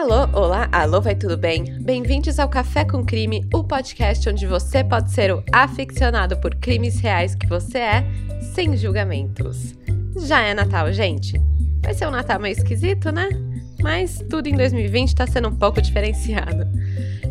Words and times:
Alô, 0.00 0.30
olá, 0.32 0.66
alô, 0.72 0.98
vai 0.98 1.14
tudo 1.14 1.36
bem? 1.36 1.78
Bem-vindos 1.78 2.38
ao 2.38 2.48
Café 2.48 2.86
com 2.86 3.04
Crime, 3.04 3.46
o 3.52 3.62
podcast 3.62 4.26
onde 4.30 4.46
você 4.46 4.82
pode 4.82 5.10
ser 5.10 5.30
o 5.30 5.44
aficionado 5.52 6.38
por 6.38 6.54
crimes 6.54 6.98
reais 7.00 7.34
que 7.34 7.46
você 7.46 7.76
é, 7.76 8.06
sem 8.54 8.74
julgamentos. 8.78 9.74
Já 10.16 10.40
é 10.40 10.54
Natal, 10.54 10.90
gente? 10.90 11.38
Vai 11.82 11.92
ser 11.92 12.08
um 12.08 12.10
Natal 12.10 12.40
meio 12.40 12.54
esquisito, 12.56 13.12
né? 13.12 13.28
Mas 13.82 14.24
tudo 14.30 14.46
em 14.46 14.56
2020 14.56 15.14
tá 15.14 15.26
sendo 15.26 15.48
um 15.48 15.54
pouco 15.54 15.82
diferenciado. 15.82 16.66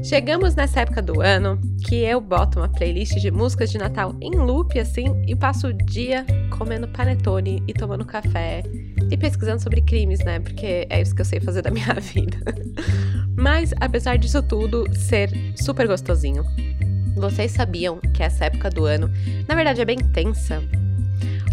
Chegamos 0.04 0.54
nessa 0.54 0.82
época 0.82 1.02
do 1.02 1.22
ano 1.22 1.60
que 1.88 1.96
eu 1.96 2.22
boto 2.22 2.60
uma 2.60 2.70
playlist 2.70 3.16
de 3.16 3.32
músicas 3.32 3.72
de 3.72 3.80
Natal 3.80 4.16
em 4.22 4.36
loop 4.36 4.80
assim 4.80 5.20
e 5.26 5.36
passo 5.36 5.70
o 5.70 5.74
dia 5.74 6.24
comendo 6.56 6.88
panetone 6.88 7.64
e 7.68 7.74
tomando 7.74 8.06
café 8.06 8.62
e 9.10 9.18
pesquisando 9.18 9.62
sobre 9.62 9.82
crimes, 9.82 10.20
né? 10.24 10.40
Porque 10.40 10.88
é 10.90 11.02
isso 11.02 11.16
que 11.16 11.22
eu 11.22 11.26
sei 11.26 11.40
fazer 11.40 11.62
da 11.62 11.72
minha 11.72 11.94
vida. 12.00 12.38
Mas 13.36 13.74
apesar 13.80 14.18
disso 14.18 14.42
tudo 14.44 14.86
ser 14.94 15.32
super 15.56 15.88
gostosinho, 15.88 16.44
vocês 17.16 17.52
sabiam 17.52 18.00
que 18.14 18.24
essa 18.24 18.46
época 18.46 18.70
do 18.70 18.86
ano, 18.86 19.10
na 19.48 19.56
verdade, 19.56 19.82
é 19.82 19.86
bem 19.86 19.98
tensa? 19.98 20.64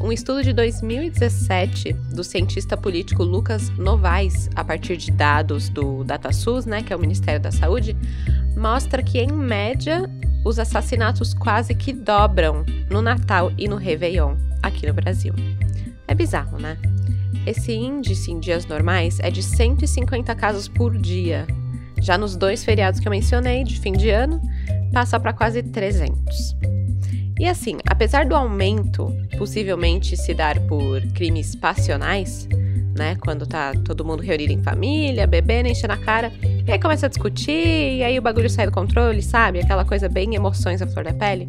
Um 0.01 0.13
estudo 0.13 0.43
de 0.43 0.53
2017 0.53 1.93
do 2.15 2.23
cientista 2.23 2.77
político 2.77 3.25
Lucas 3.25 3.71
Novaes, 3.71 4.49
a 4.55 4.63
partir 4.63 4.97
de 4.97 5.11
dados 5.11 5.71
do 5.71 6.05
DataSUS, 6.05 6.67
né, 6.67 6.83
que 6.83 6.93
é 6.93 6.97
o 6.97 6.99
Ministério 6.99 7.41
da 7.41 7.51
Saúde, 7.51 7.97
mostra 8.57 9.03
que, 9.03 9.19
em 9.19 9.33
média, 9.33 10.09
os 10.45 10.59
assassinatos 10.59 11.33
quase 11.33 11.75
que 11.75 11.93
dobram 11.93 12.65
no 12.91 13.01
Natal 13.01 13.51
e 13.57 13.67
no 13.67 13.77
Réveillon 13.77 14.37
aqui 14.63 14.87
no 14.87 14.93
Brasil. 14.93 15.35
É 16.07 16.15
bizarro, 16.15 16.59
né? 16.59 16.77
Esse 17.47 17.73
índice 17.73 18.33
em 18.33 18.41
dias 18.41 18.67
normais 18.67 19.21
é 19.21 19.31
de 19.31 19.41
150 19.41 20.35
casos 20.35 20.67
por 20.67 20.99
dia. 20.99 21.47
Já 22.03 22.19
nos 22.19 22.37
dois 22.37 22.65
feriados 22.65 22.99
que 22.99 23.07
eu 23.07 23.11
mencionei, 23.11 23.63
de 23.63 23.79
fim 23.79 23.93
de 23.93 24.11
ano, 24.11 24.41
passa 24.93 25.19
para 25.21 25.33
quase 25.33 25.63
300. 25.63 26.57
E 27.39 27.47
assim, 27.47 27.77
apesar 27.87 28.27
do 28.27 28.35
aumento 28.35 29.15
possivelmente 29.39 30.17
se 30.17 30.35
dar 30.35 30.59
por 30.61 31.01
crimes 31.13 31.55
passionais, 31.55 32.49
né? 32.97 33.17
Quando 33.17 33.47
tá 33.47 33.73
todo 33.85 34.05
mundo 34.05 34.23
reunido 34.23 34.53
em 34.53 34.63
família, 34.63 35.27
bebendo, 35.27 35.69
enchendo 35.69 35.93
a 35.93 35.99
cara, 35.99 36.33
e 36.67 36.73
aí 36.73 36.79
começa 36.81 37.07
a 37.07 37.09
discutir, 37.09 37.99
e 37.99 38.03
aí 38.03 38.19
o 38.19 38.23
bagulho 38.23 38.51
sai 38.51 38.67
do 38.67 38.73
controle, 38.73 39.23
sabe? 39.23 39.61
Aquela 39.61 39.85
coisa 39.85 40.09
bem 40.09 40.35
emoções 40.35 40.83
à 40.83 40.87
flor 40.87 41.05
da 41.05 41.13
pele. 41.13 41.49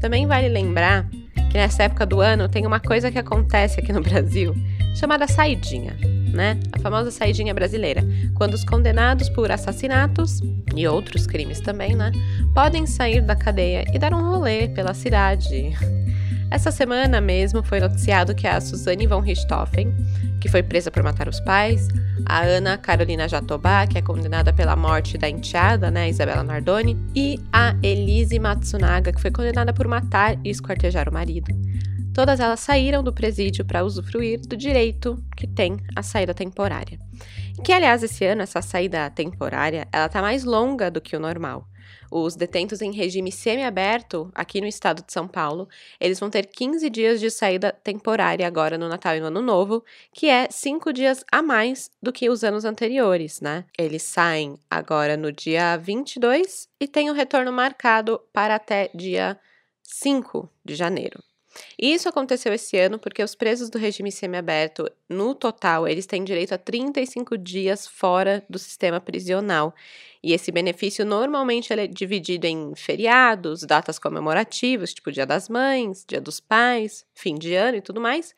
Também 0.00 0.26
vale 0.26 0.48
lembrar 0.48 1.08
que 1.50 1.58
nessa 1.58 1.82
época 1.82 2.06
do 2.06 2.20
ano 2.20 2.48
tem 2.48 2.64
uma 2.64 2.78
coisa 2.78 3.10
que 3.10 3.18
acontece 3.18 3.80
aqui 3.80 3.92
no 3.92 4.00
Brasil 4.02 4.54
chamada 4.94 5.26
saidinha, 5.26 5.96
né? 6.32 6.58
A 6.72 6.78
famosa 6.78 7.10
saidinha 7.10 7.52
brasileira, 7.52 8.02
quando 8.34 8.54
os 8.54 8.64
condenados 8.64 9.28
por 9.28 9.50
assassinatos 9.50 10.40
e 10.74 10.86
outros 10.86 11.26
crimes 11.26 11.60
também, 11.60 11.94
né, 11.94 12.12
podem 12.54 12.86
sair 12.86 13.20
da 13.20 13.34
cadeia 13.34 13.84
e 13.92 13.98
dar 13.98 14.14
um 14.14 14.30
rolê 14.30 14.68
pela 14.68 14.94
cidade. 14.94 15.72
Essa 16.50 16.72
semana 16.72 17.20
mesmo 17.20 17.62
foi 17.62 17.78
noticiado 17.78 18.34
que 18.34 18.44
a 18.44 18.60
Suzane 18.60 19.06
von 19.06 19.20
Richthofen, 19.20 19.94
que 20.40 20.48
foi 20.48 20.64
presa 20.64 20.90
por 20.90 21.00
matar 21.00 21.28
os 21.28 21.38
pais, 21.38 21.86
a 22.26 22.40
Ana 22.40 22.76
Carolina 22.76 23.28
Jatobá, 23.28 23.86
que 23.86 23.96
é 23.96 24.02
condenada 24.02 24.52
pela 24.52 24.74
morte 24.74 25.16
da 25.16 25.28
enteada, 25.28 25.92
né, 25.92 26.08
Isabela 26.08 26.42
Nardoni, 26.42 26.98
e 27.14 27.38
a 27.52 27.76
Elise 27.82 28.40
Matsunaga, 28.40 29.12
que 29.12 29.20
foi 29.20 29.30
condenada 29.30 29.72
por 29.72 29.86
matar 29.86 30.36
e 30.44 30.50
esquartejar 30.50 31.08
o 31.08 31.12
marido. 31.12 31.54
Todas 32.12 32.40
elas 32.40 32.58
saíram 32.58 33.04
do 33.04 33.12
presídio 33.12 33.64
para 33.64 33.84
usufruir 33.84 34.40
do 34.40 34.56
direito 34.56 35.22
que 35.36 35.46
tem 35.46 35.76
a 35.94 36.02
saída 36.02 36.34
temporária. 36.34 36.98
Que, 37.62 37.72
aliás, 37.72 38.02
esse 38.02 38.24
ano, 38.24 38.42
essa 38.42 38.60
saída 38.60 39.08
temporária, 39.10 39.86
ela 39.92 40.08
tá 40.08 40.20
mais 40.20 40.42
longa 40.42 40.90
do 40.90 41.00
que 41.00 41.14
o 41.14 41.20
normal. 41.20 41.69
Os 42.10 42.34
detentos 42.34 42.82
em 42.82 42.92
regime 42.92 43.30
semiaberto, 43.30 44.30
aqui 44.34 44.60
no 44.60 44.66
estado 44.66 45.04
de 45.04 45.12
São 45.12 45.28
Paulo, 45.28 45.68
eles 46.00 46.18
vão 46.18 46.28
ter 46.28 46.46
15 46.46 46.90
dias 46.90 47.20
de 47.20 47.30
saída 47.30 47.70
temporária 47.70 48.46
agora 48.46 48.76
no 48.76 48.88
Natal 48.88 49.14
e 49.14 49.20
no 49.20 49.26
Ano 49.26 49.40
Novo, 49.40 49.84
que 50.12 50.28
é 50.28 50.48
5 50.50 50.92
dias 50.92 51.24
a 51.30 51.40
mais 51.40 51.90
do 52.02 52.12
que 52.12 52.28
os 52.28 52.42
anos 52.42 52.64
anteriores, 52.64 53.40
né? 53.40 53.64
Eles 53.78 54.02
saem 54.02 54.58
agora 54.68 55.16
no 55.16 55.30
dia 55.30 55.76
22 55.76 56.68
e 56.80 56.88
têm 56.88 57.10
o 57.10 57.14
retorno 57.14 57.52
marcado 57.52 58.20
para 58.32 58.56
até 58.56 58.90
dia 58.94 59.38
5 59.82 60.48
de 60.64 60.74
janeiro. 60.74 61.29
Isso 61.78 62.08
aconteceu 62.08 62.52
esse 62.52 62.76
ano 62.78 62.98
porque 62.98 63.22
os 63.22 63.34
presos 63.34 63.68
do 63.68 63.78
regime 63.78 64.12
semiaberto, 64.12 64.90
no 65.08 65.34
total, 65.34 65.88
eles 65.88 66.06
têm 66.06 66.22
direito 66.22 66.54
a 66.54 66.58
35 66.58 67.36
dias 67.36 67.86
fora 67.86 68.44
do 68.48 68.58
sistema 68.58 69.00
prisional. 69.00 69.74
E 70.22 70.32
esse 70.32 70.52
benefício 70.52 71.04
normalmente 71.04 71.72
é 71.72 71.86
dividido 71.86 72.46
em 72.46 72.74
feriados, 72.74 73.62
datas 73.62 73.98
comemorativas, 73.98 74.94
tipo 74.94 75.10
Dia 75.10 75.26
das 75.26 75.48
Mães, 75.48 76.04
Dia 76.06 76.20
dos 76.20 76.38
Pais, 76.40 77.04
fim 77.14 77.34
de 77.34 77.54
ano 77.54 77.78
e 77.78 77.82
tudo 77.82 78.00
mais. 78.00 78.34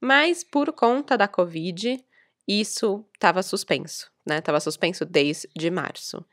Mas 0.00 0.44
por 0.44 0.72
conta 0.72 1.16
da 1.16 1.26
Covid, 1.26 1.98
isso 2.46 3.04
estava 3.14 3.42
suspenso, 3.42 4.10
né? 4.24 4.38
Estava 4.38 4.60
suspenso 4.60 5.04
desde 5.04 5.70
março. 5.70 6.24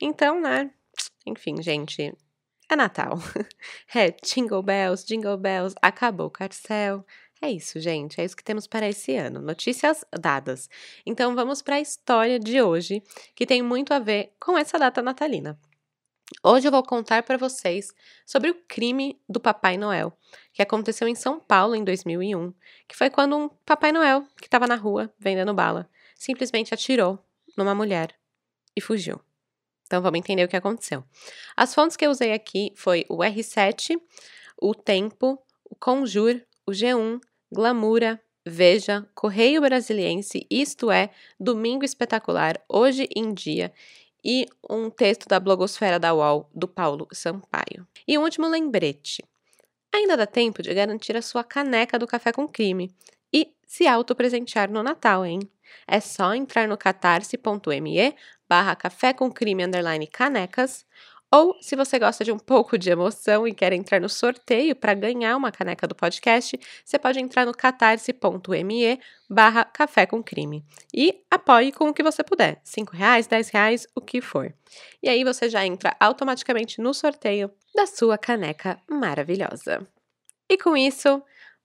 Então, 0.00 0.40
né? 0.40 0.70
Enfim, 1.26 1.62
gente, 1.62 2.14
é 2.72 2.76
Natal. 2.76 3.18
É 3.94 4.10
Jingle 4.10 4.62
Bells, 4.62 5.04
Jingle 5.04 5.36
Bells, 5.36 5.74
acabou 5.82 6.26
o 6.26 6.30
carcel. 6.30 7.04
É 7.42 7.50
isso, 7.50 7.80
gente. 7.80 8.20
É 8.20 8.24
isso 8.24 8.36
que 8.36 8.44
temos 8.44 8.66
para 8.66 8.88
esse 8.88 9.16
ano. 9.16 9.40
Notícias 9.40 10.04
dadas. 10.18 10.68
Então 11.04 11.34
vamos 11.34 11.60
para 11.62 11.76
a 11.76 11.80
história 11.80 12.38
de 12.38 12.62
hoje, 12.62 13.02
que 13.34 13.46
tem 13.46 13.62
muito 13.62 13.92
a 13.92 13.98
ver 13.98 14.32
com 14.38 14.56
essa 14.56 14.78
data 14.78 15.02
natalina. 15.02 15.58
Hoje 16.44 16.68
eu 16.68 16.70
vou 16.70 16.82
contar 16.84 17.24
para 17.24 17.36
vocês 17.36 17.92
sobre 18.24 18.50
o 18.50 18.54
crime 18.68 19.20
do 19.28 19.40
Papai 19.40 19.76
Noel, 19.76 20.16
que 20.52 20.62
aconteceu 20.62 21.08
em 21.08 21.14
São 21.14 21.40
Paulo 21.40 21.74
em 21.74 21.82
2001, 21.82 22.54
que 22.86 22.96
foi 22.96 23.10
quando 23.10 23.36
um 23.36 23.48
Papai 23.66 23.90
Noel 23.90 24.24
que 24.40 24.46
estava 24.46 24.66
na 24.66 24.76
rua 24.76 25.12
vendendo 25.18 25.52
bala 25.52 25.90
simplesmente 26.14 26.72
atirou 26.72 27.18
numa 27.56 27.74
mulher 27.74 28.14
e 28.76 28.80
fugiu. 28.80 29.20
Então 29.90 30.00
vamos 30.00 30.20
entender 30.20 30.44
o 30.44 30.48
que 30.48 30.56
aconteceu. 30.56 31.02
As 31.56 31.74
fontes 31.74 31.96
que 31.96 32.06
eu 32.06 32.12
usei 32.12 32.32
aqui 32.32 32.72
foi 32.76 33.04
o 33.08 33.16
R7, 33.16 34.00
o 34.62 34.72
Tempo, 34.72 35.36
o 35.68 35.74
Conjur, 35.74 36.40
o 36.64 36.70
G1, 36.70 37.18
Glamura, 37.50 38.22
Veja, 38.46 39.04
Correio 39.16 39.60
Brasiliense, 39.60 40.46
Isto 40.48 40.92
é, 40.92 41.10
Domingo 41.40 41.84
Espetacular, 41.84 42.62
Hoje 42.68 43.08
em 43.16 43.34
Dia 43.34 43.72
e 44.24 44.46
um 44.70 44.90
texto 44.90 45.26
da 45.26 45.40
blogosfera 45.40 45.98
da 45.98 46.14
UOL 46.14 46.48
do 46.54 46.68
Paulo 46.68 47.08
Sampaio. 47.12 47.84
E 48.06 48.16
um 48.16 48.22
último 48.22 48.46
lembrete. 48.46 49.24
Ainda 49.92 50.16
dá 50.16 50.24
tempo 50.24 50.62
de 50.62 50.72
garantir 50.72 51.16
a 51.16 51.22
sua 51.22 51.42
caneca 51.42 51.98
do 51.98 52.06
Café 52.06 52.30
com 52.30 52.46
Crime 52.46 52.94
e 53.32 53.52
se 53.66 53.88
autopresentear 53.88 54.70
no 54.70 54.84
Natal, 54.84 55.26
hein? 55.26 55.40
É 55.86 55.98
só 55.98 56.32
entrar 56.32 56.68
no 56.68 56.78
catarse.me 56.78 58.14
barra 58.50 58.74
café 58.74 59.12
com 59.12 59.30
crime 59.30 59.64
underline 59.64 60.08
canecas 60.08 60.84
ou, 61.32 61.56
se 61.62 61.76
você 61.76 61.96
gosta 61.96 62.24
de 62.24 62.32
um 62.32 62.38
pouco 62.40 62.76
de 62.76 62.90
emoção 62.90 63.46
e 63.46 63.54
quer 63.54 63.72
entrar 63.72 64.00
no 64.00 64.08
sorteio 64.08 64.74
para 64.74 64.94
ganhar 64.94 65.36
uma 65.36 65.52
caneca 65.52 65.86
do 65.86 65.94
podcast, 65.94 66.58
você 66.84 66.98
pode 66.98 67.20
entrar 67.20 67.46
no 67.46 67.54
catarse.me 67.54 69.00
barra 69.28 69.64
café 69.64 70.06
com 70.06 70.20
crime. 70.20 70.64
E 70.92 71.22
apoie 71.30 71.70
com 71.70 71.88
o 71.88 71.94
que 71.94 72.02
você 72.02 72.24
puder, 72.24 72.60
cinco 72.64 72.96
reais, 72.96 73.28
dez 73.28 73.48
reais, 73.48 73.86
o 73.94 74.00
que 74.00 74.20
for. 74.20 74.52
E 75.00 75.08
aí 75.08 75.22
você 75.22 75.48
já 75.48 75.64
entra 75.64 75.96
automaticamente 76.00 76.80
no 76.80 76.92
sorteio 76.92 77.48
da 77.72 77.86
sua 77.86 78.18
caneca 78.18 78.80
maravilhosa. 78.90 79.86
E 80.48 80.58
com 80.58 80.76
isso, 80.76 81.22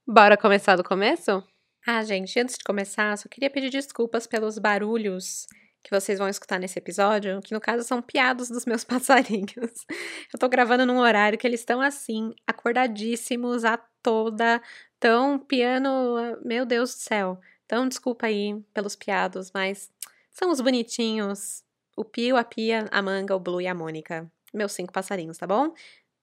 bora 0.07 0.37
começar 0.37 0.75
do 0.75 0.83
começo? 0.83 1.43
Ah, 1.87 2.03
gente, 2.03 2.39
antes 2.39 2.55
de 2.55 2.63
começar, 2.63 3.17
só 3.17 3.27
queria 3.27 3.49
pedir 3.49 3.71
desculpas 3.71 4.27
pelos 4.27 4.59
barulhos 4.59 5.47
que 5.85 5.91
vocês 5.91 6.17
vão 6.17 6.27
escutar 6.27 6.59
nesse 6.59 6.79
episódio, 6.79 7.39
que 7.43 7.53
no 7.53 7.61
caso 7.61 7.83
são 7.83 8.01
piadas 8.01 8.49
dos 8.49 8.65
meus 8.65 8.83
passarinhos. 8.83 9.85
Eu 10.33 10.39
tô 10.39 10.49
gravando 10.49 10.83
num 10.83 10.97
horário 10.97 11.37
que 11.37 11.45
eles 11.45 11.59
estão 11.59 11.79
assim, 11.79 12.33
acordadíssimos 12.47 13.63
a 13.63 13.77
toda, 14.01 14.59
tão 14.99 15.37
piano, 15.37 16.39
meu 16.43 16.65
Deus 16.65 16.95
do 16.95 16.99
céu. 16.99 17.39
Então, 17.65 17.87
desculpa 17.87 18.25
aí 18.25 18.59
pelos 18.73 18.95
piados, 18.95 19.51
mas 19.53 19.91
são 20.31 20.49
os 20.49 20.59
bonitinhos. 20.59 21.63
O 21.95 22.03
Pio, 22.03 22.35
a 22.35 22.43
Pia, 22.43 22.87
a 22.89 23.01
Manga, 23.03 23.35
o 23.35 23.39
Blue 23.39 23.61
e 23.61 23.67
a 23.67 23.75
Mônica. 23.75 24.29
Meus 24.51 24.71
cinco 24.71 24.91
passarinhos, 24.91 25.37
tá 25.37 25.45
bom? 25.45 25.71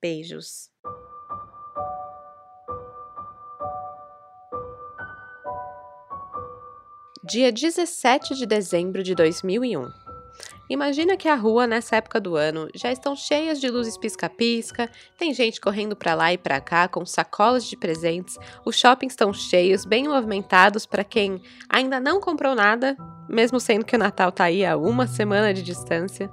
Beijos. 0.00 0.71
Dia 7.32 7.50
17 7.50 8.34
de 8.34 8.44
dezembro 8.44 9.02
de 9.02 9.14
2001. 9.14 9.90
Imagina 10.68 11.16
que 11.16 11.26
a 11.26 11.34
rua 11.34 11.66
nessa 11.66 11.96
época 11.96 12.20
do 12.20 12.36
ano 12.36 12.68
já 12.74 12.92
estão 12.92 13.16
cheias 13.16 13.58
de 13.58 13.70
luzes 13.70 13.96
pisca-pisca, 13.96 14.90
tem 15.16 15.32
gente 15.32 15.58
correndo 15.58 15.96
para 15.96 16.14
lá 16.14 16.30
e 16.30 16.36
para 16.36 16.60
cá 16.60 16.86
com 16.88 17.06
sacolas 17.06 17.64
de 17.64 17.74
presentes, 17.74 18.36
os 18.66 18.78
shoppings 18.78 19.14
estão 19.14 19.32
cheios, 19.32 19.86
bem 19.86 20.08
movimentados 20.08 20.84
para 20.84 21.02
quem 21.02 21.40
ainda 21.70 21.98
não 21.98 22.20
comprou 22.20 22.54
nada, 22.54 22.98
mesmo 23.26 23.58
sendo 23.58 23.86
que 23.86 23.96
o 23.96 23.98
Natal 23.98 24.30
tá 24.30 24.44
aí 24.44 24.62
a 24.62 24.76
uma 24.76 25.06
semana 25.06 25.54
de 25.54 25.62
distância. 25.62 26.30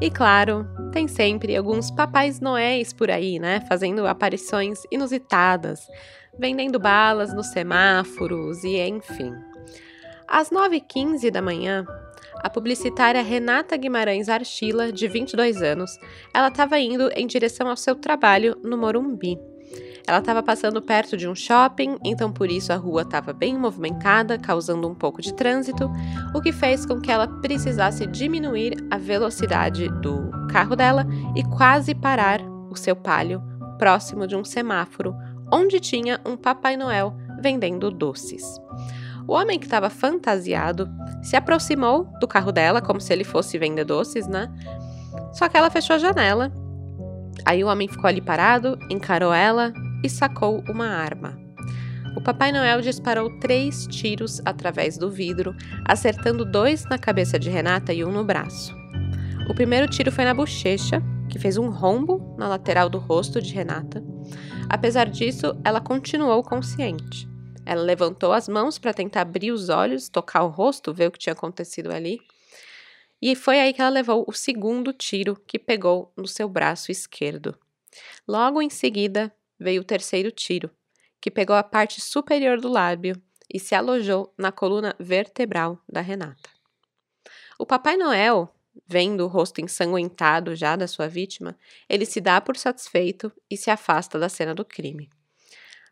E 0.00 0.10
claro, 0.10 0.66
tem 0.92 1.06
sempre 1.06 1.54
alguns 1.54 1.90
papais 1.90 2.40
noéis 2.40 2.94
por 2.94 3.10
aí, 3.10 3.38
né, 3.38 3.60
fazendo 3.68 4.06
aparições 4.06 4.80
inusitadas, 4.90 5.86
vendendo 6.38 6.80
balas 6.80 7.34
nos 7.34 7.48
semáforos 7.48 8.64
e 8.64 8.78
enfim. 8.80 9.34
Às 10.28 10.50
9h15 10.50 11.30
da 11.30 11.40
manhã, 11.40 11.86
a 12.42 12.50
publicitária 12.50 13.22
Renata 13.22 13.74
Guimarães 13.78 14.28
Archila, 14.28 14.92
de 14.92 15.08
22 15.08 15.62
anos, 15.62 15.98
ela 16.34 16.48
estava 16.48 16.78
indo 16.78 17.10
em 17.16 17.26
direção 17.26 17.66
ao 17.66 17.76
seu 17.76 17.94
trabalho 17.94 18.54
no 18.62 18.76
Morumbi. 18.76 19.38
Ela 20.06 20.18
estava 20.18 20.42
passando 20.42 20.82
perto 20.82 21.16
de 21.16 21.26
um 21.26 21.34
shopping, 21.34 21.96
então 22.04 22.30
por 22.30 22.50
isso 22.50 22.72
a 22.72 22.76
rua 22.76 23.02
estava 23.02 23.32
bem 23.32 23.56
movimentada, 23.56 24.38
causando 24.38 24.86
um 24.86 24.94
pouco 24.94 25.22
de 25.22 25.34
trânsito, 25.34 25.90
o 26.34 26.42
que 26.42 26.52
fez 26.52 26.84
com 26.84 27.00
que 27.00 27.10
ela 27.10 27.26
precisasse 27.26 28.06
diminuir 28.06 28.74
a 28.90 28.98
velocidade 28.98 29.88
do 30.00 30.30
carro 30.52 30.76
dela 30.76 31.06
e 31.34 31.42
quase 31.56 31.94
parar 31.94 32.40
o 32.70 32.76
seu 32.76 32.94
palio 32.94 33.42
próximo 33.78 34.26
de 34.26 34.36
um 34.36 34.44
semáforo, 34.44 35.14
onde 35.50 35.80
tinha 35.80 36.20
um 36.24 36.36
Papai 36.36 36.76
Noel 36.76 37.16
vendendo 37.40 37.90
doces. 37.90 38.58
O 39.28 39.34
homem 39.34 39.58
que 39.58 39.66
estava 39.66 39.90
fantasiado 39.90 40.88
se 41.22 41.36
aproximou 41.36 42.04
do 42.18 42.26
carro 42.26 42.50
dela, 42.50 42.80
como 42.80 42.98
se 42.98 43.12
ele 43.12 43.24
fosse 43.24 43.58
vender 43.58 43.84
doces, 43.84 44.26
né? 44.26 44.50
Só 45.34 45.50
que 45.50 45.56
ela 45.56 45.68
fechou 45.68 45.96
a 45.96 45.98
janela. 45.98 46.50
Aí 47.44 47.62
o 47.62 47.66
homem 47.66 47.86
ficou 47.86 48.08
ali 48.08 48.22
parado, 48.22 48.78
encarou 48.88 49.34
ela 49.34 49.70
e 50.02 50.08
sacou 50.08 50.64
uma 50.66 50.86
arma. 50.86 51.38
O 52.16 52.22
Papai 52.22 52.50
Noel 52.52 52.80
disparou 52.80 53.38
três 53.38 53.86
tiros 53.86 54.40
através 54.46 54.96
do 54.96 55.10
vidro, 55.10 55.54
acertando 55.84 56.42
dois 56.42 56.86
na 56.86 56.96
cabeça 56.96 57.38
de 57.38 57.50
Renata 57.50 57.92
e 57.92 58.02
um 58.02 58.10
no 58.10 58.24
braço. 58.24 58.74
O 59.46 59.54
primeiro 59.54 59.86
tiro 59.88 60.10
foi 60.10 60.24
na 60.24 60.32
bochecha, 60.32 61.02
que 61.28 61.38
fez 61.38 61.58
um 61.58 61.68
rombo 61.68 62.34
na 62.38 62.48
lateral 62.48 62.88
do 62.88 62.98
rosto 62.98 63.42
de 63.42 63.52
Renata. 63.52 64.02
Apesar 64.70 65.06
disso, 65.06 65.54
ela 65.62 65.82
continuou 65.82 66.42
consciente. 66.42 67.28
Ela 67.68 67.82
levantou 67.82 68.32
as 68.32 68.48
mãos 68.48 68.78
para 68.78 68.94
tentar 68.94 69.20
abrir 69.20 69.52
os 69.52 69.68
olhos, 69.68 70.08
tocar 70.08 70.42
o 70.42 70.48
rosto, 70.48 70.94
ver 70.94 71.08
o 71.08 71.10
que 71.10 71.18
tinha 71.18 71.34
acontecido 71.34 71.92
ali. 71.92 72.18
E 73.20 73.36
foi 73.36 73.60
aí 73.60 73.74
que 73.74 73.82
ela 73.82 73.90
levou 73.90 74.24
o 74.26 74.32
segundo 74.32 74.90
tiro 74.90 75.36
que 75.46 75.58
pegou 75.58 76.10
no 76.16 76.26
seu 76.26 76.48
braço 76.48 76.90
esquerdo. 76.90 77.54
Logo 78.26 78.62
em 78.62 78.70
seguida, 78.70 79.30
veio 79.60 79.82
o 79.82 79.84
terceiro 79.84 80.32
tiro, 80.32 80.70
que 81.20 81.30
pegou 81.30 81.54
a 81.54 81.62
parte 81.62 82.00
superior 82.00 82.58
do 82.58 82.70
lábio 82.70 83.20
e 83.52 83.60
se 83.60 83.74
alojou 83.74 84.32
na 84.38 84.50
coluna 84.50 84.96
vertebral 84.98 85.78
da 85.86 86.00
Renata. 86.00 86.48
O 87.58 87.66
Papai 87.66 87.98
Noel, 87.98 88.48
vendo 88.86 89.24
o 89.24 89.28
rosto 89.28 89.60
ensanguentado 89.60 90.56
já 90.56 90.74
da 90.74 90.88
sua 90.88 91.06
vítima, 91.06 91.54
ele 91.86 92.06
se 92.06 92.18
dá 92.18 92.40
por 92.40 92.56
satisfeito 92.56 93.30
e 93.50 93.58
se 93.58 93.70
afasta 93.70 94.18
da 94.18 94.30
cena 94.30 94.54
do 94.54 94.64
crime. 94.64 95.10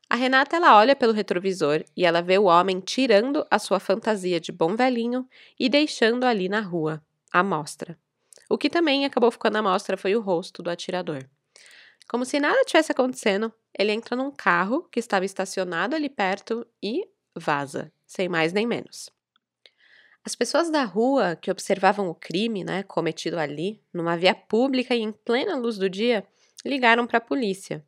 A 0.08 0.14
Renata 0.14 0.56
ela 0.56 0.76
olha 0.76 0.94
pelo 0.94 1.12
retrovisor 1.12 1.84
e 1.96 2.04
ela 2.04 2.22
vê 2.22 2.38
o 2.38 2.44
homem 2.44 2.78
tirando 2.78 3.44
a 3.50 3.58
sua 3.58 3.80
fantasia 3.80 4.38
de 4.38 4.52
bom 4.52 4.76
velhinho 4.76 5.28
e 5.58 5.68
deixando 5.68 6.24
ali 6.24 6.48
na 6.48 6.60
rua, 6.60 7.02
à 7.32 7.42
mostra. 7.42 7.98
O 8.48 8.56
que 8.56 8.70
também 8.70 9.04
acabou 9.04 9.30
ficando 9.32 9.56
à 9.56 9.62
mostra 9.62 9.96
foi 9.96 10.14
o 10.14 10.20
rosto 10.20 10.62
do 10.62 10.70
atirador. 10.70 11.24
Como 12.08 12.24
se 12.24 12.38
nada 12.38 12.64
tivesse 12.64 12.92
acontecendo, 12.92 13.52
ele 13.76 13.90
entra 13.90 14.14
num 14.14 14.30
carro 14.30 14.88
que 14.92 15.00
estava 15.00 15.24
estacionado 15.24 15.96
ali 15.96 16.08
perto 16.08 16.64
e 16.80 17.04
vaza, 17.34 17.92
sem 18.06 18.28
mais 18.28 18.52
nem 18.52 18.64
menos. 18.64 19.10
As 20.24 20.36
pessoas 20.36 20.70
da 20.70 20.84
rua 20.84 21.36
que 21.36 21.50
observavam 21.50 22.08
o 22.08 22.14
crime, 22.14 22.62
né, 22.62 22.84
cometido 22.84 23.38
ali, 23.38 23.82
numa 23.92 24.16
via 24.16 24.34
pública 24.34 24.94
e 24.94 25.00
em 25.00 25.10
plena 25.10 25.56
luz 25.56 25.78
do 25.78 25.90
dia, 25.90 26.24
ligaram 26.64 27.06
para 27.06 27.18
a 27.18 27.20
polícia. 27.20 27.84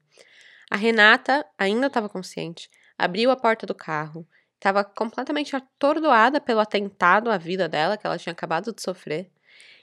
A 0.71 0.77
Renata 0.77 1.47
ainda 1.57 1.87
estava 1.87 2.09
consciente, 2.09 2.71
abriu 2.97 3.31
a 3.31 3.37
porta 3.37 3.67
do 3.67 3.75
carro, 3.75 4.27
estava 4.55 4.85
completamente 4.85 5.57
atordoada 5.57 6.41
pelo 6.41 6.61
atentado 6.61 7.31
à 7.31 7.39
vida 7.39 7.69
dela 7.69 7.97
que 7.97 8.07
ela 8.07 8.19
tinha 8.19 8.33
acabado 8.33 8.73
de 8.75 8.83
sofrer. 8.83 9.31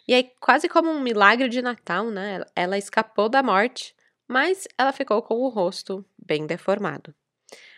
E 0.07 0.13
aí, 0.13 0.31
quase 0.39 0.69
como 0.69 0.91
um 0.91 1.01
milagre 1.01 1.49
de 1.49 1.61
Natal, 1.61 2.11
né? 2.11 2.45
Ela 2.55 2.77
escapou 2.77 3.27
da 3.27 3.41
morte, 3.41 3.95
mas 4.27 4.67
ela 4.77 4.91
ficou 4.91 5.21
com 5.23 5.35
o 5.35 5.49
rosto 5.49 6.05
bem 6.17 6.45
deformado. 6.45 7.15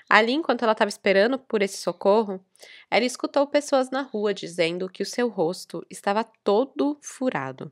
Ali, 0.10 0.34
enquanto 0.34 0.64
ela 0.64 0.74
estava 0.74 0.90
esperando 0.90 1.40
por 1.40 1.62
esse 1.62 1.78
socorro, 1.78 2.44
ela 2.90 3.06
escutou 3.06 3.48
pessoas 3.48 3.90
na 3.90 4.02
rua 4.02 4.34
dizendo 4.34 4.90
que 4.90 5.04
o 5.04 5.06
seu 5.06 5.30
rosto 5.30 5.86
estava 5.90 6.26
todo 6.44 6.98
furado. 7.02 7.72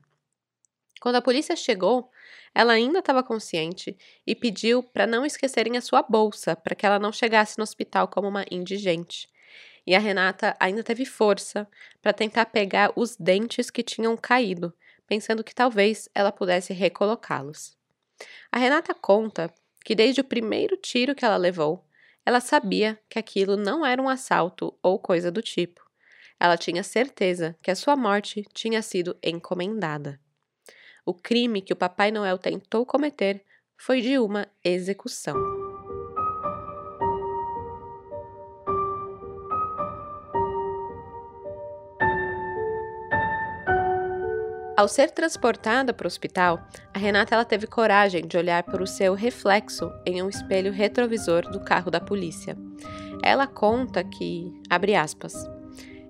Quando 1.00 1.16
a 1.16 1.22
polícia 1.22 1.54
chegou, 1.54 2.10
ela 2.54 2.72
ainda 2.72 3.00
estava 3.00 3.22
consciente 3.22 3.96
e 4.26 4.34
pediu 4.34 4.82
para 4.82 5.06
não 5.06 5.26
esquecerem 5.26 5.76
a 5.76 5.80
sua 5.80 6.02
bolsa, 6.02 6.56
para 6.56 6.74
que 6.74 6.86
ela 6.86 6.98
não 6.98 7.12
chegasse 7.12 7.58
no 7.58 7.64
hospital 7.64 8.08
como 8.08 8.28
uma 8.28 8.44
indigente. 8.50 9.28
E 9.86 9.94
a 9.94 9.98
Renata 9.98 10.56
ainda 10.58 10.82
teve 10.82 11.04
força 11.04 11.68
para 12.02 12.12
tentar 12.12 12.46
pegar 12.46 12.92
os 12.96 13.14
dentes 13.16 13.70
que 13.70 13.82
tinham 13.82 14.16
caído, 14.16 14.74
pensando 15.06 15.44
que 15.44 15.54
talvez 15.54 16.08
ela 16.14 16.32
pudesse 16.32 16.72
recolocá-los. 16.72 17.76
A 18.50 18.58
Renata 18.58 18.94
conta 18.94 19.52
que 19.84 19.94
desde 19.94 20.20
o 20.20 20.24
primeiro 20.24 20.76
tiro 20.76 21.14
que 21.14 21.24
ela 21.24 21.36
levou, 21.36 21.86
ela 22.24 22.40
sabia 22.40 22.98
que 23.08 23.18
aquilo 23.18 23.56
não 23.56 23.86
era 23.86 24.02
um 24.02 24.08
assalto 24.08 24.76
ou 24.82 24.98
coisa 24.98 25.30
do 25.30 25.40
tipo. 25.40 25.80
Ela 26.40 26.56
tinha 26.56 26.82
certeza 26.82 27.56
que 27.62 27.70
a 27.70 27.76
sua 27.76 27.94
morte 27.94 28.42
tinha 28.52 28.82
sido 28.82 29.16
encomendada. 29.22 30.18
O 31.08 31.14
crime 31.14 31.62
que 31.62 31.72
o 31.72 31.76
Papai 31.76 32.10
Noel 32.10 32.36
tentou 32.36 32.84
cometer 32.84 33.44
foi 33.78 34.00
de 34.00 34.18
uma 34.18 34.48
execução. 34.64 35.36
Ao 44.76 44.88
ser 44.88 45.12
transportada 45.12 45.94
para 45.94 46.06
o 46.06 46.08
hospital, 46.08 46.60
a 46.92 46.98
Renata 46.98 47.36
ela 47.36 47.44
teve 47.44 47.68
coragem 47.68 48.26
de 48.26 48.36
olhar 48.36 48.64
para 48.64 48.82
o 48.82 48.86
seu 48.86 49.14
reflexo 49.14 49.92
em 50.04 50.20
um 50.20 50.28
espelho 50.28 50.72
retrovisor 50.72 51.48
do 51.48 51.60
carro 51.60 51.88
da 51.88 52.00
polícia. 52.00 52.58
Ela 53.22 53.46
conta 53.46 54.02
que, 54.02 54.52
abre 54.68 54.96
aspas, 54.96 55.34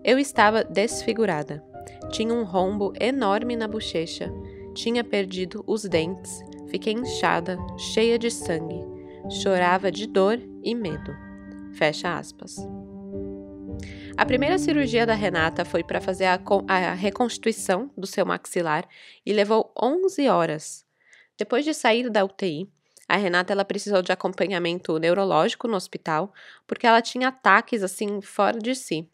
eu 0.02 0.18
estava 0.18 0.64
desfigurada. 0.64 1.62
Tinha 2.10 2.32
um 2.32 2.44
rombo 2.44 2.94
enorme 2.98 3.56
na 3.56 3.68
bochecha 3.68 4.32
tinha 4.76 5.02
perdido 5.02 5.64
os 5.66 5.84
dentes, 5.84 6.40
fiquei 6.68 6.92
inchada, 6.92 7.56
cheia 7.78 8.18
de 8.18 8.30
sangue, 8.30 8.84
chorava 9.42 9.90
de 9.90 10.06
dor 10.06 10.38
e 10.62 10.74
medo. 10.74 11.16
Fecha 11.72 12.16
aspas. 12.16 12.56
A 14.16 14.24
primeira 14.24 14.58
cirurgia 14.58 15.06
da 15.06 15.14
Renata 15.14 15.64
foi 15.64 15.82
para 15.82 16.00
fazer 16.00 16.26
a, 16.26 16.38
a, 16.68 16.92
reconstituição 16.94 17.90
do 17.96 18.06
seu 18.06 18.24
maxilar 18.24 18.86
e 19.24 19.32
levou 19.32 19.72
11 19.80 20.28
horas. 20.28 20.86
Depois 21.38 21.64
de 21.64 21.74
sair 21.74 22.08
da 22.10 22.24
UTI, 22.24 22.70
a 23.08 23.16
Renata 23.16 23.52
ela 23.52 23.64
precisou 23.64 24.02
de 24.02 24.12
acompanhamento 24.12 24.98
neurológico 24.98 25.68
no 25.68 25.76
hospital 25.76 26.32
porque 26.66 26.86
ela 26.86 27.02
tinha 27.02 27.28
ataques 27.28 27.82
assim 27.82 28.20
fora 28.20 28.58
de 28.58 28.74
si. 28.74 29.08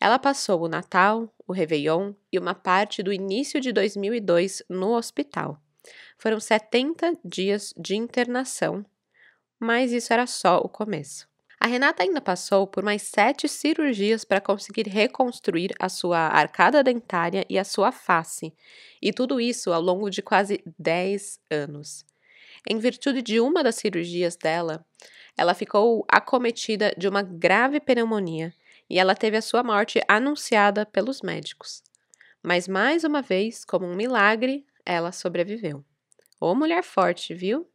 Ela 0.00 0.18
passou 0.18 0.62
o 0.62 0.68
Natal, 0.68 1.32
o 1.46 1.52
Réveillon 1.52 2.12
e 2.30 2.38
uma 2.38 2.54
parte 2.54 3.02
do 3.02 3.12
início 3.12 3.60
de 3.60 3.72
2002 3.72 4.62
no 4.68 4.94
hospital. 4.94 5.60
Foram 6.18 6.38
70 6.38 7.18
dias 7.24 7.72
de 7.76 7.96
internação, 7.96 8.84
mas 9.58 9.92
isso 9.92 10.12
era 10.12 10.26
só 10.26 10.58
o 10.58 10.68
começo. 10.68 11.26
A 11.58 11.66
Renata 11.66 12.02
ainda 12.02 12.20
passou 12.20 12.66
por 12.66 12.84
mais 12.84 13.02
sete 13.02 13.48
cirurgias 13.48 14.24
para 14.24 14.40
conseguir 14.40 14.86
reconstruir 14.88 15.74
a 15.80 15.88
sua 15.88 16.18
arcada 16.18 16.82
dentária 16.82 17.46
e 17.48 17.58
a 17.58 17.64
sua 17.64 17.90
face, 17.90 18.54
e 19.00 19.12
tudo 19.12 19.40
isso 19.40 19.72
ao 19.72 19.80
longo 19.80 20.10
de 20.10 20.20
quase 20.20 20.62
10 20.78 21.40
anos. 21.50 22.04
Em 22.68 22.78
virtude 22.78 23.22
de 23.22 23.40
uma 23.40 23.62
das 23.62 23.76
cirurgias 23.76 24.36
dela, 24.36 24.84
ela 25.36 25.54
ficou 25.54 26.04
acometida 26.08 26.92
de 26.96 27.08
uma 27.08 27.22
grave 27.22 27.80
pneumonia 27.80 28.52
e 28.88 28.98
ela 28.98 29.14
teve 29.14 29.36
a 29.36 29.42
sua 29.42 29.62
morte 29.62 30.00
anunciada 30.08 30.86
pelos 30.86 31.22
médicos. 31.22 31.82
Mas 32.42 32.68
mais 32.68 33.04
uma 33.04 33.22
vez, 33.22 33.64
como 33.64 33.86
um 33.86 33.96
milagre, 33.96 34.64
ela 34.84 35.12
sobreviveu. 35.12 35.84
Ô 36.40 36.54
mulher 36.54 36.84
forte, 36.84 37.34
viu? 37.34 37.68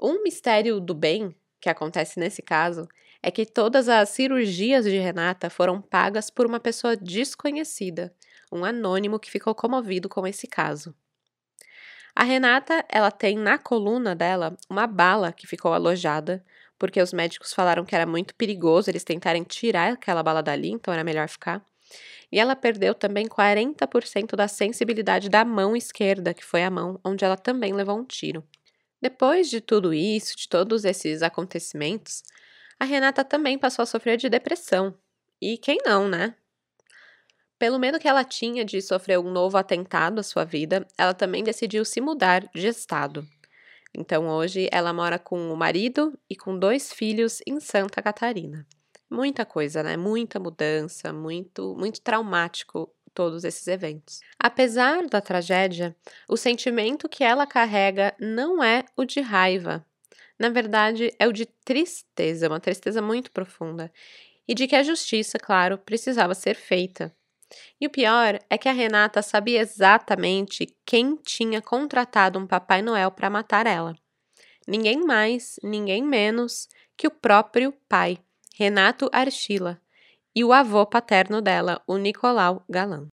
Um 0.00 0.22
mistério 0.22 0.80
do 0.80 0.94
bem 0.94 1.34
que 1.60 1.68
acontece 1.68 2.18
nesse 2.18 2.42
caso 2.42 2.88
é 3.22 3.30
que 3.30 3.46
todas 3.46 3.88
as 3.88 4.10
cirurgias 4.10 4.84
de 4.84 4.98
Renata 4.98 5.48
foram 5.48 5.80
pagas 5.80 6.28
por 6.28 6.44
uma 6.44 6.60
pessoa 6.60 6.96
desconhecida, 6.96 8.14
um 8.52 8.64
anônimo 8.64 9.18
que 9.18 9.30
ficou 9.30 9.54
comovido 9.54 10.08
com 10.08 10.26
esse 10.26 10.46
caso. 10.46 10.94
A 12.14 12.22
Renata, 12.22 12.84
ela 12.88 13.10
tem 13.10 13.36
na 13.36 13.58
coluna 13.58 14.14
dela 14.14 14.56
uma 14.68 14.86
bala 14.86 15.32
que 15.32 15.46
ficou 15.46 15.72
alojada, 15.72 16.44
porque 16.84 17.00
os 17.00 17.14
médicos 17.14 17.54
falaram 17.54 17.82
que 17.82 17.94
era 17.94 18.04
muito 18.04 18.34
perigoso 18.34 18.90
eles 18.90 19.02
tentarem 19.02 19.42
tirar 19.42 19.94
aquela 19.94 20.22
bala 20.22 20.42
dali, 20.42 20.68
então 20.68 20.92
era 20.92 21.02
melhor 21.02 21.26
ficar. 21.30 21.64
E 22.30 22.38
ela 22.38 22.54
perdeu 22.54 22.94
também 22.94 23.26
40% 23.26 24.36
da 24.36 24.46
sensibilidade 24.46 25.30
da 25.30 25.46
mão 25.46 25.74
esquerda, 25.74 26.34
que 26.34 26.44
foi 26.44 26.62
a 26.62 26.68
mão 26.68 27.00
onde 27.02 27.24
ela 27.24 27.38
também 27.38 27.72
levou 27.72 27.98
um 27.98 28.04
tiro. 28.04 28.46
Depois 29.00 29.48
de 29.48 29.62
tudo 29.62 29.94
isso, 29.94 30.36
de 30.36 30.46
todos 30.46 30.84
esses 30.84 31.22
acontecimentos, 31.22 32.22
a 32.78 32.84
Renata 32.84 33.24
também 33.24 33.56
passou 33.56 33.82
a 33.82 33.86
sofrer 33.86 34.18
de 34.18 34.28
depressão. 34.28 34.94
E 35.40 35.56
quem 35.56 35.78
não, 35.86 36.06
né? 36.06 36.34
Pelo 37.58 37.78
medo 37.78 37.98
que 37.98 38.08
ela 38.08 38.24
tinha 38.24 38.62
de 38.62 38.82
sofrer 38.82 39.18
um 39.18 39.32
novo 39.32 39.56
atentado 39.56 40.18
à 40.18 40.22
sua 40.22 40.44
vida, 40.44 40.86
ela 40.98 41.14
também 41.14 41.42
decidiu 41.42 41.82
se 41.82 41.98
mudar 42.02 42.46
de 42.54 42.66
estado. 42.66 43.26
Então 43.96 44.28
hoje 44.28 44.68
ela 44.72 44.92
mora 44.92 45.18
com 45.18 45.52
o 45.52 45.56
marido 45.56 46.18
e 46.28 46.36
com 46.36 46.58
dois 46.58 46.92
filhos 46.92 47.40
em 47.46 47.60
Santa 47.60 48.02
Catarina. 48.02 48.66
Muita 49.10 49.44
coisa, 49.44 49.82
né? 49.82 49.96
Muita 49.96 50.40
mudança, 50.40 51.12
muito, 51.12 51.76
muito 51.78 52.00
traumático 52.00 52.92
todos 53.14 53.44
esses 53.44 53.66
eventos. 53.68 54.20
Apesar 54.38 55.06
da 55.06 55.20
tragédia, 55.20 55.96
o 56.28 56.36
sentimento 56.36 57.08
que 57.08 57.22
ela 57.22 57.46
carrega 57.46 58.14
não 58.18 58.62
é 58.62 58.84
o 58.96 59.04
de 59.04 59.20
raiva. 59.20 59.86
Na 60.38 60.48
verdade, 60.48 61.14
é 61.18 61.28
o 61.28 61.32
de 61.32 61.46
tristeza, 61.46 62.48
uma 62.48 62.58
tristeza 62.58 63.00
muito 63.00 63.30
profunda. 63.30 63.92
E 64.48 64.54
de 64.54 64.66
que 64.66 64.76
a 64.76 64.82
justiça, 64.82 65.38
claro, 65.38 65.78
precisava 65.78 66.34
ser 66.34 66.56
feita. 66.56 67.14
E 67.80 67.86
o 67.86 67.90
pior 67.90 68.38
é 68.48 68.58
que 68.58 68.68
a 68.68 68.72
Renata 68.72 69.22
sabia 69.22 69.60
exatamente 69.60 70.66
quem 70.84 71.16
tinha 71.16 71.60
contratado 71.60 72.38
um 72.38 72.46
Papai 72.46 72.82
Noel 72.82 73.10
para 73.10 73.30
matar 73.30 73.66
ela. 73.66 73.94
Ninguém 74.66 75.04
mais, 75.04 75.58
ninguém 75.62 76.02
menos 76.02 76.68
que 76.96 77.06
o 77.06 77.10
próprio 77.10 77.72
pai, 77.88 78.18
Renato 78.54 79.10
Archila, 79.12 79.80
e 80.34 80.42
o 80.42 80.52
avô 80.52 80.86
paterno 80.86 81.40
dela, 81.40 81.82
o 81.86 81.96
Nicolau 81.96 82.64
Galan. 82.68 83.08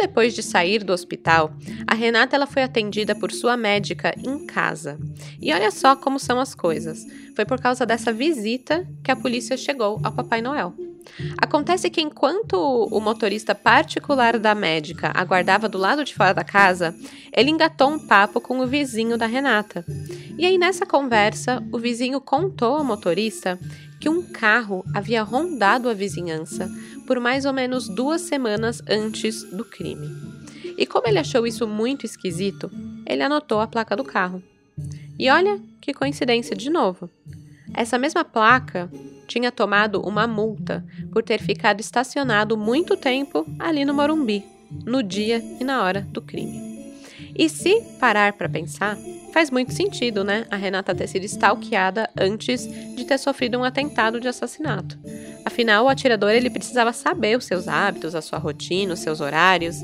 Depois 0.00 0.34
de 0.34 0.42
sair 0.42 0.82
do 0.82 0.92
hospital, 0.92 1.52
a 1.86 1.94
Renata 1.94 2.34
ela 2.34 2.46
foi 2.46 2.62
atendida 2.62 3.14
por 3.14 3.30
sua 3.30 3.56
médica 3.56 4.14
em 4.16 4.46
casa. 4.46 4.98
E 5.40 5.52
olha 5.52 5.70
só 5.70 5.94
como 5.94 6.18
são 6.18 6.40
as 6.40 6.54
coisas. 6.54 7.06
Foi 7.36 7.44
por 7.44 7.60
causa 7.60 7.84
dessa 7.84 8.12
visita 8.12 8.86
que 9.04 9.10
a 9.10 9.16
polícia 9.16 9.56
chegou 9.56 10.00
ao 10.02 10.12
Papai 10.12 10.40
Noel. 10.40 10.74
Acontece 11.38 11.90
que 11.90 12.00
enquanto 12.00 12.54
o 12.54 13.00
motorista 13.00 13.54
particular 13.54 14.38
da 14.38 14.54
médica 14.54 15.12
aguardava 15.14 15.68
do 15.68 15.78
lado 15.78 16.04
de 16.04 16.14
fora 16.14 16.32
da 16.32 16.44
casa, 16.44 16.94
ele 17.34 17.50
engatou 17.50 17.90
um 17.90 17.98
papo 17.98 18.40
com 18.40 18.60
o 18.60 18.66
vizinho 18.66 19.16
da 19.16 19.26
Renata. 19.26 19.84
E 20.38 20.46
aí, 20.46 20.56
nessa 20.56 20.86
conversa, 20.86 21.62
o 21.72 21.78
vizinho 21.78 22.20
contou 22.20 22.76
ao 22.76 22.84
motorista 22.84 23.58
que 23.98 24.08
um 24.08 24.22
carro 24.22 24.82
havia 24.94 25.22
rondado 25.22 25.88
a 25.88 25.94
vizinhança 25.94 26.70
por 27.10 27.18
mais 27.18 27.44
ou 27.44 27.52
menos 27.52 27.88
duas 27.88 28.20
semanas 28.20 28.80
antes 28.88 29.42
do 29.42 29.64
crime. 29.64 30.08
E 30.78 30.86
como 30.86 31.08
ele 31.08 31.18
achou 31.18 31.44
isso 31.44 31.66
muito 31.66 32.06
esquisito, 32.06 32.70
ele 33.04 33.20
anotou 33.20 33.58
a 33.58 33.66
placa 33.66 33.96
do 33.96 34.04
carro. 34.04 34.40
E 35.18 35.28
olha 35.28 35.60
que 35.80 35.92
coincidência 35.92 36.54
de 36.54 36.70
novo. 36.70 37.10
Essa 37.74 37.98
mesma 37.98 38.24
placa 38.24 38.88
tinha 39.26 39.50
tomado 39.50 40.00
uma 40.00 40.24
multa 40.28 40.86
por 41.10 41.24
ter 41.24 41.40
ficado 41.40 41.80
estacionado 41.80 42.56
muito 42.56 42.96
tempo 42.96 43.44
ali 43.58 43.84
no 43.84 43.92
Morumbi, 43.92 44.44
no 44.86 45.02
dia 45.02 45.42
e 45.60 45.64
na 45.64 45.82
hora 45.82 46.02
do 46.12 46.22
crime. 46.22 46.94
E 47.36 47.48
se 47.48 47.80
parar 47.98 48.34
para 48.34 48.48
pensar, 48.48 48.96
faz 49.32 49.50
muito 49.50 49.72
sentido, 49.72 50.22
né? 50.22 50.46
A 50.50 50.56
Renata 50.56 50.94
ter 50.94 51.06
sido 51.06 51.24
stalkeada 51.24 52.08
antes 52.18 52.66
de 52.94 53.04
ter 53.04 53.18
sofrido 53.18 53.58
um 53.58 53.64
atentado 53.64 54.20
de 54.20 54.28
assassinato. 54.28 54.98
Afinal, 55.44 55.84
o 55.84 55.88
atirador 55.88 56.30
ele 56.30 56.50
precisava 56.50 56.92
saber 56.92 57.36
os 57.36 57.44
seus 57.44 57.66
hábitos, 57.68 58.14
a 58.14 58.22
sua 58.22 58.38
rotina, 58.38 58.94
os 58.94 59.00
seus 59.00 59.20
horários, 59.20 59.76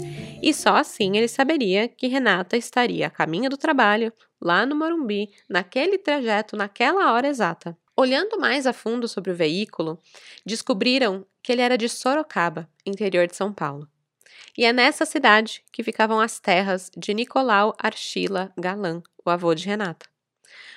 e 0.43 0.53
só 0.53 0.77
assim 0.77 1.17
ele 1.17 1.29
saberia 1.29 1.89
que 1.89 2.07
Renata 2.07 2.57
estaria 2.57 3.07
a 3.07 3.11
caminho 3.11 3.49
do 3.49 3.57
trabalho, 3.57 4.13
lá 4.41 4.67
no 4.67 4.77
Morumbi, 4.77 5.31
naquele 5.49 5.99
trajeto, 5.99 6.57
naquela 6.57 7.13
hora 7.13 7.29
exata. 7.29 7.77
Olhando 7.97 8.39
mais 8.39 8.67
a 8.67 8.73
fundo 8.73 9.09
sobre 9.09 9.31
o 9.31 9.35
veículo, 9.35 9.99
descobriram 10.45 11.25
que 11.43 11.51
ele 11.51 11.63
era 11.63 11.79
de 11.79 11.89
Sorocaba, 11.89 12.69
interior 12.85 13.27
de 13.27 13.35
São 13.35 13.53
Paulo. 13.53 13.89
E 14.59 14.65
é 14.65 14.73
nessa 14.73 15.05
cidade 15.05 15.63
que 15.71 15.83
ficavam 15.83 16.19
as 16.19 16.41
terras 16.41 16.91
de 16.97 17.13
Nicolau 17.13 17.75
Archila 17.79 18.53
Galan, 18.59 19.03
o 19.25 19.31
avô 19.31 19.55
de 19.55 19.67
Renata. 19.67 20.07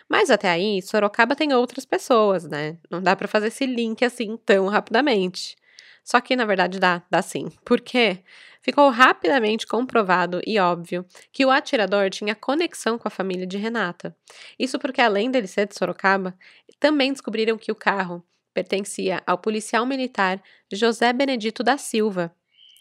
Mas 0.09 0.29
até 0.29 0.50
aí, 0.50 0.81
Sorocaba 0.81 1.36
tem 1.36 1.53
outras 1.53 1.86
pessoas, 1.86 2.43
né? 2.43 2.77
Não 2.89 3.01
dá 3.01 3.15
para 3.15 3.27
fazer 3.27 3.48
esse 3.48 3.65
link 3.65 4.03
assim 4.03 4.36
tão 4.38 4.67
rapidamente. 4.67 5.55
Só 6.03 6.19
que 6.19 6.36
na 6.36 6.45
verdade 6.45 6.79
dá, 6.79 7.03
dá 7.09 7.21
sim. 7.21 7.50
Por 7.63 7.79
quê? 7.79 8.24
Ficou 8.62 8.89
rapidamente 8.89 9.65
comprovado 9.65 10.41
e 10.45 10.59
óbvio 10.59 11.05
que 11.31 11.45
o 11.45 11.51
atirador 11.51 12.09
tinha 12.09 12.36
conexão 12.36 12.98
com 12.98 13.07
a 13.07 13.12
família 13.12 13.48
de 13.48 13.57
Renata. 13.57 14.15
Isso 14.57 14.77
porque, 14.77 15.00
além 15.01 15.31
dele 15.31 15.48
ser 15.48 15.67
de 15.67 15.75
Sorocaba, 15.77 16.36
também 16.79 17.13
descobriram 17.13 17.57
que 17.57 17.71
o 17.71 17.75
carro 17.75 18.24
pertencia 18.53 19.24
ao 19.25 19.38
policial 19.38 19.86
militar 19.86 20.41
José 20.71 21.13
Benedito 21.13 21.63
da 21.63 21.77
Silva, 21.77 22.36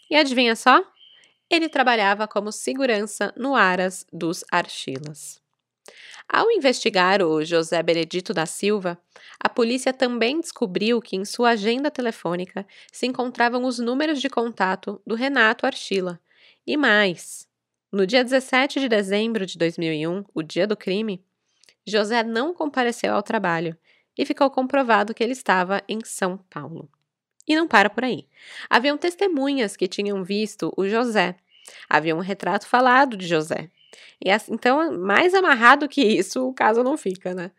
e 0.09 0.15
adivinha 0.15 0.55
só? 0.55 0.83
Ele 1.49 1.67
trabalhava 1.67 2.27
como 2.27 2.51
segurança 2.51 3.33
no 3.35 3.55
Aras 3.55 4.05
dos 4.11 4.43
Archilas. 4.51 5.41
Ao 6.27 6.51
investigar 6.51 7.23
o 7.23 7.43
José 7.43 7.81
Benedito 7.81 8.33
da 8.33 8.45
Silva, 8.45 8.99
a 9.39 9.49
polícia 9.49 9.91
também 9.91 10.39
descobriu 10.39 11.01
que 11.01 11.15
em 11.15 11.25
sua 11.25 11.51
agenda 11.51 11.89
telefônica 11.89 12.67
se 12.91 13.07
encontravam 13.07 13.65
os 13.65 13.79
números 13.79 14.21
de 14.21 14.29
contato 14.29 15.01
do 15.05 15.15
Renato 15.15 15.65
Archila. 15.65 16.19
E 16.67 16.77
mais, 16.77 17.47
no 17.91 18.05
dia 18.05 18.23
17 18.23 18.79
de 18.79 18.87
dezembro 18.87 19.43
de 19.43 19.57
2001, 19.57 20.23
o 20.31 20.43
dia 20.43 20.67
do 20.67 20.77
crime, 20.77 21.25
José 21.83 22.23
não 22.23 22.53
compareceu 22.53 23.15
ao 23.15 23.23
trabalho 23.23 23.75
e 24.15 24.23
ficou 24.23 24.51
comprovado 24.51 25.15
que 25.15 25.23
ele 25.23 25.33
estava 25.33 25.81
em 25.87 25.99
São 26.05 26.37
Paulo. 26.49 26.87
E 27.49 27.55
não 27.55 27.67
para 27.67 27.89
por 27.89 28.05
aí. 28.05 28.27
Haviam 28.69 28.95
testemunhas 28.95 29.75
que 29.75 29.87
tinham 29.87 30.23
visto 30.23 30.71
o 30.77 30.87
José. 30.87 31.35
Havia 31.89 32.15
um 32.15 32.19
retrato 32.19 32.67
falado 32.67 33.17
de 33.17 33.27
José. 33.27 33.71
E 34.23 34.29
assim, 34.29 34.53
então, 34.53 34.95
mais 34.99 35.33
amarrado 35.33 35.89
que 35.89 36.01
isso, 36.01 36.47
o 36.47 36.53
caso 36.53 36.83
não 36.83 36.95
fica, 36.95 37.33
né? 37.33 37.49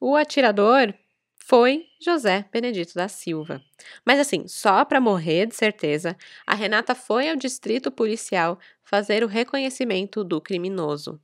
O 0.00 0.16
atirador 0.16 0.92
foi 1.38 1.86
José 2.00 2.44
Benedito 2.50 2.94
da 2.94 3.06
Silva. 3.06 3.62
Mas 4.04 4.18
assim, 4.18 4.48
só 4.48 4.84
para 4.84 5.00
morrer 5.00 5.46
de 5.46 5.54
certeza, 5.54 6.16
a 6.44 6.54
Renata 6.54 6.94
foi 6.94 7.28
ao 7.28 7.36
distrito 7.36 7.90
policial 7.90 8.58
fazer 8.82 9.22
o 9.22 9.28
reconhecimento 9.28 10.24
do 10.24 10.40
criminoso. 10.40 11.20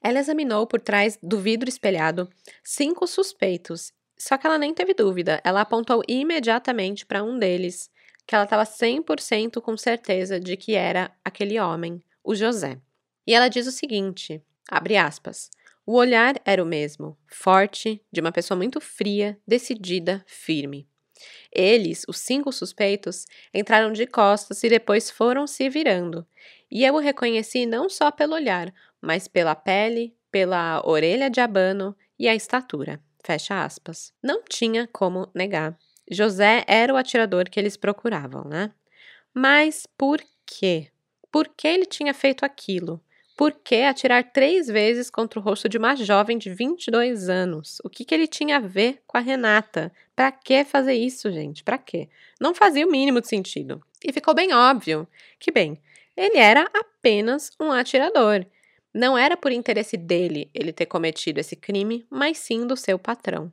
Ela 0.00 0.20
examinou 0.20 0.66
por 0.66 0.80
trás 0.80 1.18
do 1.20 1.38
vidro 1.38 1.68
espelhado 1.68 2.30
cinco 2.62 3.06
suspeitos 3.06 3.92
só 4.18 4.38
que 4.38 4.46
ela 4.46 4.58
nem 4.58 4.72
teve 4.72 4.94
dúvida, 4.94 5.40
ela 5.44 5.60
apontou 5.60 6.02
imediatamente 6.08 7.04
para 7.04 7.22
um 7.22 7.38
deles, 7.38 7.90
que 8.26 8.34
ela 8.34 8.44
estava 8.44 8.64
100% 8.64 9.60
com 9.60 9.76
certeza 9.76 10.40
de 10.40 10.56
que 10.56 10.74
era 10.74 11.10
aquele 11.24 11.60
homem, 11.60 12.02
o 12.24 12.34
José. 12.34 12.80
E 13.26 13.34
ela 13.34 13.48
diz 13.48 13.66
o 13.66 13.72
seguinte: 13.72 14.42
abre 14.68 14.96
aspas. 14.96 15.50
O 15.84 15.94
olhar 15.94 16.34
era 16.44 16.60
o 16.62 16.66
mesmo, 16.66 17.16
forte, 17.28 18.02
de 18.10 18.20
uma 18.20 18.32
pessoa 18.32 18.58
muito 18.58 18.80
fria, 18.80 19.38
decidida, 19.46 20.24
firme. 20.26 20.88
Eles, 21.52 22.04
os 22.08 22.18
cinco 22.18 22.52
suspeitos, 22.52 23.24
entraram 23.54 23.92
de 23.92 24.04
costas 24.06 24.62
e 24.64 24.68
depois 24.68 25.10
foram 25.10 25.46
se 25.46 25.68
virando. 25.68 26.26
E 26.68 26.84
eu 26.84 26.94
o 26.94 26.98
reconheci 26.98 27.66
não 27.66 27.88
só 27.88 28.10
pelo 28.10 28.34
olhar, 28.34 28.74
mas 29.00 29.28
pela 29.28 29.54
pele, 29.54 30.14
pela 30.30 30.82
orelha 30.84 31.30
de 31.30 31.40
abano 31.40 31.96
e 32.18 32.28
a 32.28 32.34
estatura. 32.34 33.00
Fecha 33.26 33.64
aspas. 33.64 34.12
Não 34.22 34.40
tinha 34.48 34.88
como 34.92 35.28
negar. 35.34 35.76
José 36.08 36.62
era 36.68 36.94
o 36.94 36.96
atirador 36.96 37.50
que 37.50 37.58
eles 37.58 37.76
procuravam, 37.76 38.44
né? 38.44 38.70
Mas 39.34 39.84
por 39.98 40.22
quê? 40.46 40.92
Por 41.32 41.48
que 41.48 41.66
ele 41.66 41.86
tinha 41.86 42.14
feito 42.14 42.44
aquilo? 42.44 43.02
Por 43.36 43.50
que 43.50 43.82
atirar 43.82 44.30
três 44.30 44.68
vezes 44.68 45.10
contra 45.10 45.40
o 45.40 45.42
rosto 45.42 45.68
de 45.68 45.76
uma 45.76 45.96
jovem 45.96 46.38
de 46.38 46.50
22 46.50 47.28
anos? 47.28 47.78
O 47.82 47.90
que, 47.90 48.04
que 48.04 48.14
ele 48.14 48.28
tinha 48.28 48.58
a 48.58 48.60
ver 48.60 49.02
com 49.08 49.18
a 49.18 49.20
Renata? 49.20 49.92
Para 50.14 50.30
que 50.30 50.62
fazer 50.62 50.94
isso, 50.94 51.28
gente? 51.32 51.64
Para 51.64 51.78
quê? 51.78 52.08
Não 52.40 52.54
fazia 52.54 52.86
o 52.86 52.90
mínimo 52.92 53.20
de 53.20 53.26
sentido. 53.26 53.82
E 54.04 54.12
ficou 54.12 54.36
bem 54.36 54.54
óbvio 54.54 55.08
que, 55.40 55.50
bem, 55.50 55.82
ele 56.16 56.38
era 56.38 56.70
apenas 56.72 57.50
um 57.58 57.72
atirador 57.72 58.46
não 58.96 59.16
era 59.16 59.36
por 59.36 59.52
interesse 59.52 59.94
dele 59.94 60.50
ele 60.54 60.72
ter 60.72 60.86
cometido 60.86 61.38
esse 61.38 61.54
crime, 61.54 62.06
mas 62.08 62.38
sim 62.38 62.66
do 62.66 62.74
seu 62.74 62.98
patrão. 62.98 63.52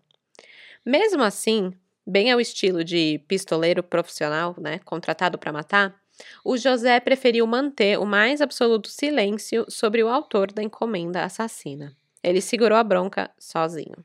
Mesmo 0.86 1.22
assim, 1.22 1.74
bem 2.08 2.32
ao 2.32 2.40
estilo 2.40 2.82
de 2.82 3.20
pistoleiro 3.28 3.84
profissional, 3.84 4.56
né, 4.58 4.80
contratado 4.80 5.38
para 5.38 5.52
matar, 5.52 6.02
o 6.46 6.56
José 6.56 6.98
preferiu 7.02 7.46
manter 7.46 8.00
o 8.00 8.06
mais 8.06 8.40
absoluto 8.40 8.88
silêncio 8.88 9.66
sobre 9.68 10.02
o 10.02 10.08
autor 10.08 10.50
da 10.50 10.64
encomenda 10.64 11.26
assassina. 11.26 11.94
Ele 12.24 12.40
segurou 12.40 12.78
a 12.78 12.84
bronca 12.84 13.30
sozinho. 13.38 13.98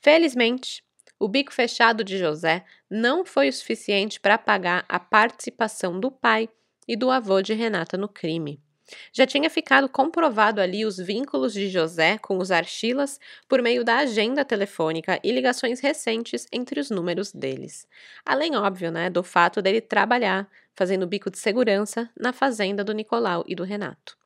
Felizmente, 0.00 0.84
o 1.18 1.28
bico 1.28 1.52
fechado 1.52 2.04
de 2.04 2.18
José 2.18 2.62
não 2.90 3.24
foi 3.24 3.48
o 3.48 3.52
suficiente 3.52 4.20
para 4.20 4.36
pagar 4.36 4.84
a 4.86 5.00
participação 5.00 5.98
do 5.98 6.10
pai 6.10 6.46
e 6.86 6.94
do 6.94 7.10
avô 7.10 7.40
de 7.40 7.54
Renata 7.54 7.96
no 7.96 8.08
crime. 8.08 8.60
Já 9.12 9.26
tinha 9.26 9.48
ficado 9.50 9.88
comprovado 9.88 10.60
ali 10.60 10.84
os 10.84 10.96
vínculos 10.98 11.52
de 11.52 11.68
José 11.68 12.18
com 12.18 12.38
os 12.38 12.50
Archilas 12.50 13.18
por 13.48 13.62
meio 13.62 13.84
da 13.84 13.98
agenda 13.98 14.44
telefônica 14.44 15.18
e 15.22 15.32
ligações 15.32 15.80
recentes 15.80 16.46
entre 16.52 16.80
os 16.80 16.90
números 16.90 17.32
deles. 17.32 17.86
Além, 18.24 18.56
óbvio, 18.56 18.90
né, 18.90 19.10
do 19.10 19.22
fato 19.22 19.60
dele 19.62 19.80
trabalhar 19.80 20.48
fazendo 20.74 21.06
bico 21.06 21.30
de 21.30 21.38
segurança 21.38 22.10
na 22.18 22.32
fazenda 22.32 22.82
do 22.82 22.92
Nicolau 22.92 23.44
e 23.46 23.54
do 23.54 23.64
Renato. 23.64 24.16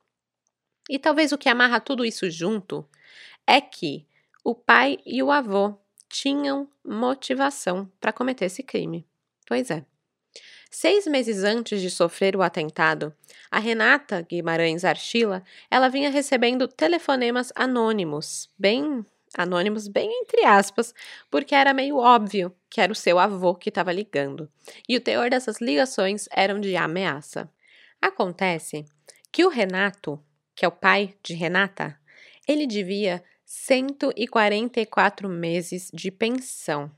E 0.89 0.97
talvez 0.97 1.31
o 1.31 1.37
que 1.37 1.49
amarra 1.49 1.79
tudo 1.79 2.05
isso 2.05 2.29
junto 2.29 2.87
é 3.45 3.59
que 3.59 4.05
o 4.43 4.55
pai 4.55 4.97
e 5.05 5.21
o 5.21 5.31
avô 5.31 5.75
tinham 6.09 6.69
motivação 6.83 7.91
para 7.99 8.13
cometer 8.13 8.45
esse 8.45 8.63
crime. 8.63 9.05
Pois 9.45 9.69
é. 9.69 9.85
Seis 10.69 11.07
meses 11.07 11.43
antes 11.43 11.81
de 11.81 11.89
sofrer 11.89 12.35
o 12.35 12.41
atentado, 12.41 13.13
a 13.49 13.59
Renata 13.59 14.21
Guimarães 14.21 14.83
Archila, 14.83 15.43
ela 15.71 15.87
vinha 15.87 16.09
recebendo 16.09 16.67
telefonemas 16.67 17.51
anônimos, 17.55 18.49
bem 18.57 19.05
anônimos, 19.37 19.87
bem 19.87 20.09
entre 20.21 20.45
aspas, 20.45 20.93
porque 21.29 21.55
era 21.55 21.73
meio 21.73 21.97
óbvio 21.97 22.53
que 22.69 22.81
era 22.81 22.91
o 22.91 22.95
seu 22.95 23.17
avô 23.17 23.55
que 23.55 23.69
estava 23.69 23.91
ligando. 23.91 24.49
E 24.87 24.97
o 24.97 25.01
teor 25.01 25.29
dessas 25.29 25.61
ligações 25.61 26.27
eram 26.31 26.59
de 26.59 26.75
ameaça. 26.75 27.49
Acontece 28.01 28.85
que 29.31 29.45
o 29.45 29.49
Renato, 29.49 30.21
que 30.55 30.65
é 30.65 30.67
o 30.67 30.71
pai 30.71 31.13
de 31.23 31.33
Renata, 31.33 31.97
ele 32.47 32.67
devia 32.67 33.23
144 33.45 35.29
meses 35.29 35.89
de 35.93 36.11
pensão. 36.11 36.91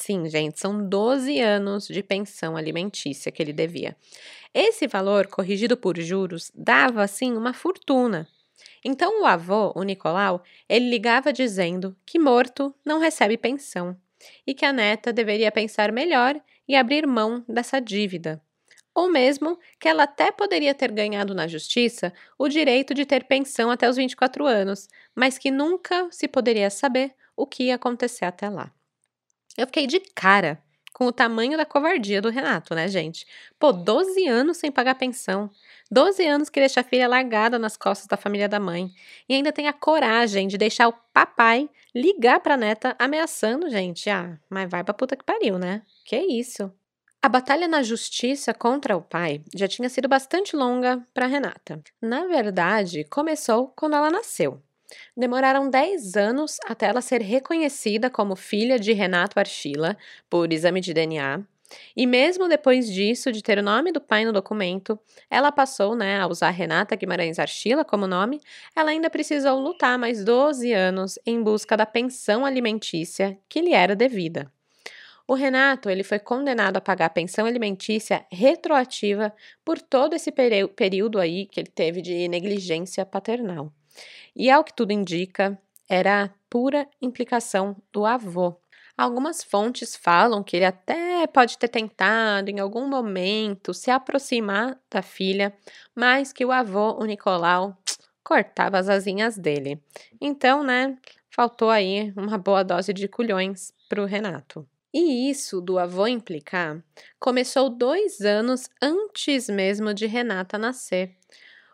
Sim, 0.00 0.28
gente, 0.28 0.60
são 0.60 0.88
12 0.88 1.40
anos 1.40 1.88
de 1.88 2.04
pensão 2.04 2.56
alimentícia 2.56 3.32
que 3.32 3.42
ele 3.42 3.52
devia. 3.52 3.96
Esse 4.54 4.86
valor, 4.86 5.26
corrigido 5.26 5.76
por 5.76 5.98
juros, 5.98 6.52
dava 6.54 7.02
assim 7.02 7.36
uma 7.36 7.52
fortuna. 7.52 8.26
Então 8.84 9.22
o 9.22 9.26
avô, 9.26 9.72
o 9.74 9.82
Nicolau, 9.82 10.40
ele 10.68 10.88
ligava 10.88 11.32
dizendo 11.32 11.96
que 12.06 12.16
morto 12.16 12.72
não 12.84 13.00
recebe 13.00 13.36
pensão 13.36 13.96
e 14.46 14.54
que 14.54 14.64
a 14.64 14.72
neta 14.72 15.12
deveria 15.12 15.50
pensar 15.50 15.90
melhor 15.90 16.40
e 16.68 16.76
abrir 16.76 17.04
mão 17.04 17.44
dessa 17.48 17.80
dívida. 17.80 18.40
Ou 18.94 19.10
mesmo 19.10 19.58
que 19.80 19.88
ela 19.88 20.04
até 20.04 20.30
poderia 20.30 20.74
ter 20.76 20.92
ganhado 20.92 21.34
na 21.34 21.48
justiça 21.48 22.12
o 22.38 22.48
direito 22.48 22.94
de 22.94 23.04
ter 23.04 23.24
pensão 23.24 23.68
até 23.68 23.90
os 23.90 23.96
24 23.96 24.46
anos, 24.46 24.88
mas 25.14 25.38
que 25.38 25.50
nunca 25.50 26.08
se 26.12 26.28
poderia 26.28 26.70
saber 26.70 27.12
o 27.36 27.44
que 27.48 27.64
ia 27.64 27.74
acontecer 27.74 28.26
até 28.26 28.48
lá. 28.48 28.72
Eu 29.58 29.66
fiquei 29.66 29.88
de 29.88 29.98
cara 29.98 30.62
com 30.94 31.06
o 31.06 31.12
tamanho 31.12 31.56
da 31.56 31.66
covardia 31.66 32.22
do 32.22 32.30
Renato, 32.30 32.76
né, 32.76 32.86
gente? 32.86 33.26
Pô, 33.58 33.72
12 33.72 34.24
anos 34.28 34.56
sem 34.58 34.70
pagar 34.70 34.94
pensão. 34.94 35.50
12 35.90 36.24
anos 36.24 36.48
que 36.48 36.60
deixa 36.60 36.80
a 36.80 36.84
filha 36.84 37.08
largada 37.08 37.58
nas 37.58 37.76
costas 37.76 38.06
da 38.06 38.16
família 38.16 38.48
da 38.48 38.60
mãe. 38.60 38.88
E 39.28 39.34
ainda 39.34 39.50
tem 39.50 39.66
a 39.66 39.72
coragem 39.72 40.46
de 40.46 40.56
deixar 40.56 40.86
o 40.86 40.94
papai 41.12 41.68
ligar 41.92 42.38
pra 42.38 42.56
neta 42.56 42.94
ameaçando, 43.00 43.68
gente. 43.68 44.08
Ah, 44.08 44.38
mas 44.48 44.70
vai 44.70 44.84
pra 44.84 44.94
puta 44.94 45.16
que 45.16 45.24
pariu, 45.24 45.58
né? 45.58 45.82
Que 46.04 46.16
isso? 46.16 46.72
A 47.20 47.28
batalha 47.28 47.66
na 47.66 47.82
justiça 47.82 48.54
contra 48.54 48.96
o 48.96 49.02
pai 49.02 49.42
já 49.52 49.66
tinha 49.66 49.88
sido 49.88 50.06
bastante 50.06 50.54
longa 50.54 51.04
para 51.12 51.26
Renata. 51.26 51.82
Na 52.00 52.26
verdade, 52.26 53.02
começou 53.10 53.72
quando 53.76 53.96
ela 53.96 54.08
nasceu. 54.08 54.62
Demoraram 55.16 55.68
10 55.68 56.16
anos 56.16 56.58
até 56.66 56.86
ela 56.86 57.00
ser 57.00 57.20
reconhecida 57.20 58.08
como 58.08 58.36
filha 58.36 58.78
de 58.78 58.92
Renato 58.92 59.38
Archila 59.38 59.96
por 60.28 60.52
exame 60.52 60.80
de 60.80 60.94
DNA. 60.94 61.42
E 61.96 62.06
mesmo 62.06 62.48
depois 62.48 62.90
disso, 62.90 63.30
de 63.30 63.42
ter 63.42 63.58
o 63.58 63.62
nome 63.62 63.92
do 63.92 64.00
pai 64.00 64.24
no 64.24 64.32
documento, 64.32 64.98
ela 65.30 65.52
passou 65.52 65.94
né, 65.94 66.18
a 66.18 66.26
usar 66.26 66.50
Renata 66.50 66.96
Guimarães 66.96 67.38
Archila 67.38 67.84
como 67.84 68.06
nome, 68.06 68.40
ela 68.74 68.90
ainda 68.90 69.10
precisou 69.10 69.60
lutar 69.60 69.98
mais 69.98 70.24
12 70.24 70.72
anos 70.72 71.18
em 71.26 71.42
busca 71.42 71.76
da 71.76 71.84
pensão 71.84 72.46
alimentícia 72.46 73.38
que 73.48 73.60
lhe 73.60 73.74
era 73.74 73.94
devida. 73.94 74.50
O 75.26 75.34
Renato 75.34 75.90
ele 75.90 76.02
foi 76.02 76.18
condenado 76.18 76.78
a 76.78 76.80
pagar 76.80 77.10
pensão 77.10 77.44
alimentícia 77.44 78.24
retroativa 78.32 79.30
por 79.62 79.78
todo 79.78 80.14
esse 80.14 80.32
período 80.32 81.18
aí 81.18 81.44
que 81.44 81.60
ele 81.60 81.68
teve 81.68 82.00
de 82.00 82.26
negligência 82.28 83.04
paternal. 83.04 83.70
E 84.38 84.50
ao 84.50 84.62
que 84.62 84.72
tudo 84.72 84.92
indica, 84.92 85.60
era 85.90 86.32
pura 86.48 86.88
implicação 87.02 87.76
do 87.92 88.06
avô. 88.06 88.56
Algumas 88.96 89.42
fontes 89.42 89.96
falam 89.96 90.44
que 90.44 90.56
ele 90.56 90.64
até 90.64 91.26
pode 91.26 91.58
ter 91.58 91.66
tentado 91.68 92.48
em 92.48 92.60
algum 92.60 92.88
momento 92.88 93.74
se 93.74 93.90
aproximar 93.90 94.78
da 94.88 95.02
filha, 95.02 95.52
mas 95.94 96.32
que 96.32 96.44
o 96.44 96.52
avô, 96.52 96.92
o 97.00 97.04
Nicolau, 97.04 97.76
cortava 98.22 98.78
as 98.78 98.88
asinhas 98.88 99.36
dele. 99.36 99.82
Então, 100.20 100.62
né, 100.62 100.96
faltou 101.34 101.68
aí 101.70 102.12
uma 102.16 102.38
boa 102.38 102.62
dose 102.62 102.92
de 102.92 103.08
culhões 103.08 103.72
para 103.88 104.00
o 104.02 104.06
Renato. 104.06 104.64
E 104.94 105.28
isso 105.30 105.60
do 105.60 105.78
avô 105.80 106.06
implicar 106.06 106.82
começou 107.18 107.68
dois 107.68 108.20
anos 108.20 108.70
antes 108.80 109.48
mesmo 109.48 109.92
de 109.92 110.06
Renata 110.06 110.56
nascer. 110.58 111.16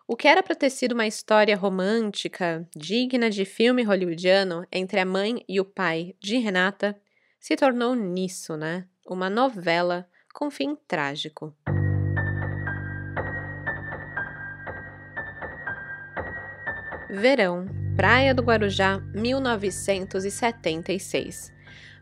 O 0.07 0.17
que 0.17 0.29
era 0.29 0.43
para 0.43 0.55
ter 0.55 0.69
sido 0.69 0.93
uma 0.93 1.07
história 1.07 1.57
romântica, 1.57 2.69
digna 2.77 3.31
de 3.31 3.47
filme 3.47 3.83
hollywoodiano 3.83 4.67
entre 4.71 5.01
a 5.01 5.07
mãe 5.07 5.43
e 5.49 5.59
o 5.59 5.65
pai 5.65 6.15
de 6.21 6.37
Renata, 6.37 6.95
se 7.41 7.57
tornou 7.57 7.95
nisso, 7.95 8.55
né? 8.55 8.85
Uma 9.09 9.31
novela 9.31 10.07
com 10.35 10.51
fim 10.51 10.77
trágico. 10.87 11.57
Verão, 17.09 17.67
Praia 17.97 18.35
do 18.35 18.43
Guarujá, 18.43 19.01
1976. 19.15 21.51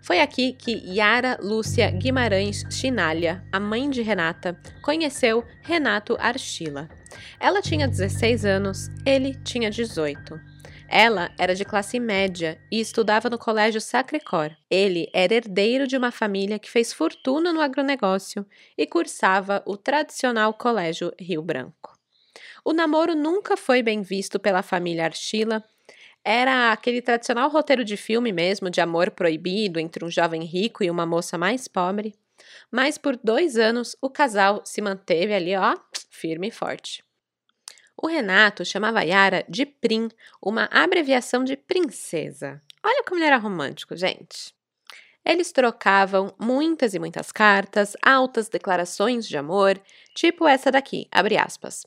Foi 0.03 0.19
aqui 0.19 0.55
que 0.55 0.73
Yara 0.73 1.39
Lúcia 1.41 1.89
Guimarães 1.93 2.65
Chinalha, 2.69 3.45
a 3.53 3.61
mãe 3.61 3.89
de 3.89 4.03
Renata, 4.03 4.59
conheceu 4.83 5.45
Renato 5.63 6.17
Archila. 6.19 6.89
Ela 7.43 7.61
tinha 7.61 7.89
16 7.89 8.45
anos, 8.45 8.89
ele 9.05 9.35
tinha 9.43 9.69
18. 9.69 10.41
Ela 10.89 11.29
era 11.37 11.57
de 11.57 11.65
classe 11.65 11.99
média 11.99 12.57
e 12.71 12.79
estudava 12.79 13.29
no 13.29 13.37
Colégio 13.37 13.81
Sacré-Cœur. 13.81 14.57
Ele 14.71 15.11
era 15.13 15.35
herdeiro 15.35 15.85
de 15.89 15.97
uma 15.97 16.13
família 16.13 16.57
que 16.57 16.71
fez 16.71 16.93
fortuna 16.93 17.53
no 17.53 17.61
agronegócio 17.61 18.47
e 18.79 18.87
cursava 18.87 19.61
o 19.67 19.77
tradicional 19.77 20.55
Colégio 20.55 21.13
Rio 21.19 21.43
Branco. 21.43 21.99
O 22.65 22.73
namoro 22.73 23.17
nunca 23.17 23.57
foi 23.57 23.83
bem 23.83 24.03
visto 24.03 24.39
pela 24.39 24.63
família 24.63 25.07
Archila 25.07 25.65
era 26.25 26.71
aquele 26.71 27.03
tradicional 27.03 27.51
roteiro 27.51 27.85
de 27.85 27.97
filme 27.97 28.31
mesmo, 28.31 28.71
de 28.71 28.81
amor 28.81 29.11
proibido 29.11 29.81
entre 29.81 30.05
um 30.05 30.09
jovem 30.09 30.45
rico 30.45 30.85
e 30.85 30.91
uma 30.93 31.05
moça 31.05 31.37
mais 31.37 31.67
pobre. 31.67 32.15
Mas 32.71 32.97
por 32.97 33.17
dois 33.17 33.57
anos 33.57 33.97
o 34.01 34.09
casal 34.09 34.63
se 34.65 34.81
manteve 34.81 35.35
ali, 35.35 35.57
ó, 35.57 35.75
firme 36.09 36.47
e 36.47 36.53
forte. 36.53 37.03
O 38.03 38.09
Renato 38.09 38.65
chamava 38.65 39.05
Yara 39.05 39.45
de 39.49 39.65
Prim, 39.65 40.09
uma 40.45 40.69
abreviação 40.73 41.45
de 41.45 41.57
princesa. 41.57 42.61
Olha 42.85 43.05
como 43.05 43.21
ele 43.21 43.27
era 43.27 43.37
romântico, 43.37 43.95
gente. 43.95 44.53
Eles 45.25 45.53
trocavam 45.53 46.35
muitas 46.37 46.95
e 46.95 46.99
muitas 46.99 47.31
cartas, 47.31 47.97
altas 48.03 48.49
declarações 48.49 49.25
de 49.25 49.37
amor, 49.37 49.81
tipo 50.17 50.49
essa 50.49 50.69
daqui, 50.69 51.07
abre 51.13 51.39
aspas. 51.39 51.87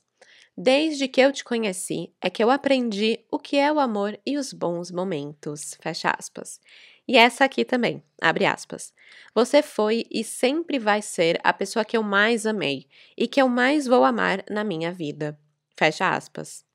Desde 0.57 1.09
que 1.09 1.19
eu 1.19 1.33
te 1.33 1.43
conheci, 1.43 2.13
é 2.21 2.29
que 2.29 2.41
eu 2.41 2.49
aprendi 2.49 3.19
o 3.29 3.37
que 3.37 3.57
é 3.57 3.69
o 3.69 3.77
amor 3.77 4.17
e 4.25 4.37
os 4.37 4.53
bons 4.53 4.89
momentos. 4.91 5.77
Fecha 5.81 6.15
aspas. 6.17 6.61
E 7.05 7.17
essa 7.17 7.43
aqui 7.43 7.65
também, 7.65 8.01
abre 8.21 8.45
aspas. 8.45 8.93
Você 9.33 9.61
foi 9.61 10.05
e 10.09 10.23
sempre 10.23 10.79
vai 10.79 11.01
ser 11.01 11.41
a 11.43 11.51
pessoa 11.51 11.83
que 11.83 11.97
eu 11.97 12.01
mais 12.01 12.45
amei 12.45 12.87
e 13.17 13.27
que 13.27 13.41
eu 13.41 13.49
mais 13.49 13.85
vou 13.85 14.05
amar 14.05 14.45
na 14.49 14.63
minha 14.63 14.93
vida. 14.93 15.37
Fecha 15.77 16.09
aspas. 16.09 16.65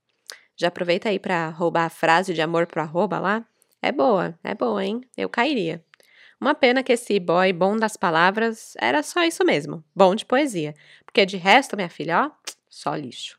Já 0.56 0.68
aproveita 0.68 1.08
aí 1.08 1.18
para 1.18 1.48
roubar 1.48 1.86
a 1.86 1.90
frase 1.90 2.34
de 2.34 2.42
amor 2.42 2.66
pro 2.66 2.82
arroba 2.82 3.18
lá? 3.18 3.46
É 3.80 3.90
boa, 3.90 4.38
é 4.44 4.54
boa, 4.54 4.84
hein? 4.84 5.00
Eu 5.16 5.28
cairia. 5.28 5.82
Uma 6.40 6.54
pena 6.54 6.82
que 6.82 6.92
esse 6.92 7.18
boy 7.18 7.52
bom 7.52 7.76
das 7.76 7.96
palavras 7.96 8.74
era 8.78 9.02
só 9.02 9.24
isso 9.24 9.44
mesmo, 9.44 9.84
bom 9.94 10.14
de 10.14 10.24
poesia. 10.24 10.74
Porque 11.04 11.24
de 11.24 11.36
resto, 11.36 11.76
minha 11.76 11.88
filha, 11.88 12.26
ó, 12.26 12.30
só 12.68 12.94
lixo. 12.94 13.38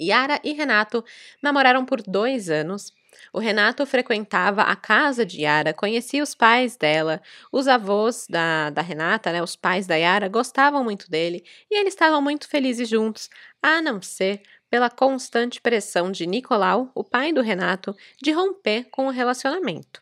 Yara 0.00 0.40
e 0.42 0.52
Renato 0.52 1.04
namoraram 1.42 1.84
por 1.84 2.02
dois 2.02 2.48
anos, 2.48 2.92
O 3.32 3.38
Renato 3.38 3.84
frequentava 3.84 4.62
a 4.62 4.76
casa 4.76 5.26
de 5.26 5.42
Yara, 5.42 5.74
conhecia 5.74 6.22
os 6.22 6.34
pais 6.34 6.76
dela, 6.76 7.20
os 7.50 7.68
avós 7.68 8.26
da, 8.28 8.70
da 8.70 8.82
Renata, 8.82 9.32
né, 9.32 9.42
os 9.42 9.56
pais 9.56 9.86
da 9.86 9.96
Yara, 9.96 10.28
gostavam 10.28 10.82
muito 10.82 11.10
dele 11.10 11.44
e 11.70 11.78
eles 11.78 11.94
estavam 11.94 12.22
muito 12.22 12.48
felizes 12.48 12.88
juntos, 12.88 13.28
a 13.62 13.82
não 13.82 14.00
ser 14.00 14.42
pela 14.70 14.88
constante 14.88 15.60
pressão 15.60 16.10
de 16.10 16.26
Nicolau, 16.26 16.90
o 16.94 17.04
pai 17.04 17.32
do 17.32 17.42
Renato, 17.42 17.94
de 18.22 18.32
romper 18.32 18.86
com 18.90 19.06
o 19.06 19.10
relacionamento. 19.10 20.00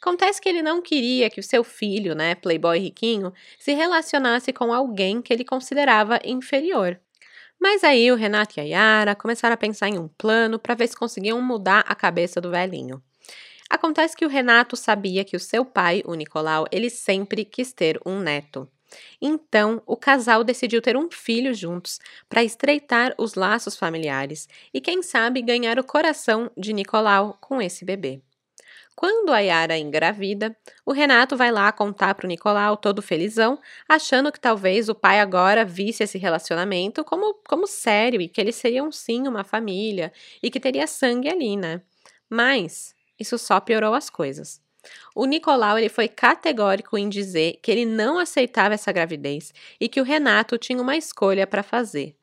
Acontece 0.00 0.40
que 0.40 0.48
ele 0.48 0.62
não 0.62 0.80
queria 0.80 1.28
que 1.28 1.38
o 1.38 1.44
seu 1.44 1.62
filho, 1.62 2.14
né, 2.14 2.34
playboy 2.34 2.78
riquinho, 2.78 3.32
se 3.58 3.72
relacionasse 3.72 4.52
com 4.52 4.72
alguém 4.72 5.20
que 5.20 5.32
ele 5.32 5.44
considerava 5.44 6.18
inferior. 6.24 6.98
Mas 7.60 7.84
aí 7.84 8.10
o 8.10 8.16
Renato 8.16 8.58
e 8.58 8.60
a 8.60 8.64
Yara 8.64 9.14
começaram 9.14 9.54
a 9.54 9.56
pensar 9.56 9.88
em 9.88 9.98
um 9.98 10.08
plano 10.08 10.58
para 10.58 10.74
ver 10.74 10.88
se 10.88 10.96
conseguiam 10.96 11.40
mudar 11.42 11.84
a 11.86 11.94
cabeça 11.94 12.40
do 12.40 12.50
velhinho. 12.50 13.02
Acontece 13.70 14.16
que 14.16 14.26
o 14.26 14.28
Renato 14.28 14.76
sabia 14.76 15.24
que 15.24 15.36
o 15.36 15.40
seu 15.40 15.64
pai, 15.64 16.02
o 16.06 16.14
Nicolau, 16.14 16.66
ele 16.72 16.90
sempre 16.90 17.44
quis 17.44 17.72
ter 17.72 18.00
um 18.06 18.20
neto. 18.20 18.68
Então, 19.20 19.82
o 19.86 19.96
casal 19.96 20.44
decidiu 20.44 20.82
ter 20.82 20.96
um 20.96 21.10
filho 21.10 21.54
juntos 21.54 22.00
para 22.28 22.44
estreitar 22.44 23.14
os 23.18 23.34
laços 23.34 23.76
familiares 23.76 24.48
e, 24.74 24.80
quem 24.80 25.02
sabe, 25.02 25.42
ganhar 25.42 25.78
o 25.78 25.84
coração 25.84 26.50
de 26.56 26.72
Nicolau 26.72 27.38
com 27.40 27.62
esse 27.62 27.84
bebê. 27.84 28.22
Quando 29.00 29.32
a 29.32 29.38
Yara 29.38 29.78
engravida, 29.78 30.54
o 30.84 30.92
Renato 30.92 31.34
vai 31.34 31.50
lá 31.50 31.72
contar 31.72 32.14
para 32.14 32.26
o 32.26 32.28
Nicolau, 32.28 32.76
todo 32.76 33.00
felizão, 33.00 33.58
achando 33.88 34.30
que 34.30 34.38
talvez 34.38 34.90
o 34.90 34.94
pai 34.94 35.20
agora 35.20 35.64
visse 35.64 36.02
esse 36.02 36.18
relacionamento 36.18 37.02
como, 37.02 37.32
como 37.48 37.66
sério 37.66 38.20
e 38.20 38.28
que 38.28 38.38
eles 38.38 38.56
seriam 38.56 38.92
sim 38.92 39.26
uma 39.26 39.42
família 39.42 40.12
e 40.42 40.50
que 40.50 40.60
teria 40.60 40.86
sangue 40.86 41.30
ali, 41.30 41.56
né? 41.56 41.80
Mas 42.28 42.94
isso 43.18 43.38
só 43.38 43.58
piorou 43.58 43.94
as 43.94 44.10
coisas. 44.10 44.60
O 45.14 45.24
Nicolau 45.24 45.78
ele 45.78 45.88
foi 45.88 46.06
categórico 46.06 46.98
em 46.98 47.08
dizer 47.08 47.58
que 47.62 47.70
ele 47.70 47.86
não 47.86 48.18
aceitava 48.18 48.74
essa 48.74 48.92
gravidez 48.92 49.50
e 49.80 49.88
que 49.88 50.02
o 50.02 50.04
Renato 50.04 50.58
tinha 50.58 50.78
uma 50.78 50.94
escolha 50.94 51.46
para 51.46 51.62
fazer. 51.62 52.14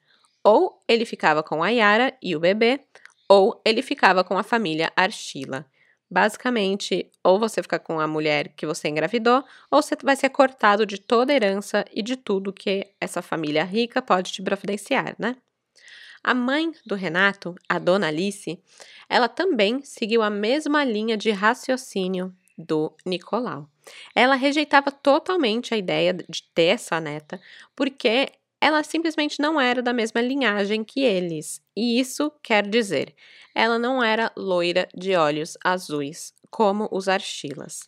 Ou 0.44 0.80
ele 0.88 1.06
ficava 1.06 1.42
com 1.42 1.64
a 1.64 1.70
Yara 1.70 2.16
e 2.22 2.36
o 2.36 2.40
bebê, 2.40 2.82
ou 3.28 3.60
ele 3.66 3.82
ficava 3.82 4.24
com 4.24 4.38
a 4.38 4.44
família 4.44 4.94
Archila. 4.96 5.66
Basicamente, 6.10 7.12
ou 7.24 7.38
você 7.38 7.62
fica 7.62 7.78
com 7.78 8.00
a 8.00 8.08
mulher 8.08 8.50
que 8.56 8.66
você 8.66 8.88
engravidou, 8.88 9.44
ou 9.70 9.82
você 9.82 9.96
vai 10.02 10.16
ser 10.16 10.30
cortado 10.30 10.86
de 10.86 10.98
toda 10.98 11.34
a 11.34 11.36
herança 11.36 11.84
e 11.94 12.02
de 12.02 12.16
tudo 12.16 12.54
que 12.54 12.88
essa 13.00 13.22
família 13.22 13.64
rica 13.64 14.02
pode 14.02 14.32
te 14.32 14.42
providenciar, 14.42 15.16
né? 15.20 15.36
A 16.24 16.34
mãe 16.34 16.72
do 16.86 16.96
Renato, 16.96 17.56
a 17.70 17.78
dona 17.80 18.08
Alice, 18.08 18.60
ela 19.10 19.30
também 19.30 19.82
seguiu 19.84 20.22
a 20.22 20.30
mesma 20.30 20.84
linha 20.84 21.18
de 21.18 21.32
raciocínio 21.32 22.34
do 22.58 22.94
Nicolau. 23.06 23.70
Ela 24.16 24.36
rejeitava 24.36 24.92
totalmente 24.92 25.74
a 25.74 25.78
ideia 25.78 26.14
de 26.14 26.44
ter 26.54 26.74
essa 26.76 27.00
neta, 27.00 27.40
porque 27.76 28.30
ela 28.62 28.84
simplesmente 28.84 29.40
não 29.42 29.60
era 29.60 29.82
da 29.82 29.94
mesma 29.94 30.22
linhagem 30.22 30.84
que 30.84 31.02
eles. 31.02 31.62
E 31.76 32.00
isso 32.00 32.32
quer 32.44 32.68
dizer, 32.68 33.14
ela 33.56 33.78
não 33.80 34.04
era 34.04 34.32
loira 34.36 34.88
de 34.96 35.16
olhos 35.16 35.58
azuis, 35.64 36.34
como 36.50 36.88
os 36.92 37.08
archilas. 37.08 37.88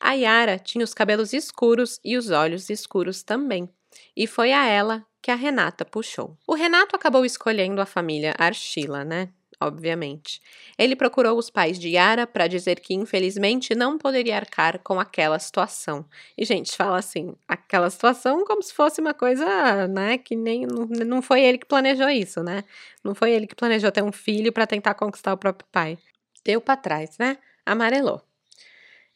A 0.00 0.12
Yara 0.12 0.58
tinha 0.58 0.84
os 0.84 0.94
cabelos 0.94 1.32
escuros 1.32 1.98
e 2.04 2.16
os 2.16 2.30
olhos 2.30 2.68
escuros 2.70 3.22
também, 3.22 3.68
e 4.16 4.26
foi 4.26 4.52
a 4.52 4.66
ela 4.66 5.04
que 5.22 5.30
a 5.30 5.34
Renata 5.34 5.84
puxou. 5.84 6.36
O 6.46 6.54
Renato 6.54 6.94
acabou 6.94 7.24
escolhendo 7.24 7.80
a 7.80 7.86
família 7.86 8.34
Archila, 8.38 9.04
né? 9.04 9.30
Obviamente. 9.60 10.40
Ele 10.78 10.96
procurou 10.96 11.38
os 11.38 11.50
pais 11.50 11.78
de 11.78 11.90
Yara 11.90 12.26
para 12.26 12.46
dizer 12.46 12.80
que, 12.80 12.94
infelizmente, 12.94 13.74
não 13.74 13.98
poderia 13.98 14.36
arcar 14.36 14.78
com 14.80 15.00
aquela 15.00 15.38
situação. 15.38 16.04
E, 16.36 16.44
gente, 16.44 16.76
fala 16.76 16.98
assim, 16.98 17.34
aquela 17.48 17.90
situação 17.90 18.44
como 18.44 18.62
se 18.62 18.72
fosse 18.72 19.00
uma 19.00 19.14
coisa, 19.14 19.88
né, 19.88 20.18
que 20.18 20.36
nem 20.36 20.66
não, 20.66 21.22
foi 21.22 21.42
ele 21.42 21.58
que 21.58 21.66
planejou 21.66 22.08
isso, 22.08 22.42
né? 22.42 22.64
Não 23.02 23.14
foi 23.14 23.32
ele 23.32 23.46
que 23.46 23.54
planejou 23.54 23.90
ter 23.92 24.02
um 24.02 24.12
filho 24.12 24.52
para 24.52 24.66
tentar 24.66 24.94
conquistar 24.94 25.32
o 25.32 25.38
próprio 25.38 25.68
pai. 25.70 25.98
Deu 26.44 26.60
para 26.60 26.76
trás, 26.76 27.16
né? 27.18 27.38
Amarelou. 27.64 28.22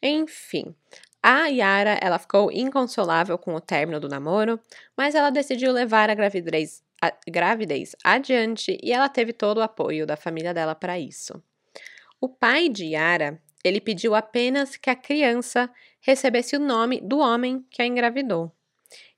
Enfim, 0.03 0.75
a 1.23 1.47
Yara, 1.47 1.99
ela 2.01 2.19
ficou 2.19 2.51
inconsolável 2.53 3.37
com 3.37 3.55
o 3.55 3.61
término 3.61 3.99
do 4.01 4.09
namoro, 4.09 4.61
mas 4.97 5.15
ela 5.15 5.31
decidiu 5.31 5.73
levar 5.73 6.09
a 6.09 6.15
gravidez 6.15 6.83
a 7.01 7.13
gravidez 7.29 7.95
adiante 8.03 8.79
e 8.83 8.93
ela 8.93 9.09
teve 9.09 9.33
todo 9.33 9.59
o 9.59 9.63
apoio 9.63 10.07
da 10.07 10.17
família 10.17 10.53
dela 10.53 10.75
para 10.75 10.99
isso. 10.99 11.43
O 12.21 12.29
pai 12.29 12.69
de 12.69 12.87
Yara, 12.87 13.41
ele 13.65 13.81
pediu 13.81 14.15
apenas 14.15 14.77
que 14.77 14.91
a 14.91 14.97
criança 14.97 15.71
recebesse 16.01 16.57
o 16.57 16.61
nome 16.61 17.01
do 17.01 17.19
homem 17.19 17.65
que 17.71 17.81
a 17.81 17.87
engravidou. 17.87 18.53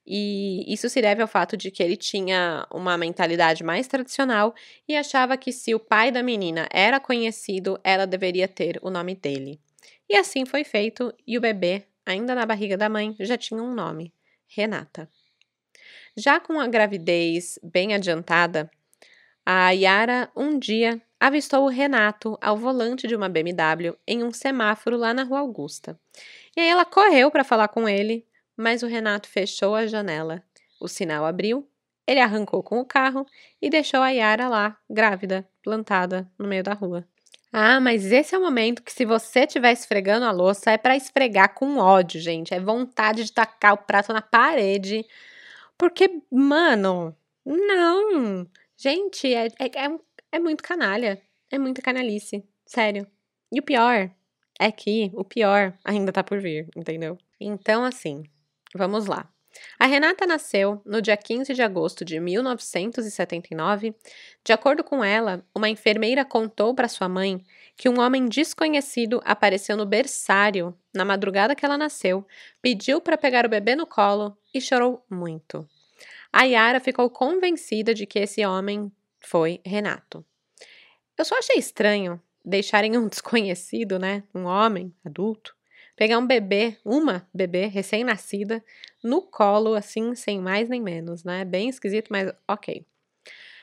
E 0.07 0.64
isso 0.73 0.88
se 0.88 1.01
deve 1.01 1.23
ao 1.23 1.29
fato 1.29 1.57
de 1.57 1.71
que 1.71 1.83
ele 1.83 1.97
tinha 1.97 2.66
uma 2.73 2.99
mentalidade 2.99 3.62
mais 3.62 3.87
tradicional 3.87 4.55
e 4.88 4.97
achava 4.97 5.37
que 5.37 5.53
se 5.53 5.75
o 5.75 5.79
pai 5.79 6.11
da 6.11 6.23
menina 6.23 6.69
era 6.73 6.99
conhecido, 6.99 7.79
ela 7.85 8.07
deveria 8.07 8.49
ter 8.49 8.79
o 8.83 8.90
nome 8.90 9.14
dele. 9.14 9.61
E 10.09 10.16
assim 10.16 10.45
foi 10.45 10.64
feito, 10.64 11.14
e 11.25 11.38
o 11.38 11.40
bebê, 11.40 11.85
ainda 12.05 12.35
na 12.35 12.45
barriga 12.45 12.77
da 12.77 12.88
mãe, 12.88 13.14
já 13.21 13.37
tinha 13.37 13.62
um 13.62 13.73
nome: 13.73 14.12
Renata. 14.49 15.09
Já 16.20 16.38
com 16.38 16.61
a 16.61 16.66
gravidez 16.66 17.59
bem 17.62 17.94
adiantada, 17.94 18.70
a 19.44 19.70
Yara 19.70 20.30
um 20.37 20.59
dia 20.59 21.00
avistou 21.18 21.64
o 21.64 21.68
Renato 21.68 22.37
ao 22.42 22.59
volante 22.59 23.09
de 23.09 23.16
uma 23.16 23.26
BMW 23.26 23.96
em 24.06 24.22
um 24.22 24.30
semáforo 24.30 24.98
lá 24.98 25.14
na 25.14 25.22
Rua 25.22 25.38
Augusta. 25.38 25.98
E 26.54 26.61
aí 26.61 26.68
ela 26.68 26.85
correu 26.85 27.30
para 27.30 27.42
falar 27.42 27.68
com 27.68 27.88
ele, 27.88 28.26
mas 28.54 28.83
o 28.83 28.87
Renato 28.87 29.30
fechou 29.30 29.74
a 29.74 29.87
janela. 29.87 30.42
O 30.78 30.88
sinal 30.88 31.24
abriu, 31.24 31.66
ele 32.06 32.20
arrancou 32.20 32.62
com 32.62 32.80
o 32.80 32.85
carro 32.85 33.24
e 33.62 33.70
deixou 33.70 34.00
a 34.00 34.11
Yara 34.11 34.46
lá, 34.46 34.76
grávida, 34.90 35.48
plantada 35.62 36.30
no 36.38 36.46
meio 36.46 36.62
da 36.62 36.74
rua. 36.74 37.09
Ah, 37.50 37.80
mas 37.80 38.12
esse 38.12 38.35
é 38.35 38.38
o 38.38 38.42
momento 38.42 38.83
que 38.83 38.92
se 38.92 39.06
você 39.06 39.40
estiver 39.40 39.72
esfregando 39.72 40.26
a 40.26 40.30
louça 40.30 40.70
é 40.70 40.76
para 40.76 40.94
esfregar 40.96 41.54
com 41.54 41.78
ódio, 41.78 42.20
gente. 42.20 42.52
É 42.52 42.61
vontade 42.61 43.24
de 43.24 43.33
tacar 43.33 43.72
o 43.72 43.78
prato 43.78 44.12
na 44.12 44.20
parede 44.20 45.06
porque, 45.81 46.23
mano, 46.31 47.16
não. 47.43 48.47
Gente, 48.77 49.33
é, 49.33 49.47
é, 49.47 49.87
é, 49.87 49.99
é 50.33 50.38
muito 50.38 50.62
canalha. 50.62 51.19
É 51.51 51.59
muita 51.59 51.81
canalice. 51.81 52.45
Sério. 52.66 53.07
E 53.51 53.59
o 53.59 53.62
pior 53.62 54.11
é 54.61 54.71
que 54.71 55.11
o 55.14 55.25
pior 55.25 55.73
ainda 55.83 56.12
tá 56.12 56.23
por 56.23 56.38
vir, 56.38 56.69
entendeu? 56.77 57.16
Então, 57.40 57.83
assim, 57.83 58.25
vamos 58.75 59.07
lá. 59.07 59.33
A 59.79 59.87
Renata 59.87 60.27
nasceu 60.27 60.81
no 60.85 61.01
dia 61.01 61.16
15 61.16 61.55
de 61.55 61.62
agosto 61.62 62.05
de 62.05 62.20
1979. 62.20 63.94
De 64.44 64.53
acordo 64.53 64.85
com 64.85 65.03
ela, 65.03 65.44
uma 65.55 65.68
enfermeira 65.68 66.25
contou 66.25 66.75
para 66.75 66.88
sua 66.88 67.09
mãe 67.09 67.44
que 67.77 67.88
um 67.88 68.01
homem 68.01 68.29
desconhecido 68.29 69.20
apareceu 69.25 69.77
no 69.77 69.87
berçário 69.87 70.77
na 70.94 71.05
madrugada 71.05 71.55
que 71.55 71.64
ela 71.64 71.79
nasceu, 71.79 72.27
pediu 72.61 73.01
para 73.01 73.16
pegar 73.16 73.46
o 73.46 73.49
bebê 73.49 73.75
no 73.75 73.87
colo 73.87 74.37
e 74.53 74.61
chorou 74.61 75.05
muito. 75.11 75.66
A 76.33 76.44
Yara 76.44 76.81
ficou 76.81 77.09
convencida 77.11 77.92
de 77.94 78.07
que 78.07 78.18
esse 78.18 78.44
homem 78.44 78.92
foi 79.20 79.61
Renato. 79.64 80.25
Eu 81.16 81.25
só 81.25 81.38
achei 81.38 81.57
estranho 81.57 82.20
deixarem 82.44 82.96
um 82.96 83.07
desconhecido, 83.09 83.99
né, 83.99 84.23
um 84.35 84.44
homem 84.44 84.94
adulto, 85.05 85.55
pegar 85.96 86.18
um 86.18 86.26
bebê, 86.26 86.76
uma 86.85 87.26
bebê 87.33 87.66
recém-nascida, 87.66 88.62
no 89.03 89.22
colo, 89.22 89.74
assim, 89.74 90.14
sem 90.14 90.40
mais 90.40 90.68
nem 90.68 90.81
menos, 90.81 91.24
né? 91.24 91.44
Bem 91.44 91.68
esquisito, 91.68 92.09
mas 92.11 92.33
ok. 92.48 92.85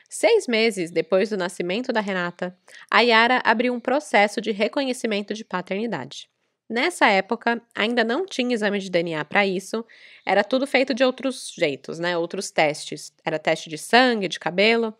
Seis 0.08 0.46
meses 0.46 0.90
depois 0.90 1.28
do 1.28 1.36
nascimento 1.36 1.92
da 1.92 2.00
Renata, 2.00 2.56
a 2.90 3.00
Yara 3.00 3.42
abriu 3.44 3.74
um 3.74 3.80
processo 3.80 4.40
de 4.40 4.50
reconhecimento 4.52 5.34
de 5.34 5.44
paternidade. 5.44 6.30
Nessa 6.68 7.08
época, 7.08 7.62
ainda 7.74 8.04
não 8.04 8.26
tinha 8.26 8.54
exame 8.54 8.78
de 8.78 8.90
DNA 8.90 9.24
para 9.24 9.46
isso, 9.46 9.84
era 10.24 10.44
tudo 10.44 10.66
feito 10.66 10.92
de 10.92 11.02
outros 11.02 11.54
jeitos, 11.56 11.98
né? 11.98 12.16
Outros 12.16 12.50
testes. 12.50 13.12
Era 13.24 13.38
teste 13.38 13.70
de 13.70 13.78
sangue, 13.78 14.28
de 14.28 14.38
cabelo. 14.38 14.94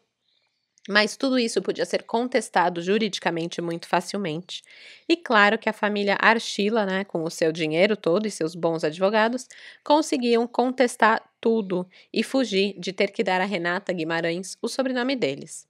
Mas 0.88 1.16
tudo 1.16 1.38
isso 1.38 1.60
podia 1.60 1.84
ser 1.84 2.04
contestado 2.04 2.80
juridicamente 2.80 3.60
muito 3.60 3.86
facilmente. 3.86 4.62
E 5.08 5.16
claro 5.16 5.58
que 5.58 5.68
a 5.68 5.72
família 5.72 6.16
Archila, 6.18 6.86
né, 6.86 7.04
com 7.04 7.22
o 7.24 7.30
seu 7.30 7.52
dinheiro 7.52 7.96
todo 7.96 8.26
e 8.26 8.30
seus 8.30 8.54
bons 8.54 8.82
advogados, 8.84 9.46
conseguiam 9.84 10.46
contestar 10.46 11.22
tudo 11.40 11.86
e 12.12 12.22
fugir 12.22 12.74
de 12.78 12.92
ter 12.92 13.08
que 13.12 13.22
dar 13.22 13.40
a 13.40 13.44
Renata 13.44 13.92
Guimarães 13.92 14.56
o 14.62 14.68
sobrenome 14.68 15.14
deles. 15.14 15.68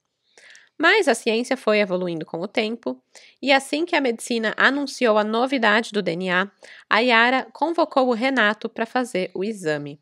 Mas 0.77 1.09
a 1.09 1.15
ciência 1.15 1.57
foi 1.57 1.79
evoluindo 1.79 2.25
com 2.25 2.39
o 2.39 2.47
tempo, 2.47 3.01
e 3.41 3.51
assim 3.51 3.85
que 3.85 3.95
a 3.95 4.01
medicina 4.01 4.53
anunciou 4.57 5.17
a 5.17 5.23
novidade 5.25 5.91
do 5.91 6.01
DNA, 6.01 6.49
a 6.89 6.99
Yara 6.99 7.47
convocou 7.51 8.07
o 8.07 8.13
Renato 8.13 8.69
para 8.69 8.85
fazer 8.85 9.29
o 9.33 9.43
exame. 9.43 9.99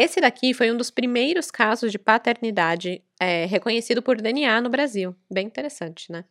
Esse 0.00 0.20
daqui 0.20 0.54
foi 0.54 0.70
um 0.70 0.76
dos 0.76 0.92
primeiros 0.92 1.50
casos 1.50 1.90
de 1.90 1.98
paternidade 1.98 3.02
é, 3.18 3.46
reconhecido 3.46 4.00
por 4.00 4.16
DNA 4.20 4.60
no 4.60 4.70
Brasil. 4.70 5.12
Bem 5.28 5.44
interessante, 5.44 6.12
né? 6.12 6.24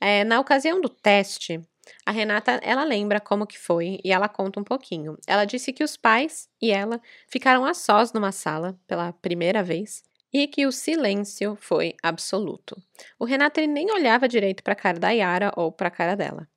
É, 0.00 0.24
na 0.24 0.40
ocasião 0.40 0.80
do 0.80 0.88
teste, 0.88 1.60
a 2.04 2.10
Renata, 2.10 2.58
ela 2.60 2.82
lembra 2.82 3.20
como 3.20 3.46
que 3.46 3.56
foi 3.56 4.00
e 4.02 4.10
ela 4.10 4.28
conta 4.28 4.58
um 4.58 4.64
pouquinho. 4.64 5.16
Ela 5.28 5.44
disse 5.44 5.72
que 5.72 5.84
os 5.84 5.96
pais 5.96 6.48
e 6.60 6.72
ela 6.72 7.00
ficaram 7.28 7.64
a 7.64 7.72
sós 7.72 8.12
numa 8.12 8.32
sala 8.32 8.76
pela 8.88 9.12
primeira 9.12 9.62
vez 9.62 10.02
e 10.32 10.48
que 10.48 10.66
o 10.66 10.72
silêncio 10.72 11.56
foi 11.60 11.94
absoluto. 12.02 12.76
O 13.16 13.24
Renato 13.24 13.60
ele 13.60 13.68
nem 13.68 13.92
olhava 13.92 14.26
direito 14.26 14.60
para 14.64 14.72
a 14.72 14.76
cara 14.76 14.98
da 14.98 15.10
Yara 15.10 15.52
ou 15.54 15.70
para 15.70 15.86
a 15.86 15.92
cara 15.92 16.16
dela. 16.16 16.48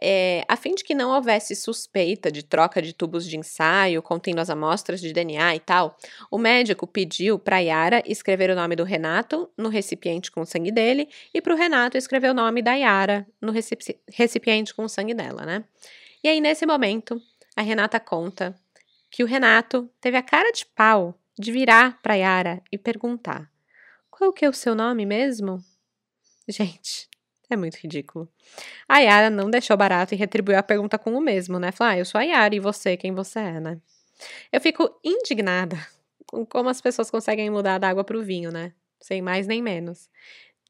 É, 0.00 0.44
a 0.46 0.56
fim 0.56 0.74
de 0.74 0.84
que 0.84 0.94
não 0.94 1.10
houvesse 1.10 1.56
suspeita 1.56 2.30
de 2.30 2.42
troca 2.42 2.82
de 2.82 2.92
tubos 2.92 3.26
de 3.26 3.36
ensaio 3.36 4.02
contendo 4.02 4.40
as 4.40 4.50
amostras 4.50 5.00
de 5.00 5.12
DNA 5.12 5.56
e 5.56 5.60
tal, 5.60 5.96
o 6.30 6.36
médico 6.36 6.86
pediu 6.86 7.38
para 7.38 7.58
Yara 7.58 8.02
escrever 8.06 8.50
o 8.50 8.54
nome 8.54 8.76
do 8.76 8.84
Renato 8.84 9.50
no 9.56 9.70
recipiente 9.70 10.30
com 10.30 10.42
o 10.42 10.46
sangue 10.46 10.70
dele 10.70 11.08
e 11.32 11.40
para 11.40 11.54
o 11.54 11.56
Renato 11.56 11.96
escrever 11.96 12.30
o 12.30 12.34
nome 12.34 12.60
da 12.60 12.74
Yara 12.74 13.26
no 13.40 13.52
recipiente 13.52 14.74
com 14.74 14.84
o 14.84 14.88
sangue 14.88 15.14
dela, 15.14 15.46
né? 15.46 15.64
E 16.22 16.28
aí, 16.28 16.40
nesse 16.40 16.66
momento, 16.66 17.20
a 17.56 17.62
Renata 17.62 17.98
conta 17.98 18.54
que 19.10 19.24
o 19.24 19.26
Renato 19.26 19.90
teve 20.00 20.16
a 20.16 20.22
cara 20.22 20.50
de 20.52 20.66
pau 20.66 21.18
de 21.38 21.52
virar 21.52 22.00
para 22.02 22.14
Yara 22.14 22.62
e 22.70 22.76
perguntar: 22.76 23.50
Qual 24.10 24.32
que 24.32 24.44
é 24.44 24.48
o 24.48 24.52
seu 24.52 24.74
nome 24.74 25.06
mesmo? 25.06 25.62
Gente, 26.48 27.08
é 27.50 27.56
muito 27.56 27.76
ridículo. 27.76 28.28
A 28.88 28.98
Yara 28.98 29.30
não 29.30 29.50
deixou 29.50 29.76
barato 29.76 30.14
e 30.14 30.16
retribuiu 30.16 30.58
a 30.58 30.62
pergunta 30.62 30.98
com 30.98 31.14
o 31.14 31.20
mesmo, 31.20 31.58
né? 31.58 31.72
Falou: 31.72 31.92
Ah, 31.92 31.98
eu 31.98 32.04
sou 32.04 32.18
a 32.18 32.24
Yara 32.24 32.54
e 32.54 32.60
você, 32.60 32.96
quem 32.96 33.12
você 33.12 33.38
é, 33.38 33.60
né? 33.60 33.80
Eu 34.52 34.60
fico 34.60 34.98
indignada 35.04 35.76
com 36.26 36.44
como 36.44 36.68
as 36.68 36.80
pessoas 36.80 37.10
conseguem 37.10 37.50
mudar 37.50 37.78
da 37.78 37.88
água 37.88 38.04
pro 38.04 38.22
vinho, 38.22 38.50
né? 38.50 38.72
Sem 39.00 39.22
mais 39.22 39.46
nem 39.46 39.62
menos. 39.62 40.08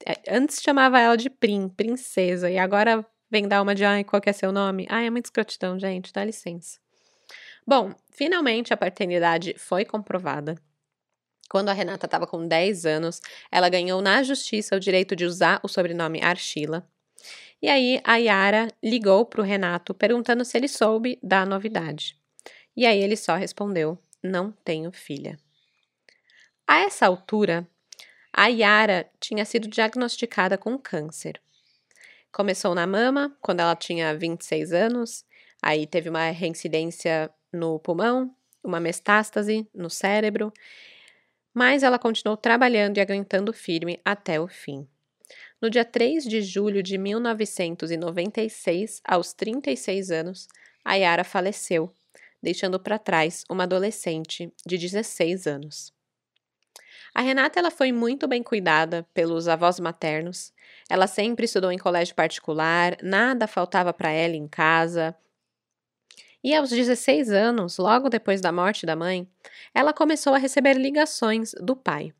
É, 0.06 0.36
antes 0.36 0.60
chamava 0.62 1.00
ela 1.00 1.16
de 1.16 1.30
Prim, 1.30 1.68
princesa, 1.68 2.50
e 2.50 2.58
agora 2.58 3.04
vem 3.30 3.48
dar 3.48 3.62
uma 3.62 3.74
de 3.74 3.84
ai, 3.84 4.04
qual 4.04 4.20
que 4.20 4.28
é 4.28 4.32
seu 4.32 4.52
nome? 4.52 4.86
Ai, 4.90 5.06
é 5.06 5.10
muito 5.10 5.26
escrotidão, 5.26 5.78
gente, 5.78 6.12
dá 6.12 6.24
licença. 6.24 6.78
Bom, 7.66 7.94
finalmente 8.12 8.72
a 8.72 8.76
paternidade 8.76 9.54
foi 9.58 9.84
comprovada. 9.84 10.56
Quando 11.48 11.68
a 11.68 11.72
Renata 11.72 12.06
estava 12.06 12.26
com 12.26 12.46
10 12.46 12.86
anos, 12.86 13.20
ela 13.50 13.68
ganhou 13.68 14.02
na 14.02 14.22
justiça 14.22 14.76
o 14.76 14.80
direito 14.80 15.14
de 15.14 15.24
usar 15.24 15.60
o 15.62 15.68
sobrenome 15.68 16.22
Archila. 16.22 16.88
E 17.60 17.68
aí 17.68 18.00
a 18.04 18.16
Yara 18.16 18.68
ligou 18.82 19.24
para 19.24 19.40
o 19.40 19.44
Renato 19.44 19.94
perguntando 19.94 20.44
se 20.44 20.56
ele 20.56 20.68
soube 20.68 21.18
da 21.22 21.46
novidade. 21.46 22.16
E 22.76 22.84
aí 22.84 23.00
ele 23.00 23.16
só 23.16 23.36
respondeu: 23.36 23.98
Não 24.22 24.52
tenho 24.64 24.92
filha. 24.92 25.38
A 26.66 26.80
essa 26.80 27.06
altura, 27.06 27.66
a 28.32 28.48
Yara 28.48 29.08
tinha 29.20 29.44
sido 29.44 29.68
diagnosticada 29.68 30.58
com 30.58 30.76
câncer. 30.76 31.40
Começou 32.30 32.74
na 32.74 32.86
mama, 32.86 33.34
quando 33.40 33.60
ela 33.60 33.74
tinha 33.74 34.14
26 34.14 34.72
anos, 34.72 35.24
aí 35.62 35.86
teve 35.86 36.10
uma 36.10 36.28
reincidência 36.30 37.30
no 37.50 37.78
pulmão, 37.78 38.34
uma 38.62 38.78
metástase 38.78 39.66
no 39.72 39.88
cérebro, 39.88 40.52
mas 41.56 41.82
ela 41.82 41.98
continuou 41.98 42.36
trabalhando 42.36 42.98
e 42.98 43.00
aguentando 43.00 43.50
firme 43.50 43.98
até 44.04 44.38
o 44.38 44.46
fim. 44.46 44.86
No 45.58 45.70
dia 45.70 45.86
3 45.86 46.24
de 46.24 46.42
julho 46.42 46.82
de 46.82 46.98
1996, 46.98 49.00
aos 49.02 49.32
36 49.32 50.10
anos, 50.10 50.48
a 50.84 50.96
Yara 50.96 51.24
faleceu, 51.24 51.90
deixando 52.42 52.78
para 52.78 52.98
trás 52.98 53.42
uma 53.48 53.64
adolescente 53.64 54.52
de 54.66 54.76
16 54.76 55.46
anos. 55.46 55.94
A 57.14 57.22
Renata 57.22 57.58
ela 57.58 57.70
foi 57.70 57.90
muito 57.90 58.28
bem 58.28 58.42
cuidada 58.42 59.08
pelos 59.14 59.48
avós 59.48 59.80
maternos. 59.80 60.52
Ela 60.90 61.06
sempre 61.06 61.46
estudou 61.46 61.72
em 61.72 61.78
colégio 61.78 62.14
particular, 62.14 62.98
nada 63.02 63.46
faltava 63.46 63.94
para 63.94 64.10
ela 64.10 64.36
em 64.36 64.46
casa. 64.46 65.16
E 66.46 66.54
aos 66.54 66.70
16 66.70 67.32
anos, 67.32 67.76
logo 67.76 68.08
depois 68.08 68.40
da 68.40 68.52
morte 68.52 68.86
da 68.86 68.94
mãe, 68.94 69.28
ela 69.74 69.92
começou 69.92 70.32
a 70.32 70.38
receber 70.38 70.74
ligações 70.74 71.50
do 71.60 71.74
pai. 71.74 72.12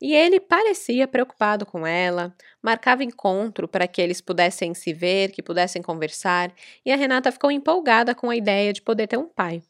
E 0.00 0.14
ele 0.14 0.40
parecia 0.40 1.06
preocupado 1.06 1.66
com 1.66 1.86
ela, 1.86 2.34
marcava 2.62 3.04
encontro 3.04 3.68
para 3.68 3.86
que 3.86 4.00
eles 4.00 4.22
pudessem 4.22 4.72
se 4.72 4.90
ver, 4.94 5.32
que 5.32 5.42
pudessem 5.42 5.82
conversar, 5.82 6.50
e 6.82 6.90
a 6.90 6.96
Renata 6.96 7.30
ficou 7.30 7.50
empolgada 7.50 8.14
com 8.14 8.30
a 8.30 8.36
ideia 8.36 8.72
de 8.72 8.80
poder 8.80 9.06
ter 9.06 9.18
um 9.18 9.28
pai. 9.28 9.62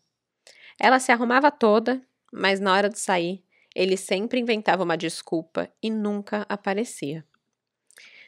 Ela 0.78 1.00
se 1.00 1.10
arrumava 1.10 1.50
toda, 1.50 2.00
mas 2.32 2.60
na 2.60 2.72
hora 2.72 2.88
de 2.88 3.00
sair, 3.00 3.42
ele 3.74 3.96
sempre 3.96 4.38
inventava 4.38 4.84
uma 4.84 4.96
desculpa 4.96 5.68
e 5.82 5.90
nunca 5.90 6.46
aparecia. 6.48 7.24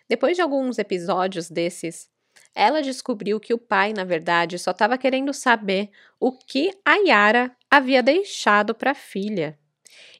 Depois 0.08 0.34
de 0.34 0.42
alguns 0.42 0.78
episódios 0.78 1.48
desses, 1.48 2.10
ela 2.58 2.82
descobriu 2.82 3.38
que 3.38 3.54
o 3.54 3.58
pai, 3.58 3.92
na 3.92 4.02
verdade, 4.02 4.58
só 4.58 4.72
estava 4.72 4.98
querendo 4.98 5.32
saber 5.32 5.90
o 6.18 6.32
que 6.32 6.72
a 6.84 6.96
Yara 6.96 7.56
havia 7.70 8.02
deixado 8.02 8.74
para 8.74 8.90
a 8.90 8.94
filha. 8.94 9.56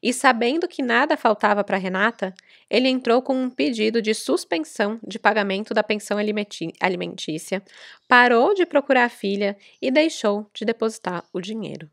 E 0.01 0.13
sabendo 0.13 0.69
que 0.69 0.81
nada 0.81 1.17
faltava 1.17 1.65
para 1.65 1.77
Renata, 1.77 2.33
ele 2.71 2.89
entrou 2.89 3.21
com 3.21 3.35
um 3.35 3.51
pedido 3.51 4.01
de 4.01 4.15
suspensão 4.15 5.01
de 5.05 5.19
pagamento 5.19 5.75
da 5.75 5.83
pensão 5.83 6.17
alimentícia, 6.17 7.61
parou 8.07 8.55
de 8.55 8.65
procurar 8.65 9.07
a 9.07 9.09
filha 9.09 9.57
e 9.83 9.91
deixou 9.91 10.49
de 10.55 10.65
depositar 10.65 11.25
o 11.33 11.41
dinheiro. 11.41 11.91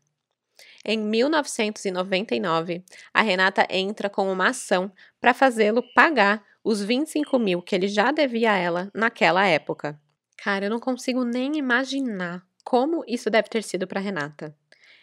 Em 0.84 0.96
1999, 0.96 2.84
a 3.12 3.20
Renata 3.20 3.66
entra 3.68 4.08
com 4.08 4.30
uma 4.30 4.50
ação 4.50 4.92
para 5.20 5.34
fazê-lo 5.34 5.82
pagar 5.92 6.44
os 6.62 6.80
25 6.80 7.36
mil 7.36 7.60
que 7.60 7.74
ele 7.74 7.88
já 7.88 8.12
devia 8.12 8.52
a 8.52 8.56
ela 8.56 8.90
naquela 8.94 9.44
época. 9.44 10.00
Cara, 10.36 10.66
eu 10.66 10.70
não 10.70 10.78
consigo 10.78 11.24
nem 11.24 11.56
imaginar 11.56 12.46
como 12.64 13.04
isso 13.06 13.30
deve 13.30 13.48
ter 13.48 13.62
sido 13.62 13.86
para 13.86 14.00
Renata. 14.00 14.54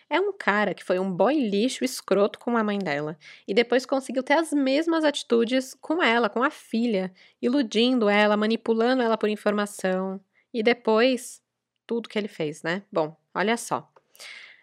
É 0.10 0.20
um 0.20 0.32
cara 0.32 0.74
que 0.74 0.84
foi 0.84 1.00
um 1.00 1.12
boy 1.12 1.34
lixo 1.34 1.84
escroto 1.84 2.38
com 2.38 2.56
a 2.56 2.64
mãe 2.64 2.78
dela 2.78 3.18
e 3.48 3.54
depois 3.54 3.86
conseguiu 3.86 4.22
ter 4.22 4.34
as 4.34 4.52
mesmas 4.52 5.04
atitudes 5.04 5.74
com 5.74 6.04
ela, 6.04 6.30
com 6.30 6.44
a 6.44 6.52
filha, 6.52 7.12
iludindo 7.42 8.08
ela, 8.10 8.38
manipulando 8.38 9.02
ela 9.02 9.18
por 9.18 9.30
informação. 9.30 10.22
E 10.54 10.62
depois, 10.62 11.42
tudo 11.88 12.08
que 12.10 12.20
ele 12.20 12.28
fez, 12.28 12.62
né? 12.62 12.84
Bom, 12.92 13.16
olha 13.34 13.58
só. 13.58 13.92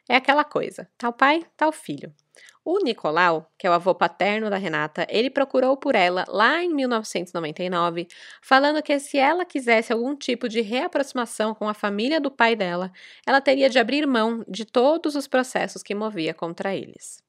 É 0.09 0.17
aquela 0.17 0.45
coisa: 0.45 0.89
tal 0.99 1.13
pai, 1.13 1.45
tal 1.57 1.73
filho. 1.73 2.15
O 2.73 2.79
Nicolau, 2.85 3.51
que 3.59 3.67
é 3.67 3.71
o 3.71 3.73
avô 3.73 3.93
paterno 3.93 4.49
da 4.49 4.57
Renata, 4.57 5.05
ele 5.11 5.29
procurou 5.29 5.77
por 5.77 5.97
ela 5.97 6.25
lá 6.29 6.63
em 6.63 6.73
1999, 6.73 8.07
falando 8.41 8.81
que 8.81 8.97
se 9.01 9.19
ela 9.19 9.45
quisesse 9.45 9.93
algum 9.93 10.15
tipo 10.15 10.49
de 10.49 10.61
reaproximação 10.61 11.53
com 11.53 11.69
a 11.69 11.75
família 11.75 12.21
do 12.21 12.31
pai 12.31 12.55
dela, 12.55 12.93
ela 13.27 13.41
teria 13.41 13.69
de 13.69 13.81
abrir 13.81 14.07
mão 14.07 14.45
de 14.47 14.65
todos 14.65 15.17
os 15.17 15.27
processos 15.27 15.83
que 15.83 15.97
movia 15.97 16.33
contra 16.33 16.73
eles. 16.73 17.21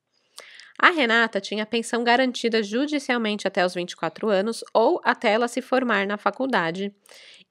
A 0.79 0.89
Renata 0.89 1.39
tinha 1.39 1.65
pensão 1.65 2.03
garantida 2.03 2.63
judicialmente 2.63 3.47
até 3.47 3.65
os 3.65 3.73
24 3.73 4.29
anos 4.29 4.63
ou 4.73 4.99
até 5.03 5.31
ela 5.31 5.47
se 5.47 5.61
formar 5.61 6.07
na 6.07 6.17
faculdade. 6.17 6.93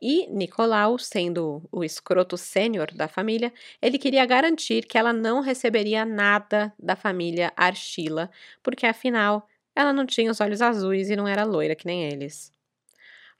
E 0.00 0.26
Nicolau, 0.28 0.98
sendo 0.98 1.62
o 1.70 1.84
escroto 1.84 2.36
sênior 2.36 2.88
da 2.92 3.06
família, 3.06 3.52
ele 3.80 3.98
queria 3.98 4.24
garantir 4.26 4.86
que 4.86 4.96
ela 4.98 5.12
não 5.12 5.40
receberia 5.40 6.04
nada 6.04 6.72
da 6.78 6.96
família 6.96 7.52
Archila, 7.56 8.30
porque 8.62 8.86
afinal 8.86 9.46
ela 9.76 9.92
não 9.92 10.06
tinha 10.06 10.30
os 10.30 10.40
olhos 10.40 10.62
azuis 10.62 11.10
e 11.10 11.16
não 11.16 11.28
era 11.28 11.44
loira 11.44 11.76
que 11.76 11.86
nem 11.86 12.04
eles. 12.04 12.52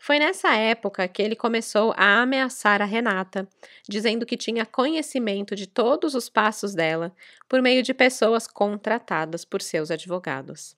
Foi 0.03 0.19
nessa 0.19 0.57
época 0.57 1.07
que 1.07 1.21
ele 1.21 1.37
começou 1.37 1.93
a 1.95 2.23
ameaçar 2.23 2.81
a 2.81 2.87
Renata, 2.87 3.47
dizendo 3.87 4.25
que 4.25 4.35
tinha 4.35 4.65
conhecimento 4.65 5.55
de 5.55 5.67
todos 5.67 6.15
os 6.15 6.27
passos 6.27 6.75
dela 6.75 7.15
por 7.47 7.61
meio 7.61 7.83
de 7.83 7.93
pessoas 7.93 8.47
contratadas 8.47 9.45
por 9.45 9.61
seus 9.61 9.91
advogados. 9.91 10.75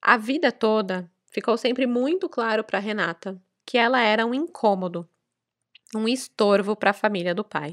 A 0.00 0.16
vida 0.16 0.52
toda 0.52 1.10
ficou 1.32 1.58
sempre 1.58 1.84
muito 1.84 2.28
claro 2.28 2.62
para 2.62 2.78
Renata 2.78 3.36
que 3.66 3.76
ela 3.76 4.00
era 4.00 4.24
um 4.24 4.32
incômodo, 4.32 5.08
um 5.92 6.06
estorvo 6.06 6.76
para 6.76 6.90
a 6.90 6.94
família 6.94 7.34
do 7.34 7.42
pai. 7.42 7.72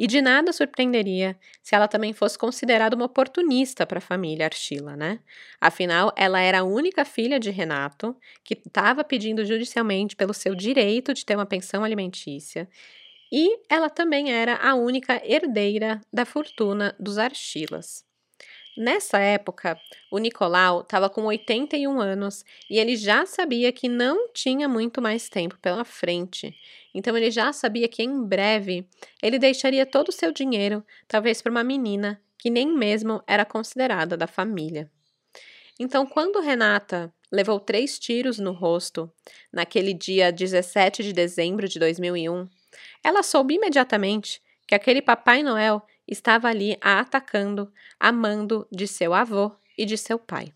E 0.00 0.06
de 0.06 0.22
nada 0.22 0.50
surpreenderia 0.50 1.38
se 1.62 1.74
ela 1.74 1.86
também 1.86 2.14
fosse 2.14 2.38
considerada 2.38 2.96
uma 2.96 3.04
oportunista 3.04 3.84
para 3.86 3.98
a 3.98 4.00
família 4.00 4.46
Archila, 4.46 4.96
né? 4.96 5.20
Afinal, 5.60 6.10
ela 6.16 6.40
era 6.40 6.60
a 6.60 6.64
única 6.64 7.04
filha 7.04 7.38
de 7.38 7.50
Renato 7.50 8.16
que 8.42 8.54
estava 8.54 9.04
pedindo 9.04 9.44
judicialmente 9.44 10.16
pelo 10.16 10.32
seu 10.32 10.54
direito 10.54 11.12
de 11.12 11.22
ter 11.26 11.36
uma 11.36 11.44
pensão 11.44 11.84
alimentícia. 11.84 12.66
E 13.32 13.60
ela 13.68 13.90
também 13.90 14.32
era 14.32 14.56
a 14.56 14.74
única 14.74 15.20
herdeira 15.24 16.00
da 16.12 16.24
fortuna 16.24 16.96
dos 16.98 17.18
Archilas. 17.18 18.09
Nessa 18.80 19.18
época, 19.18 19.78
o 20.10 20.16
Nicolau 20.16 20.80
estava 20.80 21.10
com 21.10 21.26
81 21.26 22.00
anos 22.00 22.46
e 22.70 22.78
ele 22.78 22.96
já 22.96 23.26
sabia 23.26 23.70
que 23.70 23.90
não 23.90 24.32
tinha 24.32 24.66
muito 24.66 25.02
mais 25.02 25.28
tempo 25.28 25.58
pela 25.60 25.84
frente. 25.84 26.56
Então 26.94 27.14
ele 27.14 27.30
já 27.30 27.52
sabia 27.52 27.86
que 27.88 28.02
em 28.02 28.24
breve 28.24 28.88
ele 29.22 29.38
deixaria 29.38 29.84
todo 29.84 30.08
o 30.08 30.12
seu 30.12 30.32
dinheiro, 30.32 30.82
talvez 31.06 31.42
para 31.42 31.50
uma 31.50 31.62
menina 31.62 32.18
que 32.38 32.48
nem 32.48 32.74
mesmo 32.74 33.22
era 33.26 33.44
considerada 33.44 34.16
da 34.16 34.26
família. 34.26 34.90
Então, 35.78 36.06
quando 36.06 36.40
Renata 36.40 37.12
levou 37.30 37.60
três 37.60 37.98
tiros 37.98 38.38
no 38.38 38.52
rosto 38.52 39.12
naquele 39.52 39.92
dia 39.92 40.32
17 40.32 41.02
de 41.02 41.12
dezembro 41.12 41.68
de 41.68 41.78
2001, 41.78 42.48
ela 43.04 43.22
soube 43.22 43.56
imediatamente 43.56 44.40
que 44.66 44.74
aquele 44.74 45.02
Papai 45.02 45.42
Noel 45.42 45.82
estava 46.10 46.48
ali 46.48 46.76
a 46.80 47.00
atacando, 47.00 47.72
amando 47.98 48.66
de 48.70 48.86
seu 48.86 49.14
avô 49.14 49.52
e 49.78 49.86
de 49.86 49.96
seu 49.96 50.18
pai. 50.18 50.52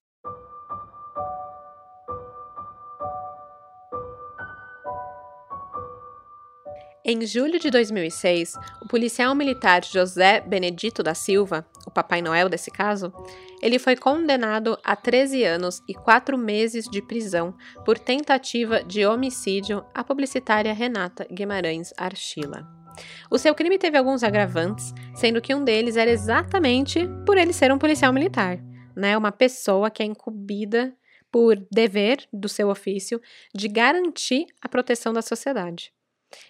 Em 7.06 7.26
julho 7.26 7.58
de 7.58 7.70
2006, 7.70 8.54
o 8.80 8.88
policial 8.88 9.34
militar 9.34 9.84
José 9.84 10.40
Benedito 10.40 11.02
da 11.02 11.14
Silva, 11.14 11.66
o 11.86 11.90
Papai 11.90 12.22
Noel 12.22 12.48
desse 12.48 12.70
caso, 12.70 13.12
ele 13.60 13.78
foi 13.78 13.94
condenado 13.94 14.78
a 14.82 14.96
13 14.96 15.44
anos 15.44 15.82
e 15.86 15.92
4 15.92 16.38
meses 16.38 16.86
de 16.86 17.02
prisão 17.02 17.54
por 17.84 17.98
tentativa 17.98 18.82
de 18.82 19.04
homicídio 19.04 19.84
à 19.94 20.02
publicitária 20.02 20.72
Renata 20.72 21.26
Guimarães 21.30 21.92
Archila. 21.98 22.83
O 23.30 23.38
seu 23.38 23.54
crime 23.54 23.78
teve 23.78 23.96
alguns 23.96 24.22
agravantes, 24.22 24.92
sendo 25.14 25.40
que 25.40 25.54
um 25.54 25.64
deles 25.64 25.96
era 25.96 26.10
exatamente 26.10 27.08
por 27.26 27.36
ele 27.36 27.52
ser 27.52 27.72
um 27.72 27.78
policial 27.78 28.12
militar, 28.12 28.58
né? 28.96 29.16
Uma 29.16 29.32
pessoa 29.32 29.90
que 29.90 30.02
é 30.02 30.06
incumbida 30.06 30.94
por 31.30 31.56
dever 31.70 32.18
do 32.32 32.48
seu 32.48 32.68
ofício 32.68 33.20
de 33.52 33.66
garantir 33.66 34.46
a 34.62 34.68
proteção 34.68 35.12
da 35.12 35.20
sociedade. 35.20 35.92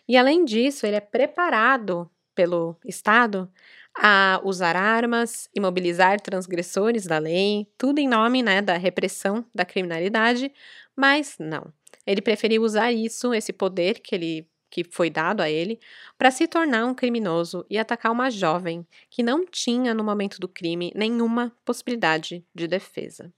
E 0.06 0.16
além 0.16 0.44
disso, 0.44 0.86
ele 0.86 0.96
é 0.96 1.00
preparado 1.00 2.10
pelo 2.34 2.76
Estado 2.84 3.50
a 3.96 4.40
usar 4.44 4.76
armas, 4.76 5.48
imobilizar 5.54 6.20
transgressores 6.20 7.06
da 7.06 7.18
lei, 7.18 7.66
tudo 7.78 8.00
em 8.00 8.08
nome 8.08 8.42
né, 8.42 8.60
da 8.60 8.76
repressão 8.76 9.44
da 9.54 9.64
criminalidade, 9.64 10.52
mas 10.96 11.36
não. 11.38 11.72
Ele 12.06 12.20
preferiu 12.20 12.62
usar 12.62 12.92
isso, 12.92 13.32
esse 13.32 13.52
poder 13.52 14.00
que 14.00 14.14
ele 14.14 14.48
que 14.74 14.82
foi 14.82 15.08
dado 15.08 15.40
a 15.40 15.48
ele, 15.48 15.78
para 16.18 16.32
se 16.32 16.48
tornar 16.48 16.84
um 16.84 16.92
criminoso 16.92 17.64
e 17.70 17.78
atacar 17.78 18.10
uma 18.10 18.28
jovem 18.28 18.84
que 19.08 19.22
não 19.22 19.46
tinha 19.46 19.94
no 19.94 20.02
momento 20.02 20.40
do 20.40 20.48
crime 20.48 20.90
nenhuma 20.96 21.56
possibilidade 21.64 22.44
de 22.52 22.66
defesa. 22.66 23.32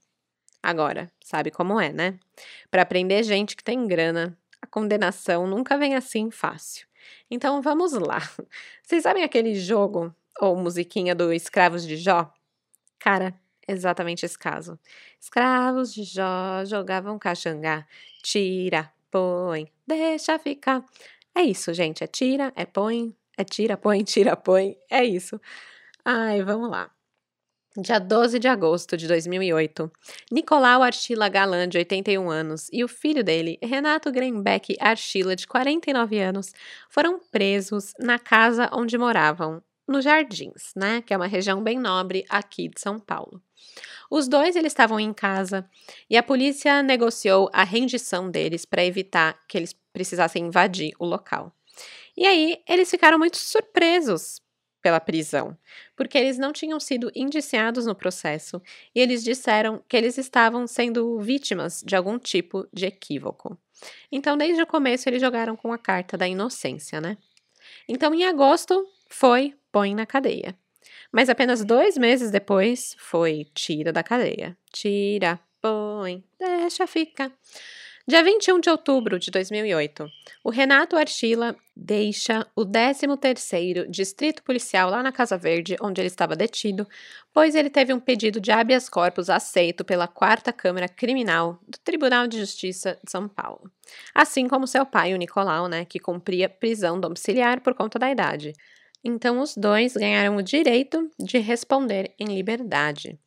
Agora, 0.63 1.11
sabe 1.23 1.51
como 1.51 1.79
é, 1.79 1.93
né? 1.93 2.19
Para 2.71 2.83
prender 2.87 3.23
gente 3.23 3.55
que 3.55 3.63
tem 3.63 3.85
grana, 3.85 4.35
a 4.59 4.65
condenação 4.65 5.45
nunca 5.45 5.77
vem 5.77 5.93
assim 5.93 6.31
fácil. 6.31 6.87
Então 7.29 7.61
vamos 7.61 7.91
lá. 7.93 8.17
Vocês 8.81 9.03
sabem 9.03 9.23
aquele 9.23 9.53
jogo 9.53 10.11
ou 10.41 10.55
musiquinha 10.55 11.13
do 11.13 11.31
Escravos 11.31 11.85
de 11.85 11.97
Jó? 11.97 12.33
Cara, 12.97 13.39
exatamente 13.67 14.25
esse 14.25 14.39
caso. 14.39 14.79
Escravos 15.21 15.93
de 15.93 16.03
Jó 16.03 16.65
jogavam 16.65 17.19
caxangá. 17.19 17.85
Tira, 18.23 18.91
põe, 19.11 19.71
deixa 19.85 20.37
ficar. 20.39 20.83
É 21.37 21.43
isso, 21.43 21.71
gente. 21.71 22.03
É 22.03 22.07
tira, 22.07 22.51
é 22.55 22.65
põe, 22.65 23.15
é 23.37 23.43
tira, 23.43 23.77
põe, 23.77 24.03
tira, 24.03 24.35
põe. 24.35 24.75
É 24.89 25.05
isso. 25.05 25.39
Ai, 26.03 26.41
vamos 26.43 26.69
lá. 26.71 26.89
Dia 27.77 27.99
12 27.99 28.39
de 28.39 28.47
agosto 28.47 28.97
de 28.97 29.07
2008, 29.07 29.91
Nicolau 30.31 30.81
Archila 30.81 31.29
Galan, 31.29 31.69
de 31.69 31.77
81 31.77 32.27
anos, 32.29 32.67
e 32.73 32.83
o 32.83 32.87
filho 32.87 33.23
dele, 33.23 33.59
Renato 33.61 34.11
Greenbeck 34.11 34.75
Archila, 34.79 35.35
de 35.35 35.45
49 35.47 36.19
anos, 36.19 36.53
foram 36.89 37.19
presos 37.31 37.93
na 37.99 38.17
casa 38.17 38.67
onde 38.73 38.97
moravam, 38.97 39.61
nos 39.87 40.03
Jardins, 40.03 40.71
né, 40.75 41.03
que 41.03 41.13
é 41.13 41.17
uma 41.17 41.27
região 41.27 41.63
bem 41.63 41.77
nobre 41.77 42.25
aqui 42.29 42.67
de 42.67 42.81
São 42.81 42.99
Paulo. 42.99 43.43
Os 44.09 44.27
dois 44.27 44.55
eles 44.55 44.71
estavam 44.71 44.99
em 44.99 45.13
casa 45.13 45.69
e 46.09 46.17
a 46.17 46.23
polícia 46.23 46.81
negociou 46.81 47.49
a 47.53 47.63
rendição 47.63 48.29
deles 48.29 48.65
para 48.65 48.85
evitar 48.85 49.45
que 49.47 49.57
eles 49.57 49.73
precisassem 49.91 50.45
invadir 50.45 50.93
o 50.99 51.05
local. 51.05 51.53
E 52.15 52.25
aí 52.25 52.61
eles 52.67 52.89
ficaram 52.89 53.19
muito 53.19 53.37
surpresos 53.37 54.41
pela 54.81 54.99
prisão, 54.99 55.57
porque 55.95 56.17
eles 56.17 56.37
não 56.37 56.53
tinham 56.53 56.79
sido 56.79 57.11
indiciados 57.15 57.85
no 57.85 57.95
processo 57.95 58.61
e 58.95 58.99
eles 58.99 59.23
disseram 59.23 59.83
que 59.87 59.97
eles 59.97 60.17
estavam 60.17 60.65
sendo 60.65 61.19
vítimas 61.19 61.83
de 61.85 61.95
algum 61.95 62.17
tipo 62.17 62.67
de 62.71 62.85
equívoco. 62.85 63.57
Então, 64.11 64.37
desde 64.37 64.61
o 64.61 64.67
começo, 64.67 65.09
eles 65.09 65.21
jogaram 65.21 65.55
com 65.55 65.73
a 65.73 65.77
carta 65.77 66.17
da 66.17 66.27
inocência, 66.27 67.01
né? 67.01 67.17
Então, 67.87 68.13
em 68.13 68.25
agosto, 68.25 68.87
foi 69.09 69.53
põe 69.71 69.93
na 69.93 70.05
cadeia. 70.05 70.57
Mas 71.11 71.29
apenas 71.29 71.63
dois 71.63 71.97
meses 71.97 72.31
depois, 72.31 72.95
foi 72.97 73.47
tira 73.53 73.91
da 73.91 74.03
cadeia. 74.03 74.57
Tira, 74.71 75.39
põe, 75.61 76.23
deixa 76.39 76.85
ficar. 76.87 77.31
Dia 78.09 78.23
21 78.23 78.61
de 78.61 78.69
outubro 78.69 79.19
de 79.19 79.29
2008, 79.29 80.09
o 80.41 80.49
Renato 80.49 80.95
Archila 80.95 81.53
deixa 81.75 82.47
o 82.55 82.65
13º 82.65 83.85
Distrito 83.89 84.41
Policial 84.43 84.89
lá 84.89 85.03
na 85.03 85.11
Casa 85.11 85.37
Verde, 85.37 85.75
onde 85.81 85.99
ele 85.99 86.07
estava 86.07 86.33
detido, 86.33 86.87
pois 87.33 87.53
ele 87.53 87.69
teve 87.69 87.93
um 87.93 87.99
pedido 87.99 88.39
de 88.39 88.49
habeas 88.49 88.87
corpus 88.87 89.29
aceito 89.29 89.83
pela 89.83 90.07
4 90.07 90.53
Câmara 90.53 90.87
Criminal 90.87 91.59
do 91.67 91.77
Tribunal 91.79 92.27
de 92.27 92.39
Justiça 92.39 92.97
de 93.03 93.11
São 93.11 93.27
Paulo. 93.27 93.69
Assim 94.15 94.47
como 94.47 94.65
seu 94.67 94.85
pai, 94.85 95.13
o 95.13 95.17
Nicolau, 95.17 95.67
né, 95.67 95.83
que 95.83 95.99
cumpria 95.99 96.47
prisão 96.47 97.01
domiciliar 97.01 97.59
por 97.59 97.73
conta 97.73 97.99
da 97.99 98.09
idade. 98.09 98.53
Então 99.03 99.39
os 99.39 99.55
dois 99.55 99.93
ganharam 99.93 100.35
o 100.35 100.41
direito 100.41 101.09
de 101.19 101.37
responder 101.37 102.13
em 102.19 102.25
liberdade. 102.25 103.19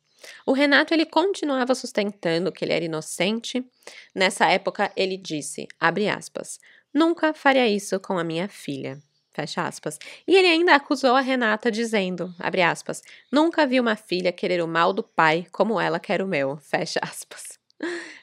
O 0.45 0.53
Renato 0.53 0.93
ele 0.93 1.05
continuava 1.05 1.73
sustentando 1.73 2.51
que 2.51 2.63
ele 2.63 2.73
era 2.73 2.85
inocente. 2.85 3.65
Nessa 4.13 4.45
época 4.47 4.91
ele 4.95 5.17
disse, 5.17 5.67
abre 5.79 6.07
aspas, 6.07 6.59
nunca 6.93 7.33
faria 7.33 7.67
isso 7.67 7.99
com 7.99 8.17
a 8.17 8.23
minha 8.23 8.47
filha. 8.47 9.01
Fecha 9.33 9.65
aspas. 9.65 9.97
E 10.27 10.35
ele 10.35 10.47
ainda 10.47 10.75
acusou 10.75 11.15
a 11.15 11.21
Renata 11.21 11.71
dizendo, 11.71 12.33
abre 12.37 12.61
aspas, 12.61 13.01
nunca 13.31 13.65
vi 13.65 13.79
uma 13.79 13.95
filha 13.95 14.31
querer 14.31 14.61
o 14.61 14.67
mal 14.67 14.91
do 14.91 15.03
pai 15.03 15.47
como 15.51 15.79
ela 15.79 15.99
quer 15.99 16.21
o 16.21 16.27
meu. 16.27 16.57
Fecha 16.61 16.99
aspas. 17.01 17.57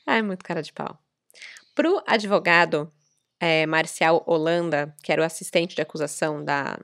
Ai, 0.06 0.22
muito 0.22 0.44
cara 0.44 0.62
de 0.62 0.72
pau. 0.72 0.98
Pro 1.74 2.02
advogado 2.06 2.92
é, 3.40 3.64
Marcial 3.66 4.22
Holanda, 4.26 4.94
que 5.02 5.10
era 5.10 5.22
o 5.22 5.24
assistente 5.24 5.74
de 5.74 5.80
acusação 5.80 6.44
da, 6.44 6.78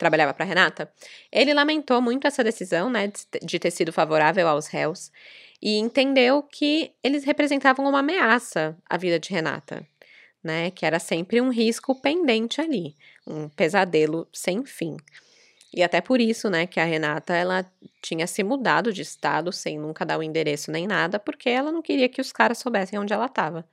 trabalhava 0.00 0.32
para 0.32 0.46
Renata, 0.46 0.90
ele 1.30 1.52
lamentou 1.52 2.00
muito 2.00 2.26
essa 2.26 2.42
decisão, 2.42 2.88
né, 2.88 3.12
de 3.42 3.58
ter 3.58 3.70
sido 3.70 3.92
favorável 3.92 4.48
aos 4.48 4.66
réus 4.66 5.12
e 5.60 5.76
entendeu 5.76 6.42
que 6.42 6.90
eles 7.04 7.22
representavam 7.22 7.86
uma 7.86 7.98
ameaça 7.98 8.74
à 8.88 8.96
vida 8.96 9.20
de 9.20 9.30
Renata, 9.30 9.86
né, 10.42 10.70
que 10.70 10.86
era 10.86 10.98
sempre 10.98 11.38
um 11.38 11.50
risco 11.50 11.94
pendente 12.00 12.62
ali, 12.62 12.96
um 13.26 13.50
pesadelo 13.50 14.26
sem 14.32 14.64
fim. 14.64 14.96
E 15.72 15.82
até 15.82 16.00
por 16.00 16.18
isso, 16.18 16.48
né, 16.48 16.66
que 16.66 16.80
a 16.80 16.84
Renata 16.84 17.34
ela 17.36 17.70
tinha 18.02 18.26
se 18.26 18.42
mudado 18.42 18.94
de 18.94 19.02
estado 19.02 19.52
sem 19.52 19.78
nunca 19.78 20.06
dar 20.06 20.18
o 20.18 20.22
endereço 20.22 20.70
nem 20.72 20.86
nada, 20.86 21.18
porque 21.18 21.50
ela 21.50 21.70
não 21.70 21.82
queria 21.82 22.08
que 22.08 22.22
os 22.22 22.32
caras 22.32 22.56
soubessem 22.56 22.98
onde 22.98 23.12
ela 23.12 23.26
estava. 23.26 23.68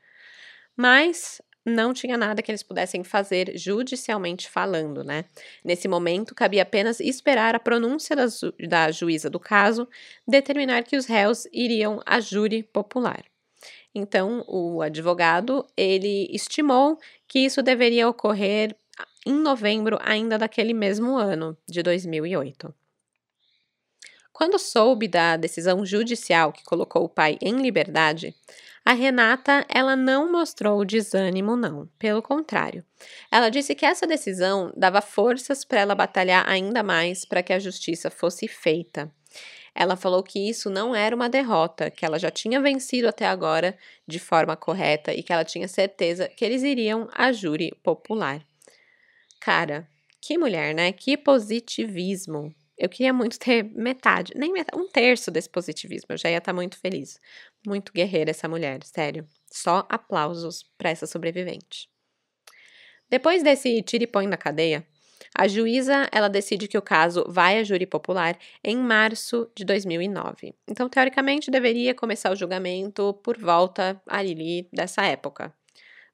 Mas 0.76 1.42
não 1.68 1.94
tinha 1.94 2.18
nada 2.18 2.42
que 2.42 2.50
eles 2.50 2.64
pudessem 2.64 3.04
fazer 3.04 3.58
judicialmente 3.58 4.50
falando, 4.50 5.04
né? 5.04 5.26
Nesse 5.64 5.88
momento, 5.88 6.34
cabia 6.34 6.64
apenas 6.64 7.02
esperar 7.02 7.54
a 7.54 7.60
pronúncia 7.60 8.16
da, 8.16 8.28
ju 8.28 8.54
da 8.68 8.90
juíza 8.90 9.30
do 9.30 9.40
caso 9.40 9.88
determinar 10.26 10.84
que 10.84 10.96
os 10.96 11.06
réus 11.06 11.46
iriam 11.52 12.02
a 12.06 12.22
júri 12.22 12.64
popular. 12.64 13.24
Então, 13.94 14.46
o 14.48 14.82
advogado, 14.82 15.66
ele 15.76 16.30
estimou 16.32 16.98
que 17.28 17.40
isso 17.40 17.62
deveria 17.62 18.08
ocorrer 18.08 18.74
em 19.26 19.34
novembro 19.34 19.98
ainda 20.02 20.38
daquele 20.38 20.74
mesmo 20.74 21.18
ano, 21.18 21.58
de 21.68 21.84
2008. 21.84 22.74
Quando 24.32 24.60
soube 24.60 25.08
da 25.08 25.36
decisão 25.36 25.84
judicial 25.84 26.54
que 26.54 26.64
colocou 26.64 27.04
o 27.04 27.10
pai 27.10 27.38
em 27.42 27.60
liberdade, 27.60 28.36
a 28.90 28.94
Renata, 28.94 29.66
ela 29.68 29.98
não 29.98 30.32
mostrou 30.32 30.86
desânimo, 30.86 31.58
não. 31.58 31.90
Pelo 32.00 32.22
contrário. 32.22 32.86
Ela 33.30 33.50
disse 33.50 33.76
que 33.76 33.86
essa 33.86 34.08
decisão 34.08 34.72
dava 34.78 35.02
forças 35.02 35.66
para 35.66 35.82
ela 35.82 35.94
batalhar 35.94 36.48
ainda 36.48 36.82
mais 36.82 37.26
para 37.26 37.44
que 37.44 37.52
a 37.52 37.60
justiça 37.60 38.10
fosse 38.10 38.48
feita. 38.48 39.12
Ela 39.76 39.98
falou 39.98 40.24
que 40.24 40.40
isso 40.40 40.70
não 40.70 40.96
era 40.96 41.14
uma 41.14 41.28
derrota, 41.28 41.92
que 41.92 42.06
ela 42.06 42.18
já 42.18 42.32
tinha 42.32 42.62
vencido 42.62 43.10
até 43.10 43.28
agora 43.28 43.78
de 44.08 44.20
forma 44.20 44.56
correta 44.56 45.14
e 45.14 45.22
que 45.22 45.34
ela 45.34 45.44
tinha 45.44 45.68
certeza 45.68 46.30
que 46.30 46.46
eles 46.46 46.64
iriam 46.64 47.10
a 47.14 47.34
júri 47.34 47.74
popular. 47.84 48.42
Cara, 49.42 49.86
que 50.22 50.38
mulher, 50.38 50.74
né? 50.74 50.94
Que 50.94 51.18
positivismo. 51.18 52.56
Eu 52.78 52.90
queria 52.90 53.14
muito 53.14 53.40
ter 53.40 53.64
metade, 53.64 54.34
nem 54.36 54.52
metade, 54.54 54.82
um 54.82 54.88
terço 54.88 55.32
desse 55.32 55.50
positivismo. 55.50 56.08
Eu 56.12 56.18
já 56.18 56.30
ia 56.30 56.38
estar 56.38 56.54
muito 56.54 56.80
feliz. 56.80 57.20
Muito 57.66 57.92
guerreira 57.92 58.32
essa 58.32 58.48
mulher, 58.48 58.84
sério. 58.84 59.26
Só 59.52 59.86
aplausos 59.90 60.64
para 60.78 60.90
essa 60.90 61.08
sobrevivente. 61.08 61.90
Depois 63.10 63.42
desse 63.44 63.82
tiripõe 63.82 64.28
na 64.28 64.38
cadeia, 64.38 64.86
A 65.36 65.48
juíza, 65.48 66.08
ela 66.12 66.30
decide 66.30 66.68
que 66.68 66.78
o 66.78 66.82
caso 66.82 67.24
vai 67.28 67.60
a 67.60 67.64
júri 67.64 67.86
popular 67.86 68.38
em 68.64 68.78
março 68.78 69.50
de 69.56 69.64
2009. 69.66 70.56
Então, 70.68 70.90
teoricamente, 70.90 71.52
deveria 71.52 71.94
começar 71.94 72.32
o 72.32 72.36
julgamento 72.36 73.14
por 73.24 73.38
volta 73.38 74.02
ali 74.08 74.68
dessa 74.72 75.06
época. 75.06 75.54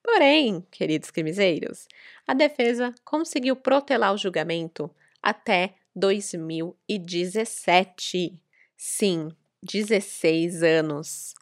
Porém, 0.03 0.66
queridos 0.72 1.11
crimezeiros, 1.11 1.88
a 2.28 2.34
defesa 2.34 2.93
conseguiu 3.05 3.55
protelar 3.55 4.14
o 4.14 4.18
julgamento 4.18 4.89
até 5.22 5.76
2017. 5.95 8.41
Sim, 8.75 9.29
16 9.61 10.63
anos 10.63 11.35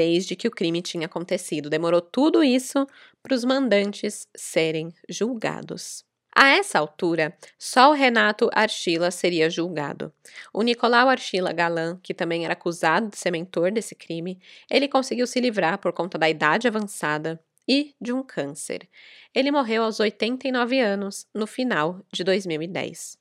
desde 0.00 0.34
que 0.34 0.48
o 0.48 0.50
crime 0.50 0.80
tinha 0.80 1.04
acontecido. 1.04 1.68
Demorou 1.68 2.00
tudo 2.00 2.42
isso 2.42 2.86
para 3.22 3.34
os 3.34 3.44
mandantes 3.44 4.26
serem 4.34 4.94
julgados. 5.08 6.04
A 6.34 6.48
essa 6.48 6.78
altura, 6.78 7.36
só 7.58 7.90
o 7.90 7.92
Renato 7.92 8.48
Archila 8.54 9.10
seria 9.10 9.50
julgado. 9.50 10.10
O 10.54 10.62
Nicolau 10.62 11.08
Archila 11.08 11.52
Galan, 11.52 12.00
que 12.02 12.14
também 12.14 12.44
era 12.44 12.54
acusado 12.54 13.10
de 13.10 13.18
ser 13.18 13.30
mentor 13.30 13.72
desse 13.72 13.94
crime, 13.94 14.40
ele 14.70 14.88
conseguiu 14.88 15.26
se 15.26 15.38
livrar 15.38 15.76
por 15.76 15.92
conta 15.92 16.16
da 16.16 16.30
idade 16.30 16.66
avançada 16.66 17.38
e 17.68 17.94
de 18.00 18.10
um 18.10 18.22
câncer. 18.22 18.88
Ele 19.34 19.50
morreu 19.50 19.82
aos 19.82 20.00
89 20.00 20.80
anos, 20.80 21.26
no 21.34 21.46
final 21.46 22.00
de 22.10 22.24
2010. 22.24 23.19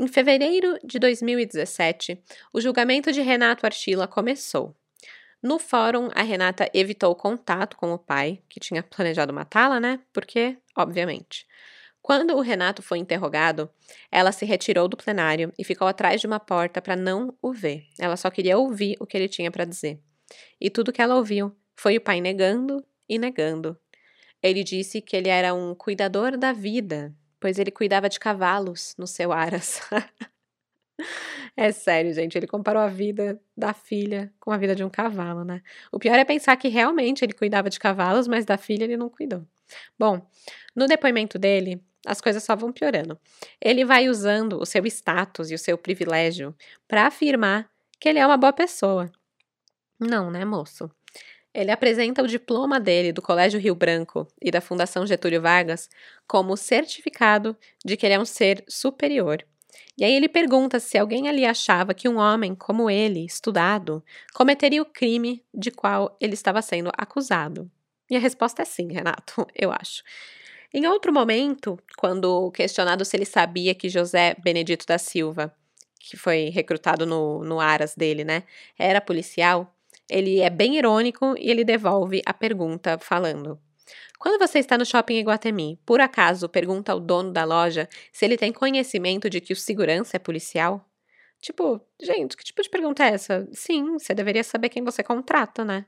Em 0.00 0.08
fevereiro 0.08 0.78
de 0.82 0.98
2017, 0.98 2.18
o 2.54 2.58
julgamento 2.58 3.12
de 3.12 3.20
Renato 3.20 3.66
Archila 3.66 4.08
começou. 4.08 4.74
No 5.42 5.58
fórum, 5.58 6.08
a 6.14 6.22
Renata 6.22 6.70
evitou 6.72 7.14
contato 7.14 7.76
com 7.76 7.92
o 7.92 7.98
pai, 7.98 8.40
que 8.48 8.58
tinha 8.58 8.82
planejado 8.82 9.30
matá-la, 9.30 9.78
né? 9.78 10.00
Porque, 10.10 10.56
obviamente. 10.74 11.46
Quando 12.00 12.34
o 12.34 12.40
Renato 12.40 12.80
foi 12.80 12.96
interrogado, 12.96 13.68
ela 14.10 14.32
se 14.32 14.46
retirou 14.46 14.88
do 14.88 14.96
plenário 14.96 15.52
e 15.58 15.64
ficou 15.64 15.86
atrás 15.86 16.18
de 16.18 16.26
uma 16.26 16.40
porta 16.40 16.80
para 16.80 16.96
não 16.96 17.36
o 17.42 17.52
ver. 17.52 17.84
Ela 17.98 18.16
só 18.16 18.30
queria 18.30 18.56
ouvir 18.56 18.96
o 19.00 19.06
que 19.06 19.18
ele 19.18 19.28
tinha 19.28 19.50
para 19.50 19.66
dizer. 19.66 20.00
E 20.58 20.70
tudo 20.70 20.94
que 20.94 21.02
ela 21.02 21.16
ouviu 21.16 21.54
foi 21.76 21.98
o 21.98 22.00
pai 22.00 22.22
negando 22.22 22.82
e 23.06 23.18
negando. 23.18 23.78
Ele 24.42 24.64
disse 24.64 25.02
que 25.02 25.14
ele 25.14 25.28
era 25.28 25.52
um 25.52 25.74
cuidador 25.74 26.38
da 26.38 26.54
vida, 26.54 27.14
pois 27.40 27.58
ele 27.58 27.70
cuidava 27.70 28.08
de 28.08 28.20
cavalos 28.20 28.94
no 28.98 29.06
seu 29.06 29.32
aras. 29.32 29.80
É 31.56 31.72
sério, 31.72 32.12
gente. 32.12 32.36
Ele 32.36 32.46
comparou 32.46 32.82
a 32.82 32.88
vida 32.88 33.40
da 33.56 33.72
filha 33.72 34.32
com 34.38 34.50
a 34.52 34.56
vida 34.56 34.74
de 34.74 34.84
um 34.84 34.90
cavalo, 34.90 35.44
né? 35.44 35.62
O 35.92 35.98
pior 35.98 36.14
é 36.18 36.24
pensar 36.24 36.56
que 36.56 36.68
realmente 36.68 37.24
ele 37.24 37.32
cuidava 37.32 37.68
de 37.68 37.78
cavalos, 37.78 38.28
mas 38.28 38.44
da 38.44 38.56
filha 38.56 38.84
ele 38.84 38.96
não 38.96 39.08
cuidou. 39.08 39.46
Bom, 39.98 40.26
no 40.74 40.86
depoimento 40.86 41.38
dele, 41.38 41.82
as 42.06 42.20
coisas 42.20 42.42
só 42.42 42.56
vão 42.56 42.72
piorando. 42.72 43.18
Ele 43.60 43.84
vai 43.84 44.08
usando 44.08 44.60
o 44.60 44.66
seu 44.66 44.86
status 44.86 45.50
e 45.50 45.54
o 45.54 45.58
seu 45.58 45.76
privilégio 45.76 46.54
para 46.88 47.06
afirmar 47.06 47.70
que 47.98 48.08
ele 48.08 48.18
é 48.18 48.26
uma 48.26 48.36
boa 48.36 48.52
pessoa. 48.52 49.10
Não, 49.98 50.30
né, 50.30 50.44
moço? 50.44 50.90
Ele 51.52 51.70
apresenta 51.70 52.22
o 52.22 52.28
diploma 52.28 52.78
dele 52.78 53.12
do 53.12 53.20
Colégio 53.20 53.60
Rio 53.60 53.74
Branco 53.74 54.26
e 54.40 54.50
da 54.50 54.60
Fundação 54.60 55.06
Getúlio 55.06 55.42
Vargas 55.42 55.88
como 56.26 56.56
certificado 56.56 57.56
de 57.84 57.96
que 57.96 58.06
ele 58.06 58.14
é 58.14 58.20
um 58.20 58.24
ser 58.24 58.64
superior 58.68 59.44
e 60.00 60.04
aí 60.04 60.14
ele 60.14 60.30
pergunta 60.30 60.80
se 60.80 60.96
alguém 60.96 61.28
ali 61.28 61.44
achava 61.44 61.92
que 61.92 62.08
um 62.08 62.16
homem 62.16 62.54
como 62.54 62.88
ele, 62.88 63.24
estudado, 63.24 64.02
cometeria 64.32 64.80
o 64.80 64.86
crime 64.86 65.44
de 65.52 65.70
qual 65.70 66.16
ele 66.18 66.32
estava 66.32 66.62
sendo 66.62 66.90
acusado. 66.96 67.70
E 68.10 68.16
a 68.16 68.18
resposta 68.18 68.62
é 68.62 68.64
sim, 68.64 68.90
Renato, 68.90 69.46
eu 69.54 69.70
acho. 69.70 70.02
Em 70.72 70.86
outro 70.86 71.12
momento, 71.12 71.78
quando 71.98 72.50
questionado 72.52 73.04
se 73.04 73.14
ele 73.14 73.26
sabia 73.26 73.74
que 73.74 73.90
José 73.90 74.34
Benedito 74.42 74.86
da 74.86 74.96
Silva, 74.96 75.54
que 75.98 76.16
foi 76.16 76.48
recrutado 76.48 77.04
no, 77.04 77.44
no 77.44 77.60
Aras 77.60 77.94
dele, 77.94 78.24
né, 78.24 78.44
era 78.78 79.02
policial, 79.02 79.76
ele 80.10 80.40
é 80.40 80.50
bem 80.50 80.76
irônico 80.76 81.34
e 81.38 81.50
ele 81.50 81.64
devolve 81.64 82.20
a 82.26 82.34
pergunta 82.34 82.98
falando: 82.98 83.60
quando 84.18 84.38
você 84.38 84.58
está 84.58 84.76
no 84.76 84.84
shopping 84.84 85.18
Iguatemi, 85.18 85.80
por 85.86 86.00
acaso 86.00 86.48
pergunta 86.48 86.92
ao 86.92 87.00
dono 87.00 87.32
da 87.32 87.44
loja 87.44 87.88
se 88.12 88.24
ele 88.24 88.36
tem 88.36 88.52
conhecimento 88.52 89.30
de 89.30 89.40
que 89.40 89.52
o 89.52 89.56
segurança 89.56 90.16
é 90.16 90.20
policial? 90.20 90.86
Tipo, 91.40 91.80
gente, 91.98 92.36
que 92.36 92.44
tipo 92.44 92.60
de 92.62 92.68
pergunta 92.68 93.02
é 93.02 93.14
essa? 93.14 93.48
Sim, 93.52 93.94
você 93.94 94.12
deveria 94.12 94.44
saber 94.44 94.68
quem 94.68 94.84
você 94.84 95.02
contrata, 95.02 95.64
né? 95.64 95.86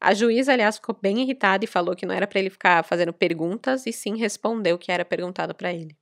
A 0.00 0.14
juíza, 0.14 0.52
aliás, 0.52 0.76
ficou 0.76 0.98
bem 1.00 1.20
irritada 1.20 1.64
e 1.64 1.68
falou 1.68 1.94
que 1.94 2.06
não 2.06 2.14
era 2.14 2.26
para 2.26 2.38
ele 2.38 2.50
ficar 2.50 2.82
fazendo 2.82 3.12
perguntas 3.12 3.86
e 3.86 3.92
sim 3.92 4.16
respondeu 4.16 4.76
o 4.76 4.78
que 4.78 4.92
era 4.92 5.04
perguntado 5.04 5.54
para 5.54 5.72
ele. 5.72 5.94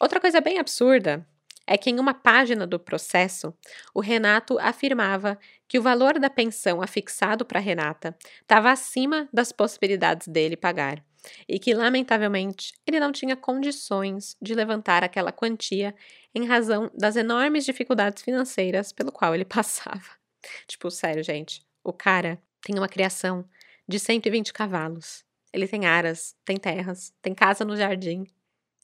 Outra 0.00 0.20
coisa 0.20 0.40
bem 0.40 0.58
absurda 0.58 1.26
é 1.70 1.78
que 1.78 1.88
em 1.88 2.00
uma 2.00 2.12
página 2.12 2.66
do 2.66 2.80
processo, 2.80 3.54
o 3.94 4.00
Renato 4.00 4.58
afirmava 4.58 5.38
que 5.68 5.78
o 5.78 5.82
valor 5.82 6.18
da 6.18 6.28
pensão 6.28 6.82
afixado 6.82 7.44
para 7.44 7.60
Renata 7.60 8.18
estava 8.42 8.72
acima 8.72 9.28
das 9.32 9.52
possibilidades 9.52 10.26
dele 10.26 10.56
pagar 10.56 11.00
e 11.48 11.60
que, 11.60 11.72
lamentavelmente, 11.72 12.72
ele 12.84 12.98
não 12.98 13.12
tinha 13.12 13.36
condições 13.36 14.36
de 14.42 14.52
levantar 14.52 15.04
aquela 15.04 15.30
quantia 15.30 15.94
em 16.34 16.44
razão 16.44 16.90
das 16.92 17.14
enormes 17.14 17.64
dificuldades 17.64 18.24
financeiras 18.24 18.90
pelo 18.90 19.12
qual 19.12 19.32
ele 19.32 19.44
passava. 19.46 20.18
Tipo, 20.66 20.90
sério, 20.90 21.22
gente, 21.22 21.64
o 21.84 21.92
cara 21.92 22.42
tem 22.62 22.76
uma 22.76 22.88
criação 22.88 23.48
de 23.86 24.00
120 24.00 24.52
cavalos. 24.52 25.24
Ele 25.52 25.68
tem 25.68 25.86
aras, 25.86 26.34
tem 26.44 26.56
terras, 26.56 27.12
tem 27.22 27.32
casa 27.32 27.64
no 27.64 27.76
jardim, 27.76 28.24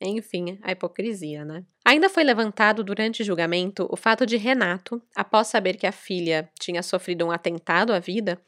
enfim, 0.01 0.59
a 0.63 0.73
hipocrisia, 0.73 1.45
né? 1.45 1.65
Ainda 1.85 2.09
foi 2.09 2.23
levantado 2.23 2.85
durante 2.85 3.23
o 3.23 3.25
julgamento 3.25 3.89
o 3.91 3.97
fato 3.97 4.27
de 4.27 4.37
Renato, 4.37 5.01
após 5.15 5.47
saber 5.47 5.77
que 5.77 5.87
a 5.87 5.93
filha 5.93 6.51
tinha 6.61 6.83
sofrido 6.83 7.25
um 7.25 7.31
atentado 7.31 7.93
à 7.93 7.99
vida, 7.99 8.39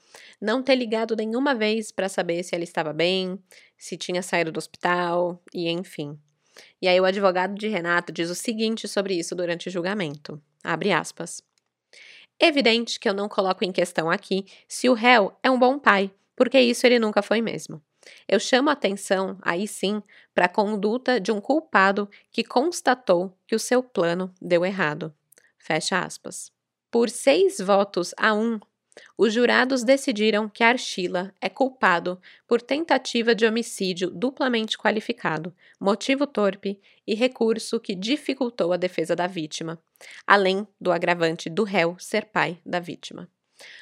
não 0.41 0.63
ter 0.63 0.75
ligado 0.75 1.17
nenhuma 1.17 1.55
vez 1.55 1.91
para 1.91 2.09
saber 2.09 2.43
se 2.43 2.55
ela 2.55 2.65
estava 2.65 2.93
bem, 2.93 3.39
se 3.79 3.97
tinha 3.97 4.23
saído 4.23 4.53
do 4.53 4.59
hospital 4.59 5.43
e 5.55 5.69
enfim. 5.69 6.19
E 6.83 6.89
aí 6.89 7.01
o 7.01 7.05
advogado 7.05 7.55
de 7.55 7.69
Renato 7.69 8.13
diz 8.13 8.29
o 8.29 8.35
seguinte 8.35 8.87
sobre 8.87 9.15
isso 9.15 9.35
durante 9.35 9.69
o 9.69 9.71
julgamento. 9.71 10.41
Abre 10.63 10.93
aspas. 10.93 11.43
Evidente 12.41 13.01
que 13.01 13.09
eu 13.09 13.15
não 13.15 13.29
coloco 13.29 13.65
em 13.65 13.73
questão 13.73 14.11
aqui 14.11 14.45
se 14.69 14.89
o 14.89 14.95
réu 14.95 15.37
é 15.43 15.51
um 15.51 15.59
bom 15.59 15.79
pai, 15.79 16.11
porque 16.37 16.61
isso 16.61 16.87
ele 16.87 16.99
nunca 16.99 17.23
foi 17.23 17.41
mesmo. 17.41 17.83
Eu 18.27 18.39
chamo 18.39 18.71
a 18.71 18.73
atenção, 18.73 19.39
aí 19.43 19.67
sim, 19.67 20.03
para 20.35 20.47
a 20.47 20.49
conduta 20.49 21.21
de 21.21 21.33
um 21.33 21.41
culpado 21.41 22.09
que 22.31 22.45
constatou 22.45 23.37
que 23.47 23.55
o 23.55 23.59
seu 23.59 23.83
plano 23.83 24.33
deu 24.41 24.65
errado. 24.65 25.15
Fecha 25.59 25.99
aspas. 26.01 26.53
Por 26.91 27.11
seis 27.11 27.59
votos 27.61 28.15
a 28.17 28.33
um, 28.33 28.59
os 29.17 29.33
jurados 29.33 29.83
decidiram 29.83 30.49
que 30.49 30.65
Archila 30.65 31.33
é 31.41 31.49
culpado 31.49 32.21
por 32.47 32.61
tentativa 32.61 33.35
de 33.35 33.47
homicídio 33.47 34.11
duplamente 34.11 34.77
qualificado, 34.77 35.55
motivo 35.81 36.27
torpe 36.27 36.81
e 37.07 37.15
recurso 37.15 37.81
que 37.81 37.95
dificultou 37.95 38.73
a 38.73 38.77
defesa 38.77 39.15
da 39.15 39.27
vítima, 39.27 39.81
além 40.27 40.67
do 40.81 40.93
agravante 40.93 41.49
do 41.49 41.65
réu 41.65 41.97
ser 41.99 42.27
pai 42.27 42.61
da 42.65 42.81
vítima. 42.81 43.29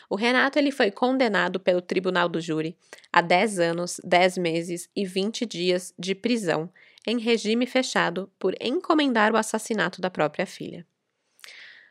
O 0.09 0.17
Renato 0.17 0.59
ele 0.59 0.71
foi 0.71 0.91
condenado 0.91 1.61
pelo 1.61 1.81
Tribunal 1.81 2.29
do 2.29 2.41
Júri 2.41 2.77
a 3.13 3.21
10 3.21 3.59
anos, 3.59 4.01
10 4.05 4.39
meses 4.39 4.89
e 4.95 5.05
20 5.05 5.45
dias 5.45 5.95
de 5.99 6.15
prisão 6.15 6.71
em 7.07 7.19
regime 7.19 7.67
fechado 7.67 8.31
por 8.39 8.55
encomendar 8.61 9.33
o 9.33 9.37
assassinato 9.37 10.01
da 10.01 10.11
própria 10.11 10.47
filha. 10.47 10.87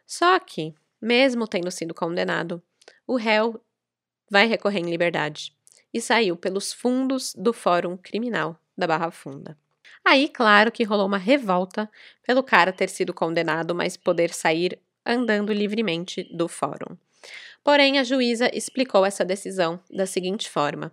Só 0.06 0.40
que, 0.40 0.74
mesmo 1.02 1.48
tendo 1.48 1.72
sido 1.72 1.94
condenado, 1.94 2.62
o 3.08 3.16
réu 3.16 3.62
vai 4.30 4.48
recorrer 4.48 4.80
em 4.80 4.90
liberdade 4.90 5.56
e 5.94 6.02
saiu 6.02 6.36
pelos 6.36 6.74
fundos 6.74 7.34
do 7.36 7.54
Fórum 7.54 7.96
Criminal 7.96 8.60
da 8.78 8.86
Barra 8.86 9.12
Funda. 9.12 9.58
Aí, 10.04 10.30
claro 10.30 10.72
que 10.72 10.84
rolou 10.84 11.08
uma 11.08 11.18
revolta 11.18 11.90
pelo 12.24 12.44
cara 12.44 12.74
ter 12.74 12.90
sido 12.90 13.14
condenado, 13.14 13.74
mas 13.74 13.98
poder 13.98 14.32
sair 14.34 14.80
andando 15.06 15.54
livremente 15.54 16.24
do 16.36 16.48
fórum. 16.48 16.98
Porém, 17.66 17.97
a 17.97 18.03
juíza 18.03 18.47
explicou 18.53 19.03
essa 19.03 19.26
decisão 19.26 19.80
da 19.89 20.05
seguinte 20.05 20.47
forma: 20.47 20.91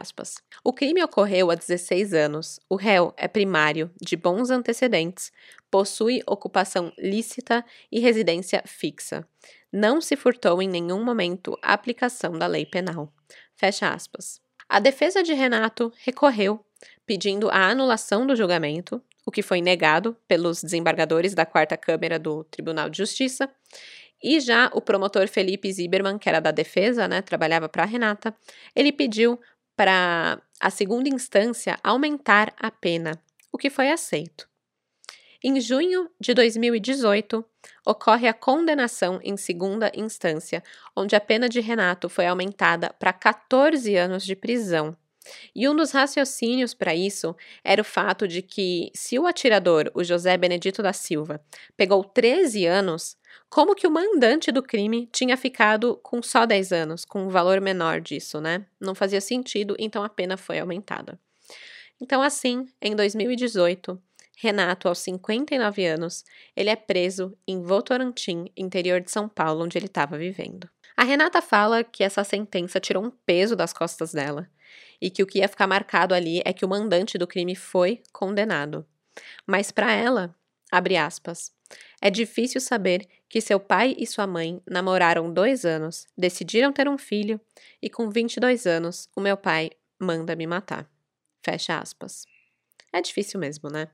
aspas, 0.00 0.36
O 0.64 0.72
crime 0.72 1.04
ocorreu 1.04 1.50
há 1.50 1.54
16 1.54 2.14
anos. 2.14 2.58
O 2.70 2.74
réu 2.74 3.12
é 3.18 3.28
primário, 3.28 3.90
de 4.00 4.16
bons 4.16 4.50
antecedentes, 4.50 5.30
possui 5.70 6.22
ocupação 6.26 6.90
lícita 6.96 7.62
e 7.92 8.00
residência 8.00 8.62
fixa. 8.64 9.28
Não 9.70 10.00
se 10.00 10.16
furtou 10.16 10.62
em 10.62 10.68
nenhum 10.68 11.04
momento 11.04 11.54
a 11.60 11.74
aplicação 11.74 12.32
da 12.32 12.46
lei 12.46 12.64
penal. 12.64 13.12
Fecha 13.54 13.90
aspas. 13.90 14.40
A 14.66 14.80
defesa 14.80 15.22
de 15.22 15.34
Renato 15.34 15.92
recorreu, 15.98 16.64
pedindo 17.04 17.50
a 17.50 17.68
anulação 17.68 18.26
do 18.26 18.34
julgamento, 18.34 19.02
o 19.26 19.30
que 19.30 19.42
foi 19.42 19.60
negado 19.60 20.16
pelos 20.26 20.62
desembargadores 20.62 21.34
da 21.34 21.44
Quarta 21.44 21.76
Câmara 21.76 22.18
do 22.18 22.42
Tribunal 22.44 22.88
de 22.88 22.96
Justiça, 22.96 23.50
e 24.22 24.40
já 24.40 24.70
o 24.72 24.80
promotor 24.80 25.28
Felipe 25.28 25.72
Ziberman, 25.72 26.18
que 26.18 26.28
era 26.28 26.40
da 26.40 26.50
defesa, 26.50 27.06
né, 27.06 27.22
trabalhava 27.22 27.68
para 27.68 27.82
a 27.82 27.86
Renata, 27.86 28.34
ele 28.74 28.92
pediu 28.92 29.38
para 29.76 30.40
a 30.60 30.70
segunda 30.70 31.08
instância 31.08 31.78
aumentar 31.82 32.54
a 32.58 32.70
pena, 32.70 33.12
o 33.52 33.58
que 33.58 33.68
foi 33.68 33.90
aceito. 33.90 34.48
Em 35.44 35.60
junho 35.60 36.10
de 36.18 36.32
2018, 36.32 37.44
ocorre 37.84 38.26
a 38.26 38.34
condenação 38.34 39.20
em 39.22 39.36
segunda 39.36 39.92
instância, 39.94 40.62
onde 40.96 41.14
a 41.14 41.20
pena 41.20 41.48
de 41.48 41.60
Renato 41.60 42.08
foi 42.08 42.26
aumentada 42.26 42.92
para 42.98 43.12
14 43.12 43.94
anos 43.96 44.24
de 44.24 44.34
prisão. 44.34 44.96
E 45.54 45.68
um 45.68 45.74
dos 45.74 45.90
raciocínios 45.90 46.74
para 46.74 46.94
isso 46.94 47.34
era 47.64 47.80
o 47.80 47.84
fato 47.84 48.26
de 48.26 48.42
que, 48.42 48.90
se 48.94 49.18
o 49.18 49.26
atirador, 49.26 49.90
o 49.94 50.04
José 50.04 50.36
Benedito 50.36 50.82
da 50.82 50.92
Silva, 50.92 51.40
pegou 51.76 52.04
13 52.04 52.66
anos, 52.66 53.16
como 53.48 53.74
que 53.74 53.86
o 53.86 53.90
mandante 53.90 54.50
do 54.50 54.62
crime 54.62 55.08
tinha 55.12 55.36
ficado 55.36 55.98
com 56.02 56.22
só 56.22 56.46
10 56.46 56.72
anos, 56.72 57.04
com 57.04 57.24
um 57.24 57.28
valor 57.28 57.60
menor 57.60 58.00
disso, 58.00 58.40
né? 58.40 58.66
Não 58.80 58.94
fazia 58.94 59.20
sentido, 59.20 59.76
então 59.78 60.02
a 60.02 60.08
pena 60.08 60.36
foi 60.36 60.58
aumentada. 60.58 61.18
Então, 62.00 62.20
assim, 62.20 62.66
em 62.80 62.94
2018, 62.94 64.00
Renato, 64.38 64.86
aos 64.86 64.98
59 64.98 65.86
anos, 65.86 66.22
ele 66.54 66.68
é 66.68 66.76
preso 66.76 67.36
em 67.48 67.62
Votorantim, 67.62 68.44
interior 68.54 69.00
de 69.00 69.10
São 69.10 69.28
Paulo, 69.28 69.64
onde 69.64 69.78
ele 69.78 69.86
estava 69.86 70.18
vivendo. 70.18 70.68
A 70.94 71.04
Renata 71.04 71.40
fala 71.40 71.82
que 71.82 72.04
essa 72.04 72.22
sentença 72.22 72.78
tirou 72.78 73.02
um 73.02 73.10
peso 73.10 73.56
das 73.56 73.72
costas 73.72 74.12
dela 74.12 74.48
e 75.00 75.10
que 75.10 75.22
o 75.22 75.26
que 75.26 75.38
ia 75.38 75.48
ficar 75.48 75.66
marcado 75.66 76.14
ali 76.14 76.42
é 76.44 76.52
que 76.52 76.64
o 76.64 76.68
mandante 76.68 77.18
do 77.18 77.26
crime 77.26 77.54
foi 77.54 78.02
condenado. 78.12 78.86
Mas 79.46 79.70
para 79.70 79.92
ela, 79.92 80.34
abre 80.70 80.96
aspas, 80.96 81.52
é 82.00 82.10
difícil 82.10 82.60
saber 82.60 83.06
que 83.28 83.40
seu 83.40 83.58
pai 83.58 83.94
e 83.98 84.06
sua 84.06 84.26
mãe 84.26 84.60
namoraram 84.68 85.32
dois 85.32 85.64
anos, 85.64 86.06
decidiram 86.16 86.72
ter 86.72 86.88
um 86.88 86.98
filho 86.98 87.40
e 87.82 87.90
com 87.90 88.08
22 88.08 88.66
anos 88.66 89.08
o 89.16 89.20
meu 89.20 89.36
pai 89.36 89.70
manda 89.98 90.36
me 90.36 90.46
matar. 90.46 90.88
Fecha 91.44 91.78
aspas. 91.78 92.35
É 92.92 93.00
difícil 93.00 93.38
mesmo, 93.38 93.68
né? 93.68 93.88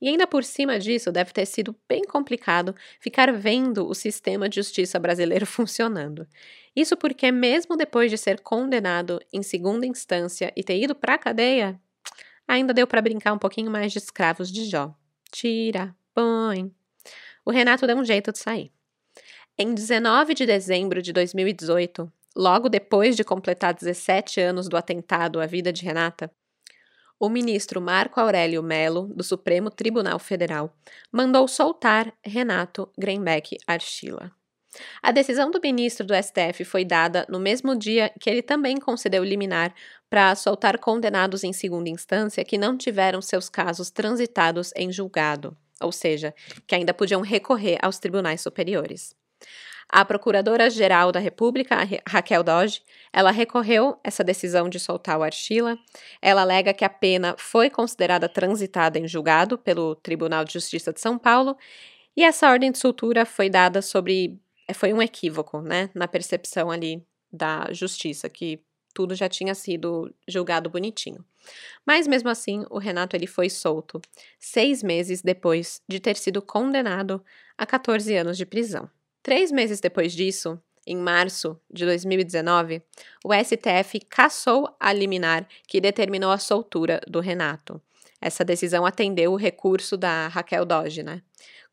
E 0.00 0.08
ainda 0.08 0.26
por 0.26 0.42
cima 0.44 0.78
disso, 0.78 1.12
deve 1.12 1.32
ter 1.32 1.44
sido 1.46 1.76
bem 1.88 2.02
complicado 2.02 2.74
ficar 3.00 3.32
vendo 3.32 3.86
o 3.86 3.94
sistema 3.94 4.48
de 4.48 4.56
justiça 4.56 4.98
brasileiro 4.98 5.44
funcionando. 5.46 6.26
Isso 6.74 6.96
porque, 6.96 7.30
mesmo 7.30 7.76
depois 7.76 8.10
de 8.10 8.18
ser 8.18 8.40
condenado 8.40 9.20
em 9.32 9.42
segunda 9.42 9.86
instância 9.86 10.52
e 10.56 10.62
ter 10.62 10.80
ido 10.80 10.94
para 10.94 11.14
a 11.14 11.18
cadeia, 11.18 11.80
ainda 12.46 12.72
deu 12.72 12.86
para 12.86 13.02
brincar 13.02 13.32
um 13.32 13.38
pouquinho 13.38 13.70
mais 13.70 13.92
de 13.92 13.98
escravos 13.98 14.50
de 14.50 14.64
Jó. 14.64 14.94
Tira, 15.30 15.94
põe. 16.14 16.72
O 17.44 17.50
Renato 17.50 17.86
deu 17.86 17.96
um 17.96 18.04
jeito 18.04 18.32
de 18.32 18.38
sair. 18.38 18.72
Em 19.58 19.72
19 19.74 20.34
de 20.34 20.44
dezembro 20.44 21.00
de 21.00 21.12
2018, 21.12 22.12
logo 22.36 22.68
depois 22.68 23.16
de 23.16 23.24
completar 23.24 23.72
17 23.72 24.40
anos 24.40 24.68
do 24.68 24.76
atentado 24.76 25.40
à 25.40 25.46
vida 25.46 25.72
de 25.72 25.82
Renata, 25.82 26.30
o 27.18 27.28
ministro 27.28 27.80
Marco 27.80 28.20
Aurélio 28.20 28.62
Melo, 28.62 29.12
do 29.14 29.24
Supremo 29.24 29.70
Tribunal 29.70 30.18
Federal, 30.18 30.74
mandou 31.10 31.48
soltar 31.48 32.12
Renato 32.24 32.90
Greenbeck 32.98 33.56
Archila. 33.66 34.30
A 35.02 35.10
decisão 35.10 35.50
do 35.50 35.60
ministro 35.62 36.06
do 36.06 36.14
STF 36.14 36.64
foi 36.64 36.84
dada 36.84 37.26
no 37.28 37.40
mesmo 37.40 37.74
dia 37.74 38.12
que 38.20 38.28
ele 38.28 38.42
também 38.42 38.78
concedeu 38.78 39.24
liminar 39.24 39.74
para 40.10 40.34
soltar 40.34 40.78
condenados 40.78 41.44
em 41.44 41.52
segunda 41.52 41.88
instância 41.88 42.44
que 42.44 42.58
não 42.58 42.76
tiveram 42.76 43.22
seus 43.22 43.48
casos 43.48 43.90
transitados 43.90 44.72
em 44.76 44.92
julgado, 44.92 45.56
ou 45.80 45.90
seja, 45.90 46.34
que 46.66 46.74
ainda 46.74 46.92
podiam 46.92 47.22
recorrer 47.22 47.78
aos 47.82 47.98
tribunais 47.98 48.40
superiores. 48.40 49.14
A 49.88 50.04
Procuradora-Geral 50.04 51.12
da 51.12 51.20
República, 51.20 51.76
Raquel 52.06 52.42
Doge, 52.42 52.82
ela 53.12 53.30
recorreu 53.30 53.98
essa 54.02 54.24
decisão 54.24 54.68
de 54.68 54.80
soltar 54.80 55.18
o 55.18 55.22
Archila. 55.22 55.78
Ela 56.20 56.42
alega 56.42 56.74
que 56.74 56.84
a 56.84 56.90
pena 56.90 57.36
foi 57.38 57.70
considerada 57.70 58.28
transitada 58.28 58.98
em 58.98 59.06
julgado 59.06 59.56
pelo 59.56 59.94
Tribunal 59.94 60.44
de 60.44 60.54
Justiça 60.54 60.92
de 60.92 61.00
São 61.00 61.16
Paulo 61.16 61.56
e 62.16 62.24
essa 62.24 62.50
ordem 62.50 62.72
de 62.72 62.78
soltura 62.78 63.26
foi 63.26 63.50
dada 63.50 63.82
sobre 63.82 64.40
foi 64.74 64.92
um 64.92 65.00
equívoco, 65.00 65.60
né, 65.60 65.90
na 65.94 66.08
percepção 66.08 66.70
ali 66.70 67.06
da 67.30 67.68
justiça 67.72 68.28
que 68.28 68.60
tudo 68.92 69.14
já 69.14 69.28
tinha 69.28 69.54
sido 69.54 70.12
julgado 70.26 70.70
bonitinho. 70.70 71.24
Mas 71.86 72.08
mesmo 72.08 72.30
assim, 72.30 72.64
o 72.70 72.78
Renato 72.78 73.14
ele 73.14 73.26
foi 73.26 73.50
solto 73.50 74.00
seis 74.40 74.82
meses 74.82 75.22
depois 75.22 75.82
de 75.86 76.00
ter 76.00 76.16
sido 76.16 76.40
condenado 76.42 77.22
a 77.56 77.66
14 77.66 78.16
anos 78.16 78.36
de 78.36 78.46
prisão. 78.46 78.90
Três 79.26 79.50
meses 79.50 79.80
depois 79.80 80.12
disso, 80.12 80.56
em 80.86 80.96
março 80.96 81.60
de 81.68 81.84
2019, 81.84 82.80
o 83.24 83.34
STF 83.34 83.98
cassou 84.08 84.72
a 84.78 84.92
liminar 84.92 85.48
que 85.66 85.80
determinou 85.80 86.30
a 86.30 86.38
soltura 86.38 87.00
do 87.08 87.18
Renato. 87.18 87.82
Essa 88.20 88.44
decisão 88.44 88.86
atendeu 88.86 89.32
o 89.32 89.36
recurso 89.36 89.96
da 89.96 90.28
Raquel 90.28 90.64
Doge, 90.64 91.02
né? 91.02 91.22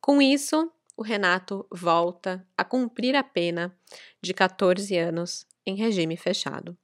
Com 0.01 0.19
isso, 0.19 0.67
o 0.97 1.03
Renato 1.03 1.63
volta 1.71 2.43
a 2.57 2.63
cumprir 2.63 3.15
a 3.15 3.23
pena 3.23 3.71
de 4.19 4.33
14 4.33 4.97
anos 4.97 5.45
em 5.63 5.75
regime 5.75 6.17
fechado. 6.17 6.75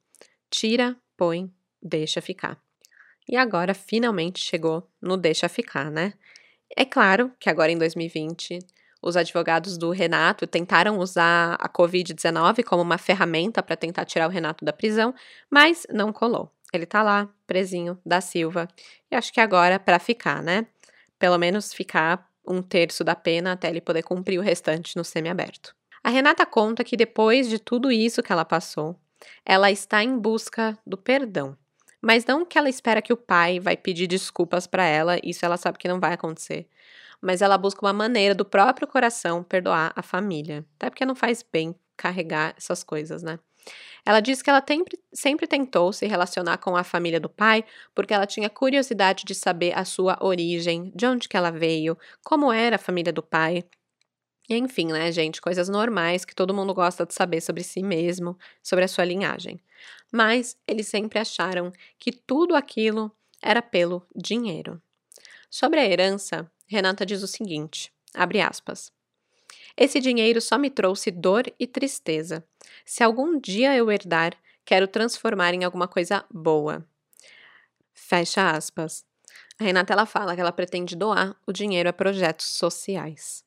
Tira, 0.48 0.96
põe, 1.16 1.52
deixa 1.82 2.20
ficar. 2.20 2.62
E 3.28 3.36
agora 3.36 3.74
finalmente 3.74 4.38
chegou 4.38 4.88
no 5.02 5.16
deixa 5.16 5.48
ficar, 5.48 5.90
né? 5.90 6.14
É 6.76 6.84
claro 6.84 7.32
que 7.40 7.50
agora 7.50 7.72
em 7.72 7.76
2020 7.76 8.60
os 9.02 9.16
advogados 9.16 9.78
do 9.78 9.90
Renato 9.90 10.46
tentaram 10.46 10.98
usar 10.98 11.56
a 11.58 11.68
Covid-19 11.68 12.62
como 12.64 12.82
uma 12.82 12.98
ferramenta 12.98 13.62
para 13.62 13.76
tentar 13.76 14.04
tirar 14.04 14.28
o 14.28 14.30
Renato 14.30 14.64
da 14.64 14.72
prisão, 14.72 15.14
mas 15.50 15.86
não 15.90 16.12
colou. 16.12 16.50
Ele 16.72 16.86
tá 16.86 17.02
lá, 17.02 17.28
presinho, 17.46 17.98
da 18.04 18.20
Silva, 18.20 18.68
e 19.10 19.16
acho 19.16 19.32
que 19.32 19.40
agora 19.40 19.78
para 19.78 19.98
ficar, 19.98 20.42
né? 20.42 20.66
Pelo 21.18 21.38
menos 21.38 21.72
ficar 21.72 22.28
um 22.46 22.62
terço 22.62 23.02
da 23.02 23.14
pena 23.14 23.52
até 23.52 23.68
ele 23.68 23.80
poder 23.80 24.02
cumprir 24.02 24.38
o 24.38 24.42
restante 24.42 24.96
no 24.96 25.04
semiaberto. 25.04 25.74
A 26.02 26.10
Renata 26.10 26.46
conta 26.46 26.84
que 26.84 26.96
depois 26.96 27.48
de 27.48 27.58
tudo 27.58 27.90
isso 27.90 28.22
que 28.22 28.32
ela 28.32 28.44
passou, 28.44 28.98
ela 29.44 29.70
está 29.70 30.02
em 30.02 30.18
busca 30.18 30.78
do 30.86 30.96
perdão. 30.96 31.56
Mas 32.00 32.24
não 32.24 32.46
que 32.46 32.56
ela 32.56 32.70
espera 32.70 33.02
que 33.02 33.12
o 33.12 33.16
pai 33.16 33.60
vai 33.60 33.76
pedir 33.76 34.06
desculpas 34.06 34.66
para 34.66 34.84
ela, 34.84 35.18
isso 35.22 35.44
ela 35.44 35.58
sabe 35.58 35.76
que 35.76 35.88
não 35.88 36.00
vai 36.00 36.14
acontecer 36.14 36.66
mas 37.20 37.42
ela 37.42 37.58
busca 37.58 37.84
uma 37.84 37.92
maneira 37.92 38.34
do 38.34 38.44
próprio 38.44 38.88
coração 38.88 39.42
perdoar 39.42 39.92
a 39.94 40.02
família. 40.02 40.64
Até 40.76 40.90
porque 40.90 41.04
não 41.04 41.14
faz 41.14 41.42
bem 41.42 41.74
carregar 41.96 42.54
essas 42.56 42.82
coisas, 42.82 43.22
né? 43.22 43.38
Ela 44.04 44.20
diz 44.20 44.40
que 44.40 44.48
ela 44.48 44.64
sempre, 44.66 44.98
sempre 45.12 45.46
tentou 45.46 45.92
se 45.92 46.06
relacionar 46.06 46.58
com 46.58 46.76
a 46.76 46.82
família 46.82 47.20
do 47.20 47.28
pai 47.28 47.64
porque 47.94 48.14
ela 48.14 48.26
tinha 48.26 48.48
curiosidade 48.48 49.24
de 49.24 49.34
saber 49.34 49.76
a 49.76 49.84
sua 49.84 50.18
origem, 50.20 50.90
de 50.94 51.06
onde 51.06 51.28
que 51.28 51.36
ela 51.36 51.50
veio, 51.50 51.96
como 52.24 52.52
era 52.52 52.76
a 52.76 52.78
família 52.78 53.12
do 53.12 53.22
pai. 53.22 53.64
Enfim, 54.48 54.86
né, 54.86 55.12
gente, 55.12 55.40
coisas 55.40 55.68
normais 55.68 56.24
que 56.24 56.34
todo 56.34 56.54
mundo 56.54 56.74
gosta 56.74 57.06
de 57.06 57.14
saber 57.14 57.40
sobre 57.40 57.62
si 57.62 57.82
mesmo, 57.82 58.36
sobre 58.62 58.84
a 58.84 58.88
sua 58.88 59.04
linhagem. 59.04 59.60
Mas 60.12 60.56
eles 60.66 60.88
sempre 60.88 61.18
acharam 61.18 61.70
que 61.98 62.10
tudo 62.10 62.56
aquilo 62.56 63.12
era 63.40 63.62
pelo 63.62 64.04
dinheiro. 64.14 64.82
Sobre 65.48 65.78
a 65.78 65.84
herança, 65.86 66.50
Renata 66.70 67.04
diz 67.04 67.20
o 67.24 67.26
seguinte: 67.26 67.92
abre 68.14 68.40
aspas. 68.40 68.92
Esse 69.76 69.98
dinheiro 69.98 70.40
só 70.40 70.56
me 70.56 70.70
trouxe 70.70 71.10
dor 71.10 71.52
e 71.58 71.66
tristeza. 71.66 72.44
Se 72.84 73.02
algum 73.02 73.40
dia 73.40 73.76
eu 73.76 73.90
herdar, 73.90 74.36
quero 74.64 74.86
transformar 74.86 75.52
em 75.52 75.64
alguma 75.64 75.88
coisa 75.88 76.24
boa. 76.32 76.86
Fecha 77.92 78.52
aspas. 78.52 79.04
A 79.58 79.64
Renata 79.64 79.92
ela 79.92 80.06
fala 80.06 80.36
que 80.36 80.40
ela 80.40 80.52
pretende 80.52 80.94
doar 80.94 81.34
o 81.44 81.52
dinheiro 81.52 81.88
a 81.88 81.92
projetos 81.92 82.46
sociais. 82.46 83.44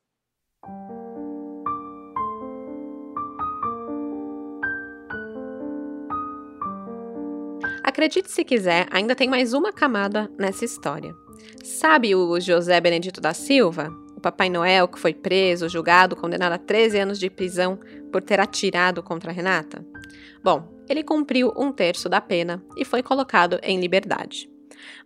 Acredite 7.86 8.30
se 8.30 8.44
quiser, 8.44 8.88
ainda 8.92 9.16
tem 9.16 9.30
mais 9.30 9.54
uma 9.54 9.72
camada 9.72 10.30
nessa 10.38 10.66
história. 10.66 11.23
Sabe 11.64 12.16
o 12.16 12.40
José 12.40 12.80
Benedito 12.80 13.22
da 13.22 13.34
Silva? 13.34 13.90
O 14.16 14.22
Papai 14.22 14.50
Noel 14.50 14.88
que 14.88 15.00
foi 15.00 15.14
preso, 15.14 15.70
julgado, 15.70 16.16
condenado 16.16 16.54
a 16.54 16.58
13 16.58 17.00
anos 17.00 17.20
de 17.20 17.30
prisão 17.30 17.80
por 18.12 18.22
ter 18.22 18.40
atirado 18.40 19.04
contra 19.04 19.32
Renata? 19.32 19.86
Bom, 20.44 20.84
ele 20.90 21.04
cumpriu 21.04 21.54
um 21.58 21.72
terço 21.72 22.10
da 22.10 22.20
pena 22.22 22.64
e 22.78 22.86
foi 22.86 23.02
colocado 23.02 23.60
em 23.64 23.80
liberdade. 23.80 24.50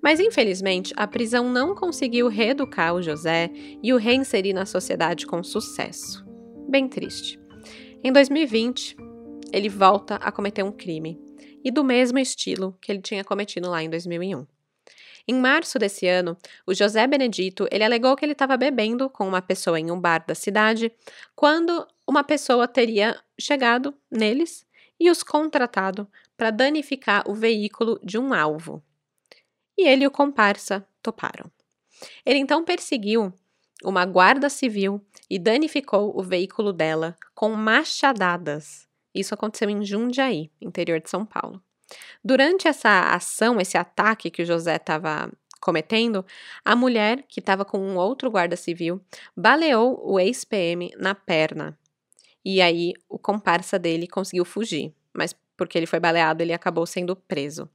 Mas 0.02 0.20
infelizmente, 0.20 0.94
a 0.96 1.08
prisão 1.08 1.50
não 1.50 1.76
conseguiu 1.76 2.28
reeducar 2.28 2.96
o 2.96 3.02
José 3.02 3.50
e 3.82 3.94
o 3.94 3.98
reinserir 3.98 4.54
na 4.54 4.66
sociedade 4.66 5.26
com 5.26 5.44
sucesso. 5.44 6.26
Bem 6.68 6.88
triste. 6.88 7.40
Em 8.04 8.12
2020, 8.12 8.96
ele 9.52 9.70
volta 9.70 10.16
a 10.16 10.32
cometer 10.32 10.64
um 10.64 10.72
crime, 10.72 11.20
e 11.64 11.72
do 11.72 11.84
mesmo 11.84 12.18
estilo 12.18 12.78
que 12.82 12.92
ele 12.92 13.02
tinha 13.02 13.24
cometido 13.24 13.70
lá 13.70 13.84
em 13.84 13.90
2001. 13.90 14.46
Em 15.28 15.36
março 15.36 15.78
desse 15.78 16.08
ano, 16.08 16.38
o 16.66 16.74
José 16.74 17.06
Benedito 17.06 17.68
ele 17.70 17.84
alegou 17.84 18.16
que 18.16 18.24
ele 18.24 18.32
estava 18.32 18.56
bebendo 18.56 19.10
com 19.10 19.28
uma 19.28 19.42
pessoa 19.42 19.78
em 19.78 19.92
um 19.92 20.00
bar 20.00 20.24
da 20.26 20.34
cidade 20.34 20.92
quando 21.36 21.86
uma 22.08 22.24
pessoa 22.24 22.68
teria 22.68 23.20
chegado 23.38 23.94
neles 24.10 24.66
e 24.98 25.12
os 25.12 25.24
contratado 25.24 26.08
para 26.38 26.50
danificar 26.50 27.30
o 27.30 27.36
veículo 27.36 28.00
de 28.02 28.18
um 28.18 28.34
alvo. 28.34 28.82
E 29.78 29.86
ele 29.86 30.06
e 30.06 30.08
o 30.08 30.12
comparsa 30.12 30.88
toparam. 31.02 31.52
Ele 32.26 32.40
então 32.40 32.64
perseguiu 32.64 33.34
uma 33.84 34.06
guarda 34.06 34.50
civil 34.50 35.06
e 35.30 35.38
danificou 35.38 36.18
o 36.18 36.24
veículo 36.24 36.72
dela 36.72 37.18
com 37.36 37.50
machadadas. 37.50 38.88
Isso 39.14 39.34
aconteceu 39.34 39.70
em 39.70 39.84
Jundiaí, 39.84 40.50
interior 40.62 41.02
de 41.02 41.10
São 41.10 41.26
Paulo. 41.26 41.62
Durante 42.24 42.68
essa 42.68 43.14
ação, 43.14 43.60
esse 43.60 43.78
ataque 43.78 44.30
que 44.30 44.42
o 44.44 44.46
José 44.46 44.76
estava 44.76 45.32
cometendo, 45.60 46.26
a 46.64 46.76
mulher, 46.76 47.24
que 47.28 47.40
estava 47.40 47.66
com 47.66 47.80
um 47.80 47.98
outro 47.98 48.30
guarda 48.30 48.56
civil, 48.56 49.02
baleou 49.36 50.00
o 50.04 50.20
ex-PM 50.20 50.92
na 50.98 51.16
perna. 51.16 51.78
E 52.46 52.62
aí 52.62 52.94
o 53.10 53.20
comparsa 53.20 53.78
dele 53.78 54.08
conseguiu 54.08 54.46
fugir, 54.46 54.94
mas 55.14 55.36
porque 55.58 55.78
ele 55.78 55.88
foi 55.88 56.00
baleado, 56.00 56.42
ele 56.44 56.54
acabou 56.54 56.86
sendo 56.86 57.16
preso. 57.16 57.70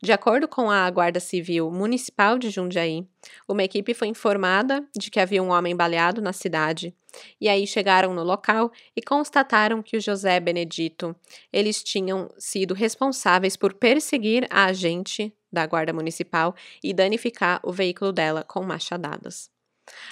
De 0.00 0.12
acordo 0.12 0.46
com 0.46 0.70
a 0.70 0.88
Guarda 0.90 1.18
Civil 1.18 1.70
Municipal 1.70 2.38
de 2.38 2.50
Jundiaí, 2.50 3.06
uma 3.48 3.64
equipe 3.64 3.92
foi 3.94 4.08
informada 4.08 4.86
de 4.96 5.10
que 5.10 5.18
havia 5.18 5.42
um 5.42 5.50
homem 5.50 5.74
baleado 5.74 6.22
na 6.22 6.32
cidade, 6.32 6.94
e 7.40 7.48
aí 7.48 7.66
chegaram 7.66 8.14
no 8.14 8.22
local 8.22 8.70
e 8.94 9.02
constataram 9.02 9.82
que 9.82 9.96
o 9.96 10.00
José 10.00 10.38
Benedito, 10.38 11.16
eles 11.52 11.82
tinham 11.82 12.30
sido 12.38 12.74
responsáveis 12.74 13.56
por 13.56 13.74
perseguir 13.74 14.46
a 14.50 14.66
agente 14.66 15.34
da 15.52 15.66
Guarda 15.66 15.92
Municipal 15.92 16.54
e 16.82 16.94
danificar 16.94 17.60
o 17.64 17.72
veículo 17.72 18.12
dela 18.12 18.44
com 18.44 18.62
machadadas. 18.62 19.50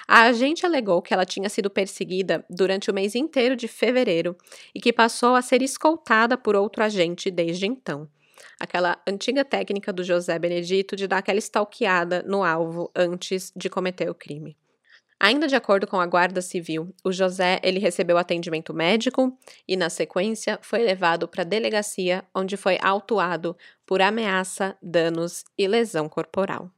A 0.07 0.23
agente 0.23 0.65
alegou 0.65 1.01
que 1.01 1.13
ela 1.13 1.25
tinha 1.25 1.47
sido 1.49 1.69
perseguida 1.69 2.43
durante 2.49 2.89
o 2.89 2.93
mês 2.93 3.13
inteiro 3.13 3.55
de 3.55 3.67
fevereiro 3.67 4.35
e 4.73 4.81
que 4.81 4.91
passou 4.91 5.35
a 5.35 5.41
ser 5.41 5.61
escoltada 5.61 6.35
por 6.35 6.55
outro 6.55 6.83
agente 6.83 7.29
desde 7.29 7.67
então 7.67 8.09
aquela 8.59 9.01
antiga 9.07 9.43
técnica 9.43 9.91
do 9.91 10.03
José 10.03 10.37
Benedito 10.37 10.95
de 10.95 11.07
dar 11.07 11.19
aquela 11.19 11.39
stalkeada 11.39 12.23
no 12.23 12.43
alvo 12.43 12.91
antes 12.95 13.51
de 13.55 13.69
cometer 13.69 14.09
o 14.09 14.15
crime. 14.15 14.57
Ainda 15.19 15.47
de 15.47 15.55
acordo 15.55 15.87
com 15.87 15.99
a 15.99 16.05
Guarda 16.05 16.41
Civil, 16.41 16.93
o 17.03 17.11
José 17.11 17.59
ele 17.63 17.79
recebeu 17.79 18.19
atendimento 18.19 18.71
médico 18.71 19.35
e, 19.67 19.75
na 19.75 19.89
sequência, 19.89 20.59
foi 20.61 20.79
levado 20.83 21.27
para 21.27 21.41
a 21.41 21.45
delegacia, 21.45 22.23
onde 22.35 22.55
foi 22.55 22.77
autuado 22.79 23.57
por 23.83 23.99
ameaça, 23.99 24.77
danos 24.81 25.43
e 25.57 25.67
lesão 25.67 26.07
corporal. 26.07 26.69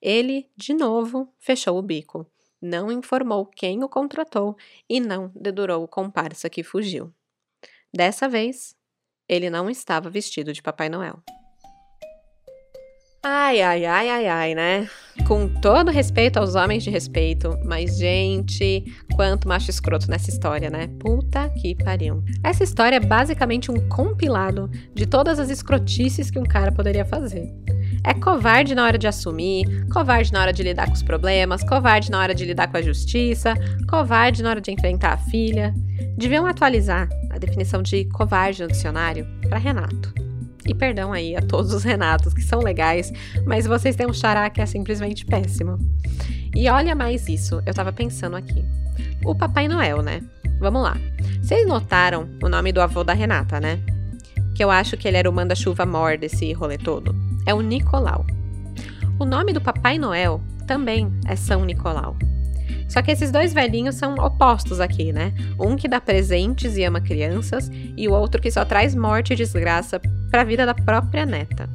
Ele, 0.00 0.50
de 0.56 0.74
novo, 0.74 1.32
fechou 1.38 1.78
o 1.78 1.82
bico, 1.82 2.26
não 2.60 2.90
informou 2.90 3.46
quem 3.46 3.84
o 3.84 3.88
contratou 3.88 4.56
e 4.88 4.98
não 4.98 5.30
dedurou 5.32 5.84
o 5.84 5.88
comparsa 5.88 6.50
que 6.50 6.64
fugiu. 6.64 7.12
Dessa 7.94 8.28
vez, 8.28 8.74
ele 9.28 9.50
não 9.50 9.68
estava 9.70 10.10
vestido 10.10 10.52
de 10.52 10.62
Papai 10.62 10.88
Noel. 10.88 11.22
Ai, 13.24 13.62
ai, 13.62 13.86
ai, 13.86 14.08
ai, 14.08 14.26
ai, 14.26 14.54
né? 14.56 14.88
Com 15.28 15.46
todo 15.46 15.92
respeito 15.92 16.38
aos 16.38 16.56
homens 16.56 16.82
de 16.82 16.90
respeito, 16.90 17.56
mas, 17.64 17.96
gente, 17.96 18.82
quanto 19.14 19.46
macho 19.46 19.70
escroto 19.70 20.10
nessa 20.10 20.28
história, 20.28 20.68
né? 20.68 20.88
Puta 20.98 21.48
que 21.50 21.76
pariu. 21.76 22.24
Essa 22.42 22.64
história 22.64 22.96
é 22.96 23.00
basicamente 23.00 23.70
um 23.70 23.88
compilado 23.88 24.68
de 24.92 25.06
todas 25.06 25.38
as 25.38 25.50
escrotices 25.50 26.32
que 26.32 26.38
um 26.38 26.42
cara 26.42 26.72
poderia 26.72 27.04
fazer. 27.04 27.48
É 28.02 28.12
covarde 28.12 28.74
na 28.74 28.84
hora 28.84 28.98
de 28.98 29.06
assumir, 29.06 29.86
covarde 29.92 30.32
na 30.32 30.40
hora 30.40 30.52
de 30.52 30.64
lidar 30.64 30.86
com 30.88 30.94
os 30.94 31.02
problemas, 31.04 31.62
covarde 31.62 32.10
na 32.10 32.18
hora 32.18 32.34
de 32.34 32.44
lidar 32.44 32.72
com 32.72 32.78
a 32.78 32.82
justiça, 32.82 33.54
covarde 33.88 34.42
na 34.42 34.50
hora 34.50 34.60
de 34.60 34.72
enfrentar 34.72 35.12
a 35.12 35.18
filha. 35.18 35.72
Deviam 36.16 36.44
atualizar 36.44 37.08
a 37.30 37.38
definição 37.38 37.82
de 37.82 38.04
covarde 38.06 38.62
no 38.62 38.68
dicionário 38.68 39.24
para 39.48 39.58
Renato. 39.58 40.12
E 40.66 40.74
perdão 40.74 41.12
aí 41.12 41.34
a 41.36 41.42
todos 41.42 41.72
os 41.72 41.82
Renatos 41.82 42.32
que 42.32 42.42
são 42.42 42.60
legais, 42.60 43.12
mas 43.44 43.66
vocês 43.66 43.96
têm 43.96 44.06
um 44.06 44.12
xará 44.12 44.48
que 44.48 44.60
é 44.60 44.66
simplesmente 44.66 45.24
péssimo. 45.26 45.78
E 46.54 46.68
olha 46.68 46.94
mais 46.94 47.28
isso, 47.28 47.62
eu 47.66 47.74
tava 47.74 47.92
pensando 47.92 48.36
aqui. 48.36 48.64
O 49.24 49.34
Papai 49.34 49.66
Noel, 49.68 50.02
né? 50.02 50.20
Vamos 50.60 50.82
lá. 50.82 50.96
Vocês 51.40 51.66
notaram 51.66 52.28
o 52.42 52.48
nome 52.48 52.72
do 52.72 52.80
avô 52.80 53.02
da 53.02 53.12
Renata, 53.12 53.58
né? 53.58 53.80
Que 54.54 54.62
eu 54.62 54.70
acho 54.70 54.96
que 54.96 55.08
ele 55.08 55.16
era 55.16 55.28
o 55.28 55.32
manda-chuva 55.32 55.84
mor 55.84 56.16
desse 56.16 56.52
rolê 56.52 56.78
todo. 56.78 57.14
É 57.46 57.54
o 57.54 57.60
Nicolau. 57.60 58.24
O 59.18 59.24
nome 59.24 59.52
do 59.52 59.60
Papai 59.60 59.98
Noel 59.98 60.40
também 60.66 61.10
é 61.26 61.34
São 61.34 61.64
Nicolau. 61.64 62.16
Só 62.92 63.00
que 63.00 63.10
esses 63.10 63.30
dois 63.30 63.54
velhinhos 63.54 63.94
são 63.94 64.14
opostos 64.16 64.78
aqui, 64.78 65.14
né? 65.14 65.32
Um 65.58 65.76
que 65.76 65.88
dá 65.88 65.98
presentes 65.98 66.76
e 66.76 66.84
ama 66.84 67.00
crianças, 67.00 67.70
e 67.96 68.06
o 68.06 68.12
outro 68.12 68.38
que 68.38 68.50
só 68.50 68.66
traz 68.66 68.94
morte 68.94 69.32
e 69.32 69.36
desgraça 69.36 69.98
para 70.30 70.42
a 70.42 70.44
vida 70.44 70.66
da 70.66 70.74
própria 70.74 71.24
neta. 71.24 71.70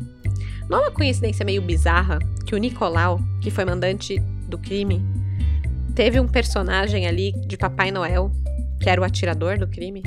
Não 0.69 0.77
é 0.77 0.81
uma 0.81 0.91
coincidência 0.91 1.43
meio 1.43 1.63
bizarra 1.63 2.19
que 2.45 2.53
o 2.53 2.57
Nicolau, 2.59 3.19
que 3.41 3.49
foi 3.49 3.65
mandante 3.65 4.19
do 4.47 4.59
crime, 4.59 5.03
teve 5.95 6.19
um 6.19 6.27
personagem 6.27 7.07
ali 7.07 7.31
de 7.47 7.57
Papai 7.57 7.89
Noel, 7.89 8.31
que 8.79 8.87
era 8.87 9.01
o 9.01 9.03
atirador 9.03 9.57
do 9.57 9.67
crime? 9.67 10.03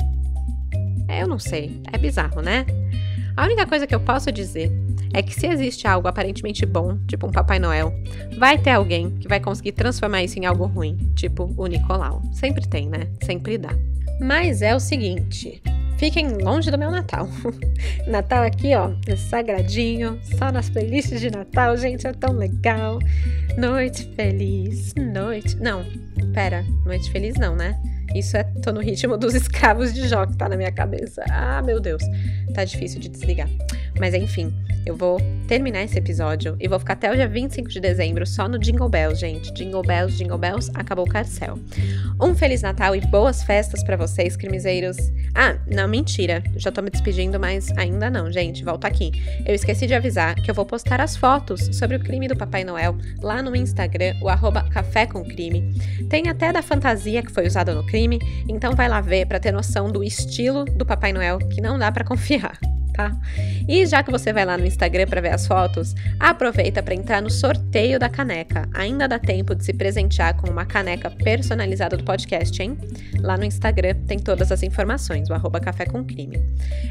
É, 1.09 1.23
eu 1.23 1.27
não 1.27 1.39
sei. 1.39 1.81
É 1.91 1.97
bizarro, 1.97 2.41
né? 2.41 2.65
A 3.35 3.43
única 3.43 3.65
coisa 3.65 3.85
que 3.85 3.93
eu 3.93 3.99
posso 3.99 4.31
dizer 4.31 4.71
é 5.13 5.21
que 5.21 5.33
se 5.33 5.47
existe 5.47 5.87
algo 5.87 6.07
aparentemente 6.07 6.65
bom, 6.65 6.97
tipo 7.07 7.27
um 7.27 7.31
Papai 7.31 7.59
Noel, 7.59 7.93
vai 8.37 8.57
ter 8.57 8.71
alguém 8.71 9.09
que 9.11 9.27
vai 9.27 9.39
conseguir 9.39 9.73
transformar 9.73 10.23
isso 10.23 10.39
em 10.39 10.45
algo 10.45 10.65
ruim, 10.65 10.97
tipo 11.15 11.53
o 11.57 11.67
Nicolau. 11.67 12.21
Sempre 12.33 12.67
tem, 12.67 12.87
né? 12.87 13.07
Sempre 13.23 13.57
dá. 13.57 13.71
Mas 14.19 14.61
é 14.61 14.75
o 14.75 14.79
seguinte, 14.79 15.61
fiquem 15.97 16.37
longe 16.37 16.69
do 16.69 16.77
meu 16.77 16.91
Natal. 16.91 17.27
Natal 18.07 18.43
aqui, 18.43 18.75
ó, 18.75 18.91
é 19.07 19.15
sagradinho, 19.15 20.19
só 20.37 20.51
nas 20.51 20.69
playlists 20.69 21.19
de 21.19 21.31
Natal, 21.31 21.75
gente, 21.77 22.05
é 22.07 22.13
tão 22.13 22.33
legal. 22.33 22.99
Noite 23.57 24.09
feliz, 24.15 24.93
noite. 24.95 25.57
Não, 25.57 25.83
pera, 26.33 26.63
noite 26.85 27.11
feliz 27.11 27.35
não, 27.35 27.55
né? 27.55 27.79
Isso 28.15 28.35
é, 28.35 28.43
tô 28.61 28.71
no 28.71 28.81
ritmo 28.81 29.17
dos 29.17 29.33
escravos 29.35 29.93
de 29.93 30.07
Jó 30.07 30.25
que 30.25 30.35
tá 30.35 30.49
na 30.49 30.57
minha 30.57 30.71
cabeça. 30.71 31.23
Ah, 31.29 31.61
meu 31.61 31.79
Deus, 31.79 32.03
tá 32.53 32.63
difícil 32.63 32.99
de 32.99 33.09
desligar. 33.09 33.49
Mas 33.99 34.13
enfim, 34.13 34.53
eu 34.85 34.95
vou 34.95 35.19
terminar 35.47 35.83
esse 35.83 35.97
episódio 35.97 36.55
e 36.59 36.67
vou 36.67 36.79
ficar 36.79 36.93
até 36.93 37.11
o 37.11 37.15
dia 37.15 37.27
25 37.27 37.69
de 37.69 37.79
dezembro 37.79 38.25
só 38.25 38.47
no 38.47 38.57
Jingle 38.57 38.89
Bells, 38.89 39.19
gente. 39.19 39.53
Jingle 39.53 39.83
Bells, 39.83 40.17
Jingle 40.17 40.37
Bells, 40.37 40.71
acabou 40.73 41.05
o 41.05 41.09
carcel. 41.09 41.59
Um 42.19 42.33
Feliz 42.33 42.61
Natal 42.61 42.95
e 42.95 43.01
boas 43.01 43.43
festas 43.43 43.83
para 43.83 43.95
vocês, 43.95 44.35
crimezeiros. 44.35 44.97
Ah, 45.35 45.55
não, 45.67 45.87
mentira. 45.87 46.41
Já 46.55 46.71
tô 46.71 46.81
me 46.81 46.89
despedindo, 46.89 47.39
mas 47.39 47.69
ainda 47.77 48.09
não, 48.09 48.31
gente. 48.31 48.63
Volta 48.63 48.87
aqui. 48.87 49.11
Eu 49.45 49.53
esqueci 49.53 49.85
de 49.85 49.93
avisar 49.93 50.35
que 50.35 50.49
eu 50.49 50.55
vou 50.55 50.65
postar 50.65 50.99
as 50.99 51.15
fotos 51.15 51.69
sobre 51.73 51.97
o 51.97 51.99
crime 51.99 52.27
do 52.27 52.35
Papai 52.35 52.63
Noel 52.63 52.97
lá 53.21 53.41
no 53.41 53.55
Instagram, 53.55 54.15
o 54.21 54.29
arroba 54.29 54.67
Café 54.69 55.05
com 55.05 55.23
Crime. 55.23 55.75
Tem 56.09 56.27
até 56.27 56.51
da 56.51 56.61
fantasia 56.61 57.21
que 57.21 57.31
foi 57.31 57.45
usada 57.45 57.75
no 57.75 57.85
crime, 57.85 58.19
então 58.47 58.73
vai 58.73 58.89
lá 58.89 58.99
ver 58.99 59.27
para 59.27 59.39
ter 59.39 59.51
noção 59.51 59.91
do 59.91 60.03
estilo 60.03 60.65
do 60.65 60.85
Papai 60.85 61.13
Noel, 61.13 61.37
que 61.37 61.61
não 61.61 61.77
dá 61.77 61.91
para 61.91 62.03
confiar 62.03 62.57
tá? 62.91 63.11
E 63.67 63.85
já 63.85 64.03
que 64.03 64.11
você 64.11 64.31
vai 64.33 64.45
lá 64.45 64.57
no 64.57 64.65
Instagram 64.65 65.07
para 65.07 65.21
ver 65.21 65.33
as 65.33 65.47
fotos, 65.47 65.95
aproveita 66.19 66.81
para 66.83 66.95
entrar 66.95 67.21
no 67.21 67.29
sorteio 67.29 67.99
da 67.99 68.09
caneca. 68.09 68.67
Ainda 68.73 69.07
dá 69.07 69.19
tempo 69.19 69.55
de 69.55 69.63
se 69.63 69.73
presentear 69.73 70.35
com 70.35 70.49
uma 70.49 70.65
caneca 70.65 71.09
personalizada 71.09 71.97
do 71.97 72.03
podcast, 72.03 72.61
hein? 72.61 72.77
Lá 73.19 73.37
no 73.37 73.45
Instagram 73.45 73.95
tem 74.07 74.19
todas 74.19 74.51
as 74.51 74.63
informações, 74.63 75.29
o 75.29 75.33
arroba 75.33 75.59
Café 75.59 75.85
com 75.85 76.03
Crime. 76.03 76.39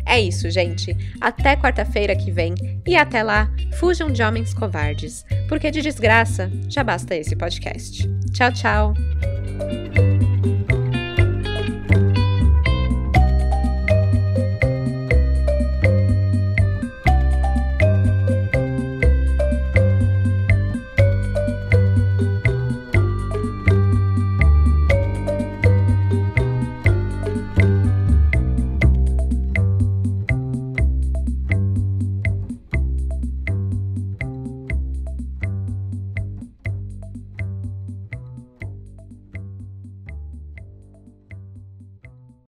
É 0.07 0.21
isso, 0.21 0.51
gente. 0.51 0.97
Até 1.21 1.57
quarta-feira 1.57 2.15
que 2.17 2.31
vem 2.31 2.55
e 2.87 2.97
até 2.97 3.23
lá, 3.23 3.51
fujam 3.75 4.11
de 4.11 4.23
homens 4.23 4.55
covardes, 4.55 5.25
porque 5.49 5.71
de 5.71 5.83
desgraça 5.83 6.51
já 6.69 6.83
basta 6.83 7.15
esse 7.15 7.37
podcast. 7.37 8.09
Tchau, 8.33 8.53
tchau! 8.53 10.10